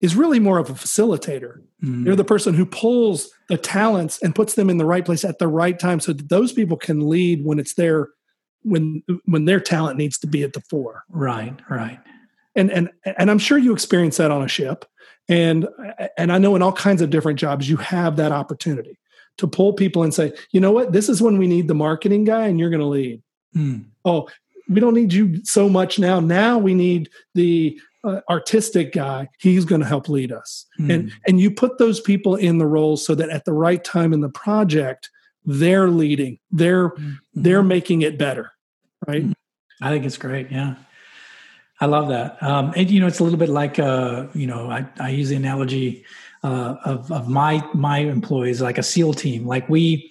is 0.00 0.16
really 0.16 0.38
more 0.38 0.58
of 0.58 0.70
a 0.70 0.74
facilitator. 0.74 1.60
Mm. 1.82 2.04
They're 2.04 2.16
the 2.16 2.24
person 2.24 2.54
who 2.54 2.64
pulls 2.64 3.30
the 3.48 3.58
talents 3.58 4.20
and 4.22 4.34
puts 4.34 4.54
them 4.54 4.70
in 4.70 4.78
the 4.78 4.86
right 4.86 5.04
place 5.04 5.24
at 5.24 5.38
the 5.38 5.48
right 5.48 5.78
time 5.78 6.00
so 6.00 6.12
that 6.12 6.28
those 6.28 6.52
people 6.52 6.76
can 6.76 7.08
lead 7.08 7.44
when 7.44 7.58
it's 7.58 7.74
their 7.74 8.08
when 8.62 9.02
when 9.24 9.44
their 9.44 9.60
talent 9.60 9.98
needs 9.98 10.18
to 10.18 10.26
be 10.26 10.42
at 10.42 10.52
the 10.52 10.60
fore. 10.62 11.04
Right, 11.08 11.54
right. 11.68 11.98
And 12.56 12.70
and 12.70 12.90
and 13.18 13.30
I'm 13.30 13.38
sure 13.38 13.58
you 13.58 13.72
experience 13.72 14.16
that 14.16 14.30
on 14.30 14.42
a 14.42 14.48
ship. 14.48 14.84
And 15.28 15.68
and 16.16 16.32
I 16.32 16.38
know 16.38 16.56
in 16.56 16.62
all 16.62 16.72
kinds 16.72 17.02
of 17.02 17.10
different 17.10 17.38
jobs 17.38 17.68
you 17.68 17.76
have 17.76 18.16
that 18.16 18.32
opportunity 18.32 18.98
to 19.38 19.46
pull 19.46 19.72
people 19.72 20.02
and 20.02 20.12
say, 20.12 20.32
"You 20.50 20.60
know 20.60 20.72
what? 20.72 20.92
This 20.92 21.08
is 21.08 21.22
when 21.22 21.38
we 21.38 21.46
need 21.46 21.68
the 21.68 21.74
marketing 21.74 22.24
guy 22.24 22.46
and 22.46 22.58
you're 22.58 22.70
going 22.70 22.80
to 22.80 22.86
lead." 22.86 23.22
Mm. 23.56 23.86
Oh, 24.04 24.28
we 24.68 24.80
don't 24.80 24.94
need 24.94 25.12
you 25.12 25.44
so 25.44 25.68
much 25.68 25.98
now. 25.98 26.20
Now 26.20 26.58
we 26.58 26.74
need 26.74 27.10
the 27.34 27.80
uh, 28.04 28.20
artistic 28.28 28.92
guy 28.92 29.28
he's 29.38 29.64
going 29.64 29.80
to 29.80 29.86
help 29.86 30.08
lead 30.08 30.32
us 30.32 30.66
mm. 30.78 30.92
and 30.92 31.12
and 31.26 31.40
you 31.40 31.50
put 31.50 31.78
those 31.78 32.00
people 32.00 32.34
in 32.34 32.58
the 32.58 32.66
roles 32.66 33.04
so 33.04 33.14
that 33.14 33.28
at 33.28 33.44
the 33.44 33.52
right 33.52 33.84
time 33.84 34.12
in 34.12 34.20
the 34.20 34.28
project 34.28 35.10
they're 35.44 35.88
leading 35.88 36.38
they're 36.50 36.90
mm. 36.90 37.16
they're 37.34 37.62
making 37.62 38.02
it 38.02 38.18
better 38.18 38.52
right 39.06 39.24
mm. 39.24 39.34
i 39.82 39.90
think 39.90 40.04
it's 40.04 40.16
great 40.16 40.50
yeah 40.50 40.74
i 41.80 41.86
love 41.86 42.08
that 42.08 42.42
um, 42.42 42.72
and 42.76 42.90
you 42.90 43.00
know 43.00 43.06
it's 43.06 43.18
a 43.18 43.24
little 43.24 43.38
bit 43.38 43.48
like 43.48 43.78
uh, 43.78 44.26
you 44.34 44.46
know 44.46 44.70
i, 44.70 44.86
I 44.98 45.10
use 45.10 45.28
the 45.28 45.36
analogy 45.36 46.04
uh, 46.42 46.76
of, 46.84 47.10
of 47.12 47.28
my 47.28 47.66
my 47.74 47.98
employees 47.98 48.62
like 48.62 48.78
a 48.78 48.82
seal 48.82 49.12
team 49.12 49.46
like 49.46 49.68
we 49.68 50.10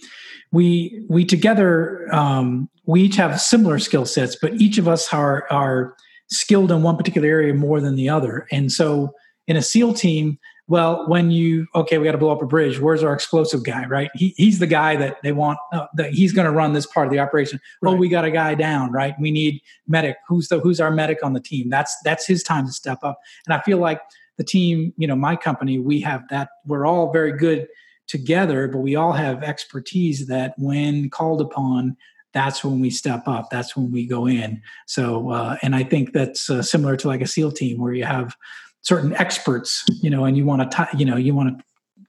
we 0.51 1.03
we 1.07 1.25
together 1.25 2.07
um, 2.13 2.69
we 2.85 3.01
each 3.01 3.15
have 3.15 3.39
similar 3.39 3.79
skill 3.79 4.05
sets 4.05 4.35
but 4.35 4.53
each 4.55 4.77
of 4.77 4.87
us 4.87 5.11
are 5.13 5.47
are 5.49 5.95
skilled 6.29 6.71
in 6.71 6.83
one 6.83 6.97
particular 6.97 7.27
area 7.27 7.53
more 7.53 7.81
than 7.81 7.95
the 7.95 8.09
other. 8.09 8.47
And 8.51 8.71
so 8.71 9.13
in 9.47 9.57
a 9.57 9.61
SEAL 9.61 9.93
team, 9.95 10.37
well, 10.67 11.07
when 11.07 11.31
you 11.31 11.65
okay, 11.73 11.97
we 11.97 12.05
got 12.05 12.11
to 12.11 12.19
blow 12.19 12.31
up 12.31 12.43
a 12.43 12.45
bridge. 12.45 12.79
Where's 12.79 13.03
our 13.03 13.13
explosive 13.13 13.63
guy? 13.63 13.87
Right? 13.87 14.11
He, 14.13 14.35
he's 14.37 14.59
the 14.59 14.67
guy 14.67 14.95
that 14.97 15.17
they 15.23 15.31
want. 15.31 15.57
Uh, 15.73 15.87
that 15.95 16.11
he's 16.11 16.31
going 16.31 16.45
to 16.45 16.51
run 16.51 16.73
this 16.73 16.85
part 16.85 17.07
of 17.07 17.11
the 17.11 17.17
operation. 17.17 17.59
Oh, 17.63 17.87
right. 17.87 17.93
Oh, 17.93 17.97
we 17.97 18.07
got 18.07 18.23
a 18.23 18.29
guy 18.29 18.53
down. 18.53 18.91
Right? 18.91 19.15
We 19.19 19.31
need 19.31 19.61
medic. 19.87 20.17
Who's 20.27 20.47
the 20.47 20.59
who's 20.59 20.79
our 20.79 20.91
medic 20.91 21.23
on 21.23 21.33
the 21.33 21.39
team? 21.39 21.69
That's 21.69 21.97
that's 22.03 22.27
his 22.27 22.43
time 22.43 22.67
to 22.67 22.71
step 22.71 22.99
up. 23.01 23.19
And 23.47 23.53
I 23.55 23.61
feel 23.63 23.79
like 23.79 23.99
the 24.37 24.43
team, 24.43 24.93
you 24.95 25.07
know, 25.07 25.15
my 25.15 25.35
company, 25.35 25.79
we 25.79 25.99
have 26.01 26.21
that. 26.29 26.49
We're 26.67 26.85
all 26.85 27.11
very 27.11 27.35
good 27.35 27.67
together, 28.05 28.67
but 28.67 28.79
we 28.79 28.95
all 28.95 29.13
have 29.13 29.41
expertise 29.41 30.27
that 30.27 30.53
when 30.57 31.09
called 31.09 31.41
upon, 31.41 31.97
that's 32.33 32.63
when 32.63 32.79
we 32.79 32.89
step 32.89 33.27
up. 33.27 33.49
That's 33.49 33.75
when 33.75 33.91
we 33.91 34.05
go 34.07 34.27
in. 34.27 34.61
So, 34.87 35.31
uh, 35.31 35.57
and 35.61 35.75
I 35.75 35.83
think 35.83 36.13
that's 36.13 36.49
uh, 36.49 36.61
similar 36.61 36.95
to 36.97 37.07
like 37.07 37.21
a 37.21 37.27
SEAL 37.27 37.53
team 37.53 37.79
where 37.79 37.93
you 37.93 38.05
have 38.05 38.35
certain 38.81 39.13
experts, 39.15 39.83
you 40.01 40.09
know, 40.09 40.25
and 40.25 40.37
you 40.37 40.45
want 40.45 40.71
to, 40.71 40.89
you 40.95 41.05
know, 41.05 41.15
you 41.17 41.33
want 41.33 41.61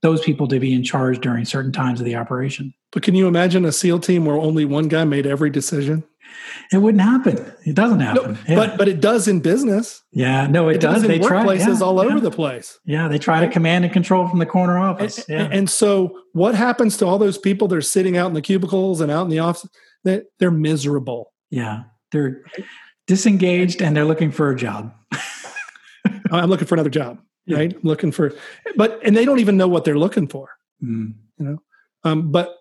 those 0.03 0.21
people 0.23 0.49
to 0.49 0.59
be 0.59 0.73
in 0.73 0.83
charge 0.83 1.21
during 1.21 1.45
certain 1.45 1.73
times 1.73 2.01
of 2.01 2.07
the 2.07 2.17
operation. 2.17 2.73
But 2.93 3.03
can 3.03 3.15
you 3.15 3.29
imagine 3.29 3.65
a 3.65 3.73
SEAL 3.73 4.01
team 4.01 4.25
where 4.25 4.37
only 4.37 4.65
one 4.65 4.89
guy 4.89 5.05
made 5.05 5.27
every 5.27 5.51
decision? 5.51 6.05
It 6.73 6.79
wouldn't 6.79 7.03
happen. 7.03 7.53
It 7.65 7.75
doesn't 7.75 8.01
happen. 8.01 8.33
No, 8.33 8.39
yeah. 8.49 8.55
But 8.55 8.79
but 8.79 8.89
it 8.89 9.01
does 9.01 9.27
in 9.27 9.41
business. 9.41 10.03
Yeah, 10.13 10.47
no, 10.47 10.69
it, 10.69 10.77
it 10.77 10.81
does. 10.81 11.03
does 11.03 11.09
they 11.09 11.19
try 11.19 11.43
places 11.43 11.81
yeah, 11.81 11.87
all 11.87 12.03
yeah. 12.03 12.11
over 12.11 12.21
the 12.21 12.31
place. 12.31 12.79
Yeah, 12.85 13.09
they 13.09 13.19
try 13.19 13.41
to 13.45 13.49
command 13.49 13.85
and 13.85 13.93
control 13.93 14.29
from 14.29 14.39
the 14.39 14.47
corner 14.47 14.79
office. 14.79 15.29
And, 15.29 15.53
and 15.53 15.71
so, 15.71 16.17
what 16.33 16.55
happens 16.55 16.97
to 16.99 17.07
all 17.07 17.19
those 17.19 17.39
people 17.39 17.69
that 17.69 17.77
are 17.77 17.83
sitting 17.83 18.17
out 18.17 18.29
in 18.29 18.35
the 18.35 18.43
cubicles 18.43 19.01
and 19.01 19.11
out 19.11 19.23
in 19.23 19.31
the 19.31 19.41
office? 19.41 19.69
That 20.05 20.27
they're 20.39 20.51
miserable. 20.51 21.33
Yeah, 21.51 21.85
they're 22.13 22.45
disengaged 23.07 23.83
and 23.83 23.97
they're 23.97 24.05
looking 24.05 24.31
for 24.31 24.51
a 24.51 24.57
job. 24.57 24.95
I'm 26.33 26.49
looking 26.49 26.67
for 26.67 26.75
another 26.75 26.91
job, 26.91 27.19
right? 27.49 27.75
I'm 27.75 27.83
looking 27.83 28.13
for, 28.13 28.33
but 28.77 29.01
and 29.05 29.17
they 29.17 29.25
don't 29.25 29.41
even 29.41 29.57
know 29.57 29.69
what 29.69 29.85
they're 29.85 29.99
looking 29.99 30.29
for. 30.29 30.51
Mm. 30.83 31.15
You 31.39 31.45
know, 31.45 31.59
um, 32.05 32.31
but 32.31 32.57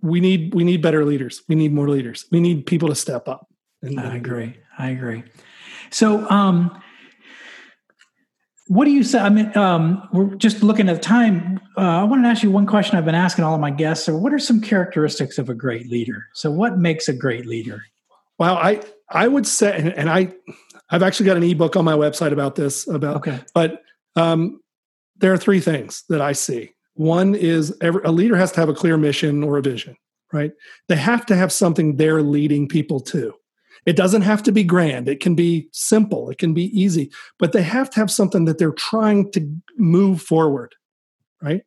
we 0.00 0.20
need 0.20 0.54
we 0.54 0.64
need 0.64 0.82
better 0.82 1.04
leaders. 1.04 1.42
We 1.48 1.54
need 1.54 1.72
more 1.72 1.88
leaders. 1.88 2.26
We 2.30 2.40
need 2.40 2.66
people 2.66 2.88
to 2.88 2.94
step 2.94 3.28
up. 3.28 3.46
And, 3.82 3.98
I 4.00 4.16
agree. 4.16 4.56
I 4.78 4.90
agree. 4.90 5.24
So, 5.90 6.28
um, 6.30 6.81
what 8.68 8.84
do 8.84 8.90
you 8.90 9.02
say? 9.02 9.18
I 9.18 9.28
mean, 9.28 9.56
um, 9.56 10.08
we're 10.12 10.34
just 10.36 10.62
looking 10.62 10.88
at 10.88 10.94
the 10.94 11.02
time. 11.02 11.60
Uh, 11.76 11.80
I 11.80 12.04
want 12.04 12.24
to 12.24 12.28
ask 12.28 12.42
you 12.42 12.50
one 12.50 12.66
question 12.66 12.96
I've 12.96 13.04
been 13.04 13.14
asking 13.14 13.44
all 13.44 13.54
of 13.54 13.60
my 13.60 13.70
guests. 13.70 14.06
So, 14.06 14.16
what 14.16 14.32
are 14.32 14.38
some 14.38 14.60
characteristics 14.60 15.38
of 15.38 15.48
a 15.48 15.54
great 15.54 15.90
leader? 15.90 16.26
So, 16.34 16.50
what 16.50 16.78
makes 16.78 17.08
a 17.08 17.12
great 17.12 17.46
leader? 17.46 17.82
Well, 18.38 18.56
I 18.56 18.80
I 19.10 19.28
would 19.28 19.46
say, 19.46 19.76
and, 19.76 19.92
and 19.92 20.08
I 20.08 20.32
I've 20.90 21.02
actually 21.02 21.26
got 21.26 21.36
an 21.36 21.42
ebook 21.42 21.76
on 21.76 21.84
my 21.84 21.94
website 21.94 22.32
about 22.32 22.54
this. 22.54 22.86
About 22.86 23.16
okay, 23.16 23.40
but 23.54 23.82
um, 24.16 24.60
there 25.16 25.32
are 25.32 25.38
three 25.38 25.60
things 25.60 26.04
that 26.08 26.20
I 26.20 26.32
see. 26.32 26.72
One 26.94 27.34
is 27.34 27.76
every, 27.80 28.02
a 28.04 28.12
leader 28.12 28.36
has 28.36 28.52
to 28.52 28.60
have 28.60 28.68
a 28.68 28.74
clear 28.74 28.96
mission 28.96 29.42
or 29.42 29.56
a 29.56 29.62
vision, 29.62 29.96
right? 30.32 30.52
They 30.88 30.96
have 30.96 31.24
to 31.26 31.36
have 31.36 31.50
something 31.50 31.96
they're 31.96 32.22
leading 32.22 32.68
people 32.68 33.00
to. 33.00 33.34
It 33.84 33.96
doesn't 33.96 34.22
have 34.22 34.42
to 34.44 34.52
be 34.52 34.62
grand. 34.62 35.08
It 35.08 35.20
can 35.20 35.34
be 35.34 35.68
simple. 35.72 36.30
It 36.30 36.38
can 36.38 36.54
be 36.54 36.66
easy, 36.78 37.10
but 37.38 37.52
they 37.52 37.62
have 37.62 37.90
to 37.90 38.00
have 38.00 38.10
something 38.10 38.44
that 38.44 38.58
they're 38.58 38.72
trying 38.72 39.30
to 39.32 39.56
move 39.76 40.22
forward, 40.22 40.74
right? 41.42 41.62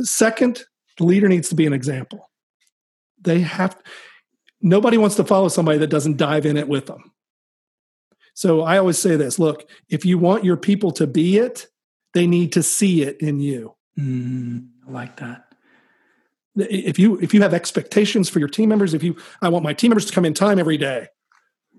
Second, 0.00 0.62
the 0.98 1.04
leader 1.04 1.28
needs 1.28 1.48
to 1.48 1.54
be 1.54 1.66
an 1.66 1.72
example. 1.72 2.30
They 3.20 3.40
have, 3.40 3.76
nobody 4.60 4.96
wants 4.96 5.16
to 5.16 5.24
follow 5.24 5.48
somebody 5.48 5.78
that 5.78 5.90
doesn't 5.90 6.16
dive 6.16 6.46
in 6.46 6.56
it 6.56 6.68
with 6.68 6.86
them. 6.86 7.12
So 8.34 8.62
I 8.62 8.78
always 8.78 8.98
say 8.98 9.16
this 9.16 9.38
look, 9.38 9.68
if 9.88 10.04
you 10.04 10.18
want 10.18 10.44
your 10.44 10.56
people 10.56 10.92
to 10.92 11.06
be 11.06 11.38
it, 11.38 11.66
they 12.14 12.26
need 12.26 12.52
to 12.52 12.62
see 12.62 13.02
it 13.02 13.20
in 13.20 13.40
you. 13.40 13.74
Mm, 13.98 14.68
I 14.86 14.90
like 14.90 15.16
that. 15.16 15.44
If 16.56 16.98
you 16.98 17.18
if 17.20 17.34
you 17.34 17.42
have 17.42 17.54
expectations 17.54 18.28
for 18.28 18.38
your 18.38 18.48
team 18.48 18.68
members, 18.68 18.94
if 18.94 19.02
you 19.02 19.16
I 19.42 19.48
want 19.48 19.64
my 19.64 19.72
team 19.72 19.90
members 19.90 20.06
to 20.06 20.12
come 20.12 20.24
in 20.24 20.34
time 20.34 20.58
every 20.58 20.78
day, 20.78 21.08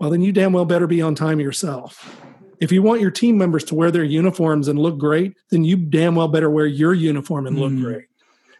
well 0.01 0.09
then 0.09 0.21
you 0.21 0.31
damn 0.31 0.51
well 0.51 0.65
better 0.65 0.87
be 0.87 0.99
on 0.99 1.13
time 1.13 1.39
yourself. 1.39 2.19
If 2.59 2.71
you 2.71 2.81
want 2.81 3.01
your 3.01 3.11
team 3.11 3.37
members 3.37 3.63
to 3.65 3.75
wear 3.75 3.91
their 3.91 4.03
uniforms 4.03 4.67
and 4.67 4.79
look 4.79 4.97
great, 4.97 5.37
then 5.51 5.63
you 5.63 5.77
damn 5.77 6.15
well 6.15 6.27
better 6.27 6.49
wear 6.49 6.65
your 6.65 6.95
uniform 6.95 7.45
and 7.45 7.59
look 7.59 7.71
mm. 7.71 7.83
great, 7.83 8.05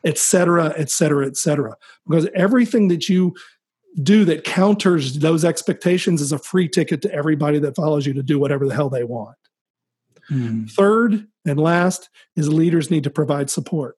et 0.05 0.19
cetera, 0.19 0.71
et 0.77 0.91
cetera, 0.91 1.25
et 1.25 1.35
cetera. 1.35 1.75
Because 2.07 2.27
everything 2.35 2.89
that 2.89 3.09
you 3.09 3.33
do 4.03 4.23
that 4.25 4.43
counters 4.43 5.17
those 5.17 5.43
expectations 5.43 6.21
is 6.21 6.31
a 6.31 6.37
free 6.37 6.69
ticket 6.69 7.01
to 7.01 7.11
everybody 7.11 7.57
that 7.57 7.75
follows 7.75 8.05
you 8.05 8.13
to 8.13 8.23
do 8.23 8.37
whatever 8.37 8.67
the 8.67 8.75
hell 8.75 8.89
they 8.89 9.03
want. 9.03 9.35
Mm. 10.29 10.69
Third 10.69 11.25
and 11.43 11.59
last 11.59 12.09
is 12.35 12.53
leaders 12.53 12.91
need 12.91 13.03
to 13.03 13.09
provide 13.09 13.49
support. 13.49 13.97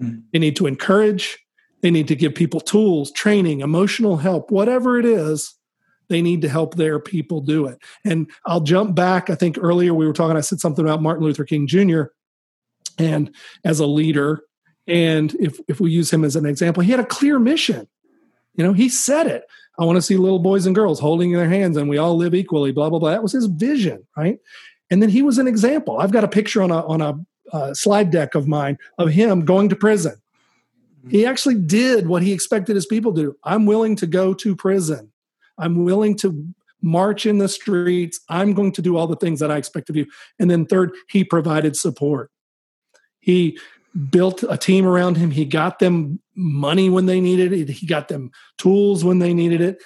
Mm. 0.00 0.24
They 0.32 0.40
need 0.40 0.56
to 0.56 0.66
encourage, 0.66 1.38
they 1.80 1.92
need 1.92 2.08
to 2.08 2.16
give 2.16 2.34
people 2.34 2.58
tools, 2.60 3.12
training, 3.12 3.60
emotional 3.60 4.16
help, 4.16 4.50
whatever 4.50 4.98
it 4.98 5.04
is. 5.04 5.54
They 6.08 6.22
need 6.22 6.42
to 6.42 6.48
help 6.48 6.74
their 6.74 6.98
people 6.98 7.40
do 7.40 7.66
it. 7.66 7.78
And 8.04 8.30
I'll 8.46 8.60
jump 8.60 8.94
back. 8.94 9.30
I 9.30 9.34
think 9.34 9.56
earlier 9.60 9.94
we 9.94 10.06
were 10.06 10.12
talking, 10.12 10.36
I 10.36 10.40
said 10.40 10.60
something 10.60 10.84
about 10.84 11.02
Martin 11.02 11.24
Luther 11.24 11.44
King 11.44 11.66
Jr. 11.66 12.04
and 12.98 13.34
as 13.64 13.80
a 13.80 13.86
leader. 13.86 14.42
And 14.86 15.34
if, 15.36 15.58
if 15.68 15.80
we 15.80 15.90
use 15.90 16.12
him 16.12 16.24
as 16.24 16.36
an 16.36 16.46
example, 16.46 16.82
he 16.82 16.90
had 16.90 17.00
a 17.00 17.06
clear 17.06 17.38
mission. 17.38 17.88
You 18.54 18.64
know, 18.64 18.72
he 18.72 18.88
said 18.88 19.26
it. 19.26 19.44
I 19.78 19.84
want 19.84 19.96
to 19.96 20.02
see 20.02 20.16
little 20.16 20.38
boys 20.38 20.66
and 20.66 20.74
girls 20.74 21.00
holding 21.00 21.32
their 21.32 21.48
hands 21.48 21.76
and 21.76 21.88
we 21.88 21.98
all 21.98 22.16
live 22.16 22.34
equally, 22.34 22.72
blah, 22.72 22.90
blah, 22.90 22.98
blah. 22.98 23.10
That 23.10 23.22
was 23.22 23.32
his 23.32 23.46
vision, 23.46 24.06
right? 24.16 24.38
And 24.90 25.00
then 25.00 25.08
he 25.08 25.22
was 25.22 25.38
an 25.38 25.48
example. 25.48 25.98
I've 25.98 26.12
got 26.12 26.24
a 26.24 26.28
picture 26.28 26.62
on 26.62 26.70
a, 26.70 26.86
on 26.86 27.00
a 27.00 27.18
uh, 27.52 27.74
slide 27.74 28.10
deck 28.10 28.34
of 28.34 28.46
mine 28.46 28.76
of 28.98 29.10
him 29.10 29.44
going 29.44 29.68
to 29.70 29.76
prison. 29.76 30.16
He 31.08 31.26
actually 31.26 31.56
did 31.56 32.06
what 32.06 32.22
he 32.22 32.32
expected 32.32 32.76
his 32.76 32.86
people 32.86 33.12
to 33.14 33.22
do. 33.22 33.36
I'm 33.42 33.66
willing 33.66 33.96
to 33.96 34.06
go 34.06 34.34
to 34.34 34.54
prison. 34.54 35.11
I'm 35.62 35.84
willing 35.84 36.16
to 36.18 36.54
march 36.82 37.26
in 37.26 37.38
the 37.38 37.48
streets. 37.48 38.20
I'm 38.28 38.52
going 38.52 38.72
to 38.72 38.82
do 38.82 38.96
all 38.96 39.06
the 39.06 39.16
things 39.16 39.40
that 39.40 39.50
I 39.50 39.56
expect 39.56 39.88
of 39.88 39.96
you. 39.96 40.06
And 40.38 40.50
then, 40.50 40.66
third, 40.66 40.92
he 41.08 41.24
provided 41.24 41.76
support. 41.76 42.30
He 43.20 43.58
built 44.10 44.42
a 44.48 44.56
team 44.56 44.86
around 44.86 45.16
him. 45.16 45.30
He 45.30 45.44
got 45.44 45.78
them 45.78 46.20
money 46.34 46.90
when 46.90 47.06
they 47.06 47.20
needed 47.20 47.52
it, 47.52 47.68
he 47.68 47.86
got 47.86 48.08
them 48.08 48.30
tools 48.58 49.04
when 49.04 49.18
they 49.18 49.34
needed 49.34 49.60
it. 49.60 49.82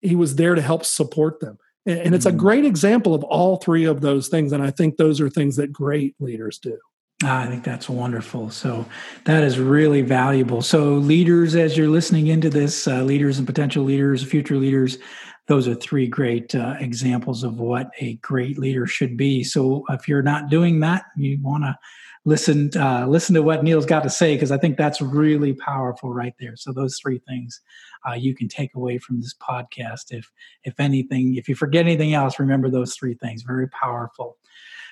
He 0.00 0.16
was 0.16 0.36
there 0.36 0.54
to 0.54 0.62
help 0.62 0.84
support 0.84 1.40
them. 1.40 1.58
And 1.86 2.14
it's 2.14 2.26
a 2.26 2.32
mm. 2.32 2.38
great 2.38 2.64
example 2.64 3.14
of 3.14 3.24
all 3.24 3.56
three 3.56 3.84
of 3.84 4.00
those 4.00 4.28
things. 4.28 4.52
And 4.52 4.62
I 4.62 4.70
think 4.70 4.96
those 4.96 5.20
are 5.20 5.28
things 5.28 5.56
that 5.56 5.72
great 5.72 6.14
leaders 6.18 6.58
do. 6.58 6.78
Ah, 7.26 7.42
I 7.42 7.46
think 7.46 7.64
that's 7.64 7.88
wonderful. 7.88 8.50
So 8.50 8.84
that 9.24 9.42
is 9.42 9.58
really 9.58 10.02
valuable. 10.02 10.60
So 10.60 10.94
leaders, 10.94 11.54
as 11.54 11.74
you're 11.74 11.88
listening 11.88 12.26
into 12.26 12.50
this, 12.50 12.86
uh, 12.86 13.02
leaders 13.02 13.38
and 13.38 13.46
potential 13.46 13.82
leaders, 13.82 14.22
future 14.22 14.58
leaders, 14.58 14.98
those 15.46 15.66
are 15.66 15.74
three 15.74 16.06
great 16.06 16.54
uh, 16.54 16.74
examples 16.80 17.42
of 17.42 17.58
what 17.58 17.90
a 17.98 18.16
great 18.16 18.58
leader 18.58 18.86
should 18.86 19.16
be. 19.16 19.42
So 19.42 19.84
if 19.88 20.06
you're 20.06 20.22
not 20.22 20.50
doing 20.50 20.80
that, 20.80 21.04
you 21.16 21.38
want 21.40 21.64
to 21.64 21.78
listen 22.26 22.70
uh, 22.76 23.06
listen 23.06 23.34
to 23.34 23.42
what 23.42 23.64
Neal's 23.64 23.86
got 23.86 24.02
to 24.02 24.10
say 24.10 24.34
because 24.34 24.50
I 24.50 24.58
think 24.58 24.76
that's 24.76 25.00
really 25.00 25.54
powerful 25.54 26.12
right 26.12 26.34
there. 26.38 26.56
So 26.56 26.72
those 26.72 26.98
three 26.98 27.20
things 27.26 27.60
uh, 28.06 28.14
you 28.14 28.34
can 28.34 28.48
take 28.48 28.74
away 28.74 28.98
from 28.98 29.20
this 29.20 29.34
podcast. 29.34 30.12
If 30.12 30.30
if 30.64 30.78
anything, 30.78 31.36
if 31.36 31.48
you 31.48 31.54
forget 31.54 31.86
anything 31.86 32.12
else, 32.12 32.38
remember 32.38 32.70
those 32.70 32.94
three 32.94 33.14
things. 33.14 33.42
Very 33.42 33.68
powerful. 33.68 34.36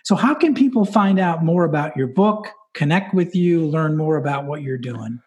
So 0.05 0.15
how 0.15 0.35
can 0.35 0.55
people 0.55 0.85
find 0.85 1.19
out 1.19 1.45
more 1.45 1.65
about 1.65 1.97
your 1.97 2.09
book, 2.09 2.49
connect 2.75 3.15
with 3.15 3.35
you, 3.35 3.67
learn 3.67 3.97
more 3.97 4.17
about 4.17 4.45
what 4.47 4.63
you're 4.63 4.79
doing? 4.79 5.21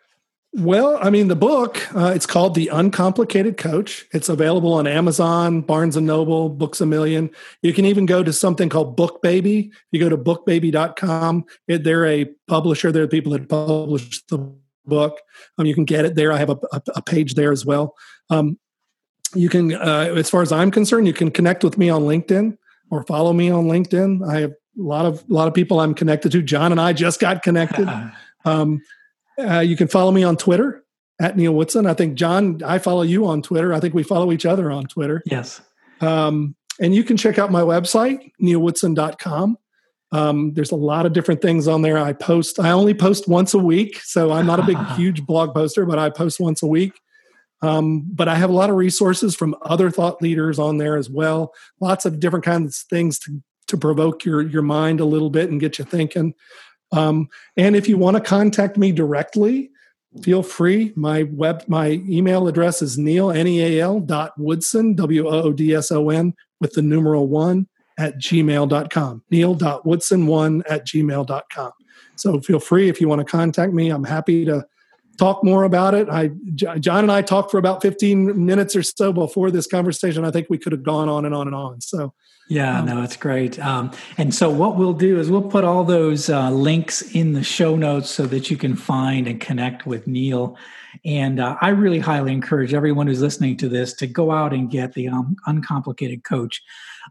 Well, 0.58 0.98
I 1.02 1.10
mean, 1.10 1.28
the 1.28 1.36
book, 1.36 1.86
uh, 1.94 2.14
it's 2.16 2.26
called 2.26 2.56
The 2.56 2.70
Uncomplicated 2.70 3.58
Coach. 3.58 4.06
It's 4.14 4.30
available 4.30 4.72
on 4.72 4.88
Amazon, 4.88 5.60
Barnes 5.60 5.98
and 5.98 6.08
Noble, 6.08 6.48
Books 6.48 6.80
a 6.80 6.86
Million. 6.86 7.30
You 7.62 7.74
can 7.74 7.84
even 7.84 8.06
go 8.06 8.24
to 8.24 8.32
something 8.32 8.70
called 8.70 8.96
BookBaby. 8.96 9.68
If 9.68 9.74
you 9.92 10.00
go 10.00 10.08
to 10.08 10.18
bookbaby.com. 10.18 11.44
It, 11.68 11.84
they're 11.84 12.06
a 12.06 12.26
publisher. 12.48 12.94
They're 12.94 13.04
the 13.04 13.10
people 13.10 13.34
that 13.34 13.50
publish 13.50 14.24
the 14.28 14.56
book. 14.86 15.20
Um, 15.58 15.66
you 15.66 15.76
can 15.76 15.84
get 15.84 16.06
it 16.06 16.16
there. 16.16 16.32
I 16.32 16.38
have 16.38 16.52
a, 16.52 16.58
a, 16.72 16.82
a 16.96 17.02
page 17.02 17.34
there 17.34 17.52
as 17.52 17.66
well. 17.66 17.94
Um, 18.30 18.58
you 19.34 19.50
can, 19.50 19.74
uh, 19.74 20.14
as 20.16 20.30
far 20.30 20.42
as 20.42 20.54
I'm 20.54 20.72
concerned, 20.72 21.06
you 21.06 21.14
can 21.14 21.32
connect 21.32 21.66
with 21.66 21.78
me 21.78 21.90
on 21.90 22.04
LinkedIn 22.04 22.58
or 22.92 23.04
follow 23.04 23.34
me 23.34 23.50
on 23.50 23.66
LinkedIn. 23.66 24.26
I 24.26 24.40
have 24.40 24.54
a 24.78 24.82
lot 24.82 25.06
of 25.06 25.24
a 25.30 25.34
lot 25.34 25.48
of 25.48 25.54
people 25.54 25.80
I'm 25.80 25.94
connected 25.94 26.32
to. 26.34 26.42
John 26.42 26.72
and 26.72 26.82
I 26.82 26.94
just 26.94 27.20
got 27.20 27.44
connected. 27.44 27.88
Um, 28.48 28.80
uh, 29.40 29.62
you 29.62 29.76
can 29.76 29.88
follow 29.88 30.12
me 30.12 30.24
on 30.24 30.38
Twitter 30.38 30.84
at 31.20 31.36
Neal 31.36 31.54
Woodson. 31.54 31.88
I 31.88 31.96
think 31.96 32.14
John, 32.14 32.62
I 32.64 32.78
follow 32.78 33.02
you 33.02 33.26
on 33.26 33.42
Twitter. 33.42 33.74
I 33.74 33.80
think 33.80 33.96
we 33.96 34.04
follow 34.04 34.32
each 34.32 34.46
other 34.46 34.72
on 34.72 34.86
Twitter. 34.86 35.24
Yes. 35.26 35.62
Um, 36.00 36.56
and 36.80 36.94
you 36.94 37.04
can 37.04 37.18
check 37.18 37.40
out 37.40 37.52
my 37.52 37.62
website, 37.62 38.32
nealwoodson.com. 38.42 39.58
Um, 40.12 40.54
there's 40.54 40.72
a 40.72 40.78
lot 40.78 41.06
of 41.06 41.14
different 41.14 41.42
things 41.42 41.68
on 41.68 41.82
there. 41.82 41.98
I 41.98 42.14
post, 42.14 42.60
I 42.60 42.72
only 42.72 42.94
post 42.94 43.28
once 43.28 43.54
a 43.54 43.60
week. 43.60 44.00
So 44.04 44.32
I'm 44.32 44.46
not 44.46 44.60
a 44.60 44.64
big, 44.64 44.78
huge 44.96 45.26
blog 45.26 45.54
poster, 45.54 45.86
but 45.86 46.00
I 46.00 46.10
post 46.10 46.40
once 46.40 46.62
a 46.62 46.68
week. 46.68 46.94
Um, 47.62 48.06
but 48.14 48.28
I 48.28 48.36
have 48.36 48.50
a 48.50 48.54
lot 48.54 48.70
of 48.70 48.76
resources 48.76 49.36
from 49.36 49.56
other 49.64 49.90
thought 49.90 50.22
leaders 50.22 50.60
on 50.60 50.78
there 50.78 50.98
as 50.98 51.10
well. 51.10 51.54
Lots 51.80 52.06
of 52.06 52.20
different 52.20 52.46
kinds 52.46 52.82
of 52.82 52.90
things 52.90 53.18
to, 53.20 53.42
to 53.68 53.78
provoke 53.78 54.26
your, 54.26 54.42
your 54.42 54.62
mind 54.62 55.00
a 55.00 55.06
little 55.06 55.30
bit 55.30 55.50
and 55.50 55.60
get 55.60 55.80
you 55.80 55.86
thinking. 55.86 56.34
Um, 56.92 57.30
and 57.58 57.76
if 57.76 57.88
you 57.88 57.98
want 57.98 58.18
to 58.18 58.22
contact 58.22 58.78
me 58.78 58.92
directly, 58.92 59.72
feel 60.22 60.44
free. 60.44 60.94
My 60.96 61.24
web, 61.24 61.64
my 61.68 62.02
email 62.08 62.48
address 62.48 62.82
is 62.82 62.98
neal, 62.98 63.32
N-E-A-L 63.32 64.02
dot 64.02 64.34
Woodson, 64.38 64.94
W-O-O-D-S-O-N 64.94 66.34
with 66.62 66.74
the 66.74 66.82
numeral 66.82 67.28
one 67.28 67.68
at 67.98 68.18
gmail.com. 68.18 69.24
Neal.woodson1 69.30 70.64
at 70.70 70.86
gmail.com. 70.88 71.72
So 72.16 72.40
feel 72.40 72.60
free 72.60 72.90
if 72.90 73.02
you 73.02 73.08
want 73.08 73.20
to 73.20 73.26
contact 73.26 73.74
me. 73.74 73.90
I'm 73.90 74.04
happy 74.04 74.46
to 74.46 74.66
talk 75.18 75.44
more 75.44 75.64
about 75.64 75.94
it. 75.94 76.10
I, 76.10 76.32
John 76.56 77.04
and 77.04 77.12
I 77.12 77.22
talked 77.22 77.52
for 77.52 77.58
about 77.58 77.82
15 77.82 78.46
minutes 78.46 78.76
or 78.76 78.84
so 78.84 79.14
before 79.14 79.52
this 79.52 79.68
conversation. 79.68 80.26
I 80.26 80.32
think 80.32 80.48
we 80.50 80.58
could 80.58 80.72
have 80.72 80.84
gone 80.84 81.10
on 81.10 81.26
and 81.26 81.34
on 81.34 81.48
and 81.48 81.56
on. 81.56 81.82
So, 81.82 82.14
yeah, 82.48 82.80
um, 82.80 82.86
no, 82.86 83.02
it's 83.02 83.18
great. 83.18 83.58
Um, 83.60 83.92
and 84.18 84.34
so, 84.34 84.50
what 84.50 84.78
we'll 84.78 84.94
do 84.94 85.20
is 85.20 85.32
we'll 85.32 85.42
put 85.42 85.64
all 85.64 85.84
those 85.84 86.30
uh, 86.30 86.52
links 86.52 87.02
in 87.02 87.34
the 87.34 87.44
show 87.44 87.76
notes 87.76 88.12
so 88.12 88.26
that 88.28 88.52
you 88.52 88.58
can 88.58 88.76
find 88.76 89.28
and 89.28 89.42
connect 89.42 89.88
with 89.88 90.06
Neal. 90.06 90.56
And 91.04 91.40
uh, 91.40 91.58
I 91.62 91.70
really 91.70 92.00
highly 92.00 92.32
encourage 92.32 92.74
everyone 92.74 93.08
who's 93.08 93.22
listening 93.22 93.58
to 93.58 93.70
this 93.70 93.94
to 93.96 94.08
go 94.08 94.32
out 94.32 94.54
and 94.54 94.70
get 94.70 94.94
the 94.94 95.08
um, 95.08 95.36
Uncomplicated 95.48 96.24
Coach. 96.24 96.62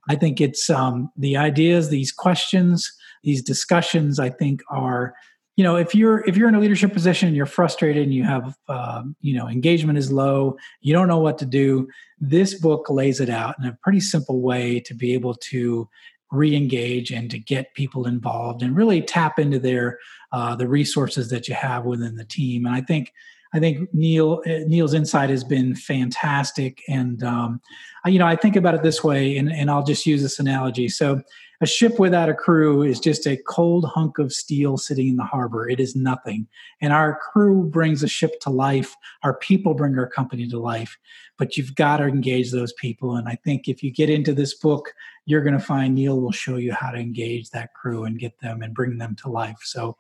I 0.09 0.15
think 0.15 0.41
it's 0.41 0.71
um, 0.71 1.11
the 1.17 1.37
ideas, 1.37 1.89
these 1.89 2.13
questions, 2.13 2.93
these 3.25 3.43
discussions. 3.43 4.21
I 4.21 4.31
think 4.31 4.63
are 4.69 5.15
you 5.57 5.65
know 5.65 5.77
if 5.77 5.95
you're 5.95 6.25
if 6.27 6.37
you're 6.37 6.49
in 6.49 6.55
a 6.55 6.61
leadership 6.61 6.93
position 6.93 7.29
and 7.29 7.37
you're 7.37 7.47
frustrated 7.47 8.03
and 8.03 8.15
you 8.15 8.25
have 8.25 8.57
um, 8.69 9.17
you 9.21 9.37
know 9.37 9.49
engagement 9.49 9.99
is 9.99 10.11
low 10.13 10.57
you 10.81 10.93
don't 10.93 11.09
know 11.09 11.19
what 11.19 11.39
to 11.39 11.47
do 11.47 11.89
this 12.21 12.55
book 12.55 12.89
lays 12.91 13.21
it 13.21 13.31
out 13.31 13.55
in 13.59 13.67
a 13.67 13.79
pretty 13.83 14.01
simple 14.01 14.41
way 14.41 14.81
to 14.81 14.95
be 14.95 15.15
able 15.15 15.35
to 15.35 15.89
re-engage 16.33 17.13
and 17.13 17.31
to 17.31 17.39
get 17.39 17.75
people 17.75 18.07
involved 18.07 18.63
and 18.63 18.77
really 18.77 19.01
tap 19.01 19.39
into 19.39 19.59
their 19.59 19.99
uh, 20.33 20.57
the 20.57 20.67
resources 20.67 21.31
that 21.31 21.47
you 21.47 21.55
have 21.55 21.85
within 21.85 22.17
the 22.17 22.25
team. 22.25 22.67
And 22.67 22.75
i 22.75 22.81
think 22.81 23.13
I 23.55 23.61
think 23.61 23.89
Neal 23.95 24.43
uh, 24.47 24.67
Neal's 24.67 24.95
insight 24.95 25.31
has 25.31 25.45
been 25.45 25.75
fantastic, 25.77 26.83
and 26.89 27.23
um, 27.23 27.61
you 28.05 28.19
know 28.19 28.27
I 28.27 28.37
think 28.37 28.57
about 28.57 28.75
it 28.75 28.83
this 28.83 29.05
way, 29.05 29.37
and, 29.39 29.51
and 29.53 29.71
I'll 29.71 29.85
just 29.85 30.07
use 30.07 30.23
this 30.23 30.41
analogy. 30.41 30.89
So 30.89 31.23
a 31.61 31.67
ship 31.67 31.99
without 31.99 32.29
a 32.29 32.35
crew 32.35 32.83
is 32.83 32.99
just 32.99 33.27
a 33.27 33.39
cold 33.49 33.87
hunk 33.87 34.19
of 34.19 34.33
steel 34.33 34.77
sitting 34.77 35.09
in 35.09 35.17
the 35.17 35.25
harbor. 35.25 35.69
It 35.69 35.79
is 35.79 35.95
nothing. 35.95 36.49
And 36.81 36.93
our 36.93 37.19
crew 37.19 37.65
brings 37.65 38.03
a 38.03 38.09
ship 38.09 38.41
to 38.41 38.51
life. 38.51 38.95
Our 39.23 39.39
people 39.39 39.73
bring 39.73 39.97
our 39.97 40.09
company 40.09 40.49
to 40.49 40.59
life. 40.59 40.99
But 41.39 41.57
you've 41.57 41.75
got 41.75 41.99
to 41.99 42.05
engage 42.05 42.51
those 42.51 42.73
people. 42.75 43.17
And 43.17 43.29
I 43.29 43.39
think 43.45 43.69
if 43.69 43.83
you 43.83 43.91
get 43.91 44.11
into 44.11 44.35
this 44.35 44.53
book, 44.55 44.93
you're 45.27 45.43
going 45.43 45.59
to 45.59 45.65
find 45.65 45.95
Neal 45.95 46.21
will 46.21 46.33
show 46.33 46.57
you 46.57 46.73
how 46.73 46.91
to 46.91 46.99
engage 46.99 47.51
that 47.51 47.73
crew 47.73 48.05
and 48.05 48.19
get 48.19 48.39
them 48.41 48.61
and 48.61 48.75
bring 48.75 48.99
them 48.99 49.17
to 49.23 49.31
life. 49.31 49.59
So 49.63 49.97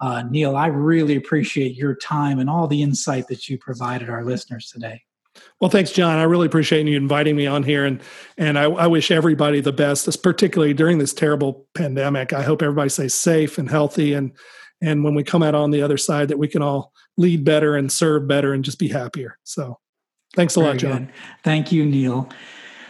uh, 0.00 0.22
Neal, 0.22 0.56
I 0.56 0.66
really 0.66 1.16
appreciate 1.16 1.76
your 1.76 1.94
time 1.94 2.38
and 2.38 2.48
all 2.48 2.66
the 2.66 2.82
insight 2.82 3.28
that 3.28 3.48
you 3.48 3.58
provided 3.58 4.08
our 4.08 4.24
listeners 4.24 4.70
today. 4.70 5.02
Well, 5.60 5.70
thanks, 5.70 5.92
John. 5.92 6.18
I 6.18 6.24
really 6.24 6.46
appreciate 6.46 6.86
you 6.86 6.96
inviting 6.96 7.36
me 7.36 7.46
on 7.46 7.62
here, 7.62 7.84
and 7.84 8.00
and 8.36 8.58
I, 8.58 8.64
I 8.64 8.86
wish 8.86 9.10
everybody 9.10 9.60
the 9.60 9.72
best, 9.72 10.22
particularly 10.22 10.74
during 10.74 10.98
this 10.98 11.12
terrible 11.12 11.66
pandemic. 11.74 12.32
I 12.32 12.42
hope 12.42 12.62
everybody 12.62 12.88
stays 12.88 13.14
safe 13.14 13.58
and 13.58 13.70
healthy, 13.70 14.14
and 14.14 14.32
and 14.80 15.04
when 15.04 15.14
we 15.14 15.22
come 15.22 15.42
out 15.42 15.54
on 15.54 15.70
the 15.70 15.82
other 15.82 15.96
side, 15.96 16.28
that 16.28 16.38
we 16.38 16.48
can 16.48 16.62
all 16.62 16.92
lead 17.16 17.44
better 17.44 17.76
and 17.76 17.90
serve 17.90 18.26
better 18.26 18.52
and 18.52 18.64
just 18.64 18.78
be 18.78 18.88
happier. 18.88 19.38
So, 19.44 19.78
thanks 20.34 20.56
a 20.56 20.60
Very 20.60 20.72
lot, 20.72 20.78
John. 20.78 21.04
Good. 21.06 21.14
Thank 21.44 21.72
you, 21.72 21.84
Neal. 21.84 22.28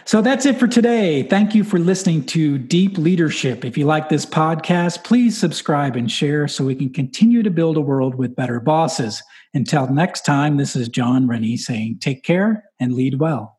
So 0.09 0.23
that's 0.23 0.47
it 0.47 0.57
for 0.57 0.67
today. 0.67 1.21
Thank 1.21 1.53
you 1.53 1.63
for 1.63 1.77
listening 1.77 2.25
to 2.25 2.57
Deep 2.57 2.97
Leadership. 2.97 3.63
If 3.63 3.77
you 3.77 3.85
like 3.85 4.09
this 4.09 4.25
podcast, 4.25 5.03
please 5.03 5.37
subscribe 5.37 5.95
and 5.95 6.11
share 6.11 6.47
so 6.47 6.65
we 6.65 6.73
can 6.73 6.91
continue 6.91 7.43
to 7.43 7.51
build 7.51 7.77
a 7.77 7.81
world 7.81 8.15
with 8.15 8.35
better 8.35 8.59
bosses. 8.59 9.21
Until 9.53 9.87
next 9.87 10.25
time, 10.25 10.57
this 10.57 10.75
is 10.75 10.89
John 10.89 11.27
Rennie 11.27 11.57
saying 11.57 11.99
take 11.99 12.23
care 12.23 12.63
and 12.79 12.95
lead 12.95 13.19
well. 13.19 13.58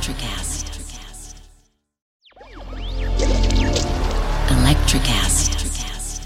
Electricast. 0.00 1.44
Electricast. 4.48 6.22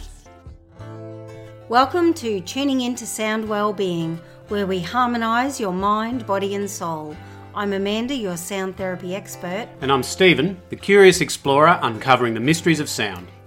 Welcome 1.68 2.14
to 2.14 2.40
Tuning 2.42 2.82
Into 2.82 3.04
Sound 3.04 3.48
Wellbeing, 3.48 4.20
where 4.46 4.68
we 4.68 4.78
harmonize 4.78 5.58
your 5.58 5.72
mind, 5.72 6.24
body, 6.24 6.54
and 6.54 6.70
soul. 6.70 7.16
I'm 7.52 7.72
Amanda, 7.72 8.14
your 8.14 8.36
sound 8.36 8.76
therapy 8.76 9.16
expert. 9.16 9.66
And 9.80 9.90
I'm 9.90 10.04
Stephen, 10.04 10.56
the 10.68 10.76
curious 10.76 11.20
explorer 11.20 11.80
uncovering 11.82 12.34
the 12.34 12.40
mysteries 12.40 12.78
of 12.78 12.88
sound. 12.88 13.26